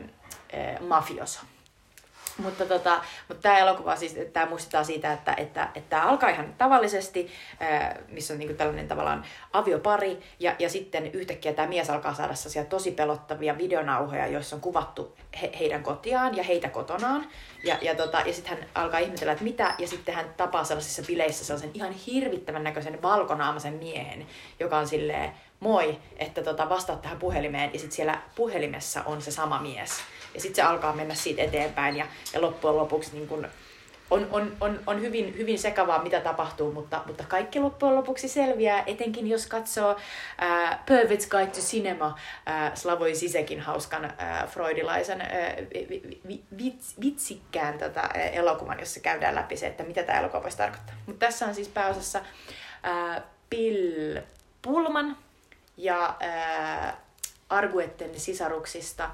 [0.53, 1.39] ää, mafioso.
[2.37, 6.53] Mutta, tota, mutta tämä elokuva siis, tämä muistetaan siitä, että, että, että tämä alkaa ihan
[6.57, 7.31] tavallisesti,
[8.07, 12.65] missä on niinku tällainen tavallaan aviopari, ja, ja sitten yhtäkkiä tämä mies alkaa saada sellaisia
[12.65, 17.27] tosi pelottavia videonauhoja, joissa on kuvattu he, heidän kotiaan ja heitä kotonaan.
[17.63, 21.03] Ja, ja, tota, ja sitten hän alkaa ihmetellä, että mitä, ja sitten hän tapaa sellaisissa
[21.07, 24.27] bileissä sellaisen ihan hirvittävän näköisen valkonaamaisen miehen,
[24.59, 29.31] joka on silleen, moi, että tota, vastaat tähän puhelimeen, ja sitten siellä puhelimessa on se
[29.31, 29.91] sama mies.
[30.33, 33.47] Ja sitten se alkaa mennä siitä eteenpäin, ja, ja loppujen lopuksi niin kun,
[34.11, 38.83] on, on, on, on hyvin, hyvin sekavaa, mitä tapahtuu, mutta, mutta kaikki loppujen lopuksi selviää,
[38.85, 39.97] etenkin jos katsoo
[40.37, 45.55] ää, Pervert's Guide to Cinema, ää, Slavoj Sisekin hauskan ää, freudilaisen ää,
[45.89, 50.43] vi, vi, vits, vitsikkään tota, ää, elokuvan, jossa käydään läpi se, että mitä tämä elokuva
[50.43, 50.95] voisi tarkoittaa.
[51.05, 52.21] Mutta tässä on siis pääosassa
[52.83, 54.17] ää, Bill
[54.61, 55.17] Pullman
[55.77, 56.97] ja ää,
[57.49, 59.09] Arguetten sisaruksista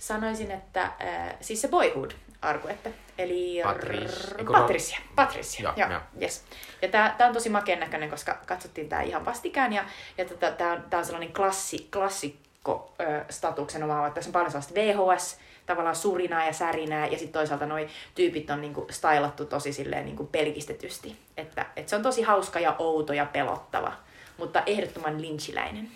[0.00, 2.10] sanoisin, että äh, siis se Boyhood
[2.42, 4.98] Arguette, eli Patrice- r- Patricia.
[5.14, 6.00] Patricia, Joo, joo, joo.
[6.22, 6.44] Yes.
[6.82, 9.84] Ja tää on tosi makeen näköinen, koska katsottiin tää ihan vastikään, ja,
[10.18, 14.32] ja tota, tää, on, tää on sellainen klassi, klassikko ö, statuksen omaava, että tässä on
[14.32, 19.44] paljon sellaista VHS, tavallaan surinaa ja särinää, ja sitten toisaalta noi tyypit on niinku stylattu
[19.44, 21.16] tosi silleen niinku pelkistetysti.
[21.36, 23.92] Että, et se on tosi hauska ja outo ja pelottava,
[24.38, 25.90] mutta ehdottoman lynchiläinen.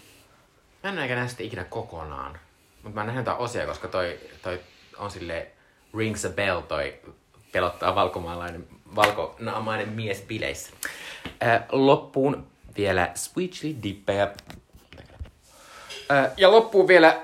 [0.82, 2.38] Mä en näe sitä ikinä kokonaan,
[2.84, 4.60] mutta mä en nähnyt osia, koska toi, toi
[4.98, 5.46] on sille
[5.96, 6.94] rings a bell toi
[7.52, 8.66] pelottaa valkomaalainen,
[8.96, 10.72] valkonaamainen mies bileissä.
[11.42, 12.46] Äh, loppuun
[12.76, 14.28] vielä Sweetly Dippejä.
[16.36, 17.20] Ja loppuun vielä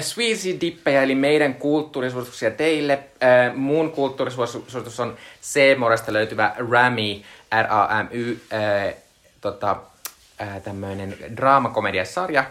[0.00, 2.92] Sweezy Dippejä, eli meidän kulttuurisuosituksia teille.
[2.92, 7.22] Äh, mun kulttuurisuositus on C-moresta löytyvä Ramy,
[7.62, 8.94] R-A-M-Y, äh,
[9.40, 9.76] tota,
[10.40, 12.44] äh, tämmöinen draamakomediasarja,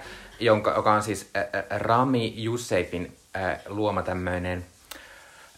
[0.46, 4.66] jonka, joka on siis äh, äh, Rami Jusseipin äh, luoma tämmöinen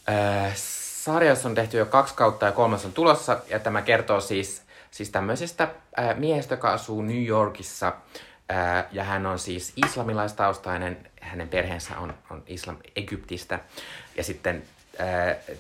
[0.09, 3.39] äh, sarjassa on tehty jo kaksi kautta ja kolmas on tulossa.
[3.47, 5.67] Ja tämä kertoo siis, siis tämmöisestä
[5.97, 7.93] ää, miehestä, joka asuu New Yorkissa.
[8.49, 10.97] Ää, ja hän on siis islamilaistaustainen.
[11.21, 13.59] Hänen perheensä on, on islam Egyptistä.
[14.17, 14.63] Ja sitten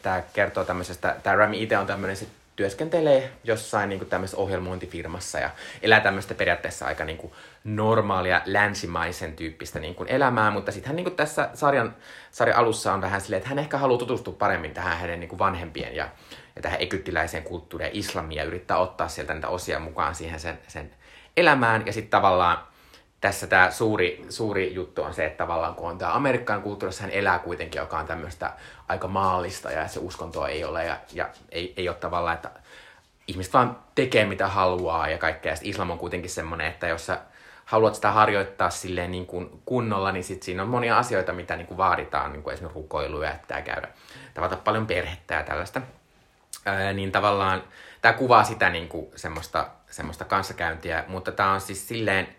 [0.01, 5.49] tämä kertoo tämmöisestä, tämä Rami itse on tämmöinen sit työskentelee jossain niin tämmöisessä ohjelmointifirmassa ja
[5.81, 7.33] elää tämmöistä periaatteessa aika niin kuin
[7.63, 11.95] normaalia länsimaisen tyyppistä niin kuin elämää, mutta sitten hän niin kuin tässä sarjan,
[12.31, 15.39] sarjan alussa on vähän silleen, että hän ehkä haluaa tutustua paremmin tähän hänen niin kuin
[15.39, 16.09] vanhempien ja,
[16.55, 20.59] ja tähän egyptiläiseen kulttuuriin ja islamiin ja yrittää ottaa sieltä niitä osia mukaan siihen sen,
[20.67, 20.91] sen
[21.37, 21.85] elämään.
[21.85, 22.57] Ja sitten tavallaan
[23.25, 27.11] tässä tämä suuri, suuri juttu on se, että tavallaan kun on tämä Amerikan kulttuurissa, hän
[27.11, 28.53] elää kuitenkin, joka on tämmöistä
[28.87, 32.51] aika maallista ja se uskonto ei ole ja, ja ei, ei ole tavallaan, että
[33.27, 35.51] ihmiset vaan tekee mitä haluaa ja kaikkea.
[35.51, 37.19] Ja islam on kuitenkin semmoinen, että jos sä
[37.65, 41.67] haluat sitä harjoittaa silleen niin kuin kunnolla, niin sit siinä on monia asioita, mitä niin
[41.67, 43.87] kuin vaaditaan, niin kuin esimerkiksi rukoiluja, että käydä
[44.33, 45.81] tavata paljon perhettä ja tällaista.
[46.65, 47.63] Ää, niin tavallaan
[48.01, 52.35] tämä kuvaa sitä niin kuin semmoista, semmoista kanssakäyntiä, mutta tämä on siis silleen,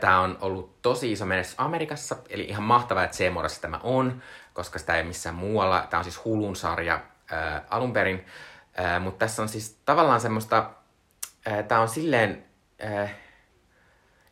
[0.00, 4.22] Tämä on ollut tosi iso menestys Amerikassa, eli ihan mahtavaa, että C-muodossa tämä on,
[4.52, 5.86] koska sitä ei missään muualla.
[5.90, 7.00] Tämä on siis Hulun sarja
[7.30, 8.26] ää, alun perin,
[8.76, 10.70] ää, mutta tässä on siis tavallaan semmoista,
[11.46, 12.44] ää, tämä on silleen,
[12.80, 13.08] ää,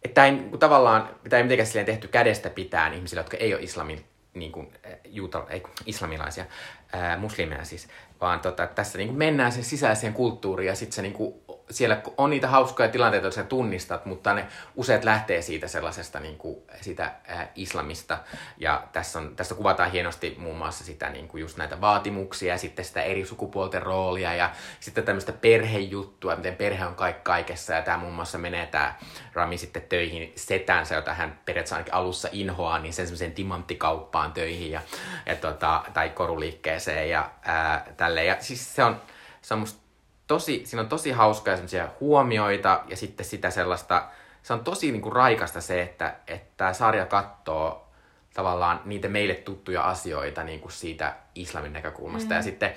[0.04, 3.62] että ei, niin tavallaan, tämä ei mitenkään silleen tehty kädestä pitään ihmisille, jotka ei ole
[3.62, 4.72] islamin, niin kuin,
[5.04, 6.44] juuta, ei, islamilaisia,
[6.92, 7.88] ää, muslimeja siis,
[8.20, 11.34] vaan tota, tässä niin kuin mennään sen sisäiseen kulttuuriin ja sitten se niin kuin
[11.70, 16.38] siellä on niitä hauskoja tilanteita, joita sä tunnistat, mutta ne useat lähtee siitä sellaisesta niin
[16.38, 18.18] kuin, sitä ää, islamista.
[18.58, 22.58] Ja tässä, on, tässä kuvataan hienosti muun muassa sitä niin kuin just näitä vaatimuksia ja
[22.58, 27.72] sitten sitä eri sukupuolten roolia ja sitten tämmöistä perhejuttua, miten perhe on kaik kaikessa.
[27.72, 28.94] Ja tämä muun muassa menee tämä
[29.32, 34.70] Rami sitten töihin setänsä, jota hän periaatteessa ainakin alussa inhoaa, niin sen semmoiseen timanttikauppaan töihin
[34.70, 34.80] ja,
[35.26, 38.26] ja tota, tai koruliikkeeseen ja ää, tälleen.
[38.26, 39.00] Ja siis se on,
[39.42, 39.85] se on musta
[40.26, 44.08] tosi, siinä on tosi hauskaa sellaisia huomioita ja sitten sitä sellaista,
[44.42, 47.86] se on tosi niin kuin raikasta se, että, että tämä sarja katsoo
[48.34, 52.30] tavallaan niitä meille tuttuja asioita niin kuin siitä islamin näkökulmasta.
[52.30, 52.36] Mm.
[52.36, 52.74] Ja sitten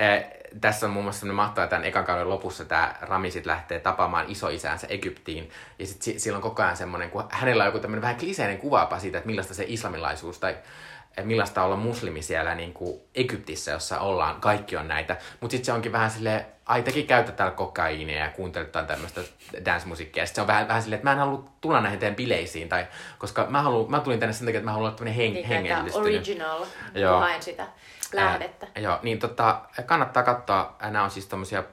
[0.00, 0.24] äh,
[0.60, 4.26] tässä on muun muassa sellainen mahtava, tämän ekan kauden lopussa tämä Rami sit lähtee tapaamaan
[4.28, 5.50] isoisäänsä Egyptiin.
[5.78, 8.98] Ja sitten sillä on koko ajan semmoinen, kun hänellä on joku tämmöinen vähän kliseinen kuvaapa
[8.98, 10.56] siitä, että millaista se islamilaisuus tai
[11.22, 15.16] millaista olla muslimi siellä niin kuin Egyptissä, jossa ollaan, kaikki on näitä.
[15.40, 19.20] Mutta sitten se onkin vähän silleen, ai tekin käytä täällä kokaiinia ja kuuntelet tämmöistä
[19.64, 20.26] dance-musiikkia.
[20.26, 22.86] Sitten se on vähän, vähän silleen, että mä en halua tulla näihin teidän bileisiin, tai,
[23.18, 25.46] koska mä, haluun, mä tulin tänne sen takia, että mä haluan olla tämmöinen heng, niin,
[25.46, 26.06] hengellistynyt.
[26.06, 26.64] original,
[26.94, 27.20] joo.
[27.20, 27.66] haen sitä
[28.12, 28.66] lähdettä.
[28.76, 30.76] Äh, joo, niin tota, kannattaa katsoa.
[30.82, 31.64] Nämä on siis tommosia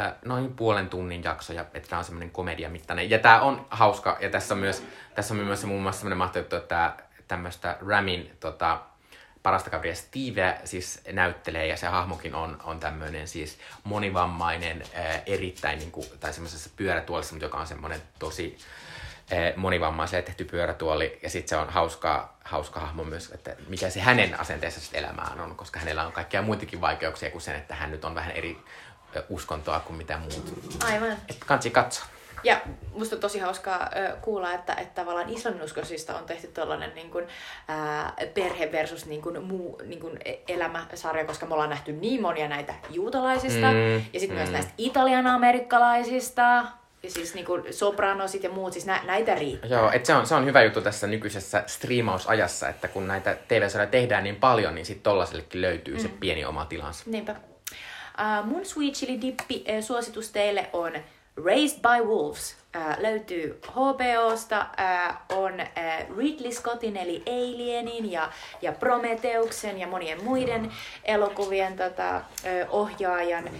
[0.00, 3.10] äh, noin puolen tunnin jaksoja, että tämä on semmoinen komediamittainen.
[3.10, 4.84] Ja tämä on hauska, ja tässä on myös,
[5.14, 6.92] tässä on myös muun muassa semmoinen mahtava juttu, että
[7.28, 8.80] tämmöistä Ramin tota,
[9.42, 15.78] parasta kaveria Steve siis näyttelee ja se hahmokin on, on tämmöinen siis monivammainen, ää, erittäin
[15.78, 18.58] niin kuin, tai semmoisessa pyörätuolissa, mutta joka on semmoinen tosi
[19.30, 21.18] ää, monivammaiselle tehty pyörätuoli.
[21.22, 25.56] Ja sitten se on hauska, hauska hahmo myös, että mikä se hänen asenteensa elämään on,
[25.56, 28.58] koska hänellä on kaikkia muitakin vaikeuksia kuin sen, että hän nyt on vähän eri
[29.28, 30.64] uskontoa kuin mitä muut.
[30.84, 31.12] Aivan.
[31.12, 32.13] Että kansi katsoa.
[32.44, 32.60] Ja
[32.94, 33.90] musta on tosi hauskaa
[34.22, 37.26] kuulla, että, että tavallaan islaminuskoisista on tehty tällainen niin kuin,
[37.70, 42.22] äh, perhe versus niin kuin, muu niin kuin e-, elämäsarja, koska me ollaan nähty niin
[42.22, 44.34] monia näitä juutalaisista mm, ja sitten mm.
[44.34, 46.64] myös näistä italian-amerikkalaisista
[47.02, 49.70] ja siis niin kuin sopranosit ja muut, siis nä, näitä riittää.
[49.70, 53.90] Joo, että se on, se on hyvä juttu tässä nykyisessä striimausajassa, että kun näitä TV-sarjoja
[53.90, 56.00] tehdään niin paljon, niin sitten tollasellekin löytyy mm.
[56.00, 57.04] se pieni oma tilansa.
[57.06, 57.36] Niinpä.
[58.18, 60.92] Uh, mun Sweet Chili Dippi suositus teille on
[61.36, 65.68] Raised by Wolves äh, löytyy HBOsta, äh, on äh,
[66.16, 68.30] Ridley Scottin eli Alienin ja,
[68.62, 70.72] ja Prometeuksen ja monien muiden
[71.04, 72.22] elokuvien tota, äh,
[72.70, 73.50] ohjaajan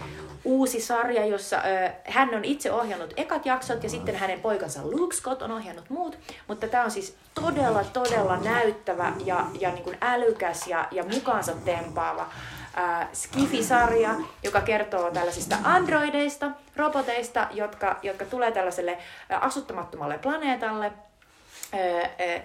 [0.43, 5.15] uusi sarja, jossa äh, hän on itse ohjannut ekat jaksot ja sitten hänen poikansa Luke
[5.15, 9.97] Scott on ohjannut muut, mutta tämä on siis todella, todella näyttävä ja, ja niin kuin
[10.01, 12.29] älykäs ja, ja mukaansa tempaava
[12.77, 18.97] äh, Skifi-sarja, joka kertoo tällaisista androideista, roboteista, jotka, jotka tulee tällaiselle
[19.29, 20.91] asuttamattomalle planeetalle–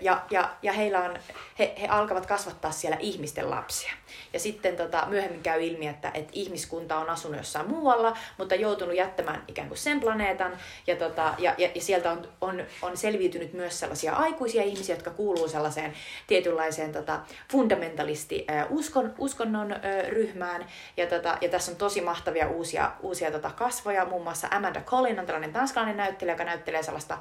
[0.01, 1.19] ja, ja, ja heillä on,
[1.59, 3.93] he, he alkavat kasvattaa siellä ihmisten lapsia.
[4.33, 8.97] Ja sitten tota, myöhemmin käy ilmi, että, että ihmiskunta on asunut jossain muualla, mutta joutunut
[8.97, 10.53] jättämään ikään kuin sen planeetan.
[10.87, 15.11] Ja, tota, ja, ja, ja sieltä on, on, on selviytynyt myös sellaisia aikuisia ihmisiä, jotka
[15.11, 15.93] kuuluu sellaiseen
[16.27, 17.21] tietynlaiseen tota,
[17.53, 20.67] fundamentalisti uskon, uskonnon äh, ryhmään.
[20.97, 24.05] Ja, tota, ja tässä on tosi mahtavia uusia, uusia tota, kasvoja.
[24.05, 27.19] Muun muassa Amanda Collin on tällainen tanskalainen näyttelijä, joka näyttelee sellaista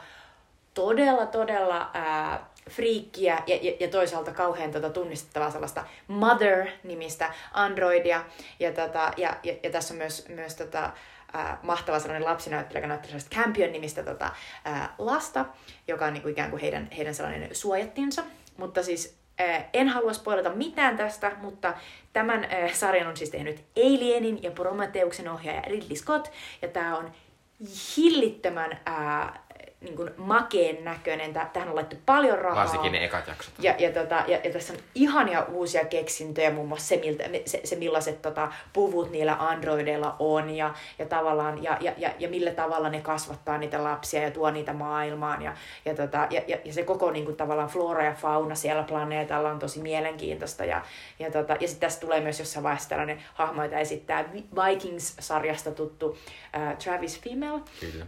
[0.74, 8.24] todella, todella ää, friikkiä ja, ja, ja toisaalta kauhean tota, tunnistettavaa sellaista Mother-nimistä androidia.
[8.60, 10.92] Ja, tota, ja, ja, ja tässä on myös, myös tota,
[11.36, 14.32] äh, mahtava sellainen lapsinäyttelijä, joka näyttää sellaista Campion-nimistä tota,
[14.68, 15.46] äh, lasta,
[15.88, 18.24] joka on niin kuin ikään kuin heidän, heidän sellainen suojattinsa.
[18.58, 21.74] Mutta siis äh, en halua spoilata mitään tästä, mutta
[22.14, 26.28] tämän äh, sarjan on siis tehnyt Alienin ja Prometheuksen ohjaaja Ridley Scott,
[26.62, 27.12] ja tämä on
[27.98, 29.40] hillittömän äh,
[29.82, 31.34] niin kuin makeen näköinen.
[31.34, 32.64] Tähän on laittu paljon rahaa.
[32.64, 33.54] Varsinkin ne ekat jaksot.
[33.60, 37.62] Ja, ja, tota, ja, ja tässä on ihania uusia keksintöjä, muun muassa se, miltä, se,
[37.64, 42.52] se millaiset tota, puvut niillä androideilla on ja, ja, tavallaan, ja, ja, ja, ja millä
[42.52, 45.42] tavalla ne kasvattaa niitä lapsia ja tuo niitä maailmaan.
[45.42, 45.54] Ja,
[45.86, 49.52] ja, tota, ja, ja, ja se koko niin kuin, tavallaan flora ja fauna siellä planeetalla
[49.52, 50.66] on tosi mielenkiintoista.
[50.66, 50.82] Ja,
[51.20, 56.18] ja, tota, ja sitten tässä tulee myös jossain vaiheessa tällainen hahmo, jota esittää Vikings-sarjasta tuttu
[56.56, 57.60] äh, Travis Fimmel.
[57.80, 58.06] Kyllä.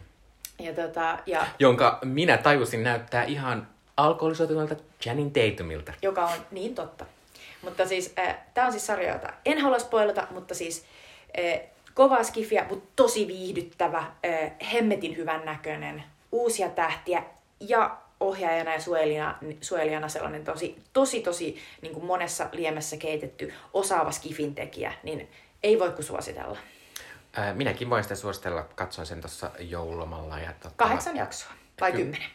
[0.61, 3.67] Ja tota, ja, Jonka minä tajusin näyttää ihan
[3.97, 4.75] alkoholisoituneelta
[5.05, 5.93] Janin Tatumilta.
[6.01, 7.05] joka on niin totta.
[7.61, 10.85] Mutta siis, äh, tämä on siis sarja, jota en halua spoilata, mutta siis
[11.39, 11.61] äh,
[11.93, 17.23] kovaa skifiä, mutta tosi viihdyttävä, äh, hemmetin hyvän näköinen, uusia tähtiä
[17.59, 24.11] ja ohjaajana ja suojelijana, suojelijana sellainen tosi, tosi, tosi niin kuin monessa liemessä keitetty osaava
[24.11, 25.29] skifin tekijä, niin
[25.63, 26.57] ei voi kuin suositella.
[27.35, 28.65] Ää, Minäkin voin sitä suositella.
[28.75, 30.39] Katsoin sen tuossa joululomalla.
[30.39, 32.29] Ja tota, Kahdeksan jaksoa, vai Ky- kymmenen?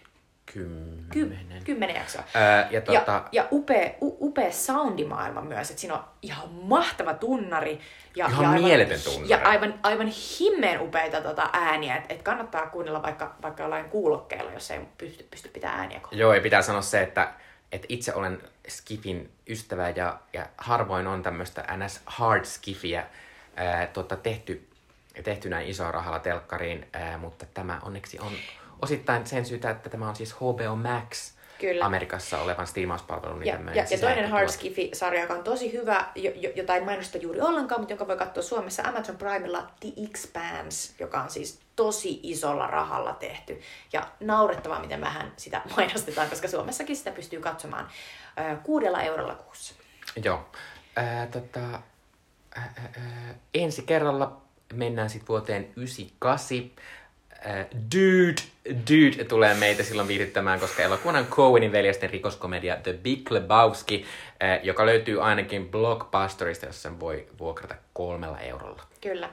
[0.46, 1.58] Kymmenen.
[1.58, 2.22] Ky- kymmenen jaksoa.
[2.34, 7.14] Ää, ja tota, Ja, ja upea, u, upea soundimaailma myös, että siinä on ihan mahtava
[7.14, 7.80] tunnari.
[8.16, 9.28] Ja, Ihan ja aivan, mieletön tunnari.
[9.28, 14.52] Ja aivan, aivan himmeen upeita tota ääniä, että et kannattaa kuunnella vaikka, vaikka jollain kuulokkeella,
[14.52, 17.32] jos ei pysty, pysty pitämään ääniä koko Joo, ja pitää sanoa se, että,
[17.72, 23.06] että itse olen Skifin ystävä ja, ja harvoin on tämmöistä NS hard Skifiä
[23.56, 24.65] ää, tota, tehty,
[25.22, 28.32] tehty näin isoa rahalla telkkariin, ää, mutta tämä onneksi on
[28.82, 31.84] osittain sen syytä, että tämä on siis HBO Max Kyllä.
[31.84, 33.40] Amerikassa olevan striimauspalvelun.
[33.40, 34.30] Niin Ja, ja, ja toinen.
[34.30, 38.08] Hard Skifi-sarja, joka on tosi hyvä, jo, jo, jota ei mainosta juuri ollenkaan, mutta jonka
[38.08, 43.60] voi katsoa Suomessa Amazon Primella The Expanse, joka on siis tosi isolla rahalla tehty.
[43.92, 47.88] Ja naurettavaa, miten vähän sitä mainostetaan, koska Suomessakin sitä pystyy katsomaan
[48.38, 49.74] ö, kuudella eurolla kuussa.
[50.24, 50.48] Joo.
[50.96, 56.70] Ää, tota, ää, ää, ensi kerralla mennään sitten vuoteen 98.
[57.44, 58.42] Ää, Dude,
[58.90, 64.04] Dude tulee meitä silloin viihdyttämään, koska elokuvan on Coenin veljesten rikoskomedia The Big Lebowski,
[64.40, 68.82] ää, joka löytyy ainakin Blockbusterista, jossa sen voi vuokrata kolmella eurolla.
[69.00, 69.30] Kyllä.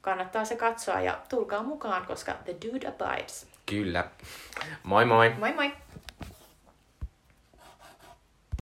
[0.00, 3.46] Kannattaa se katsoa ja tulkaa mukaan, koska The Dude Abides.
[3.66, 4.04] Kyllä.
[4.82, 5.30] Moi moi!
[5.38, 5.72] Moi moi!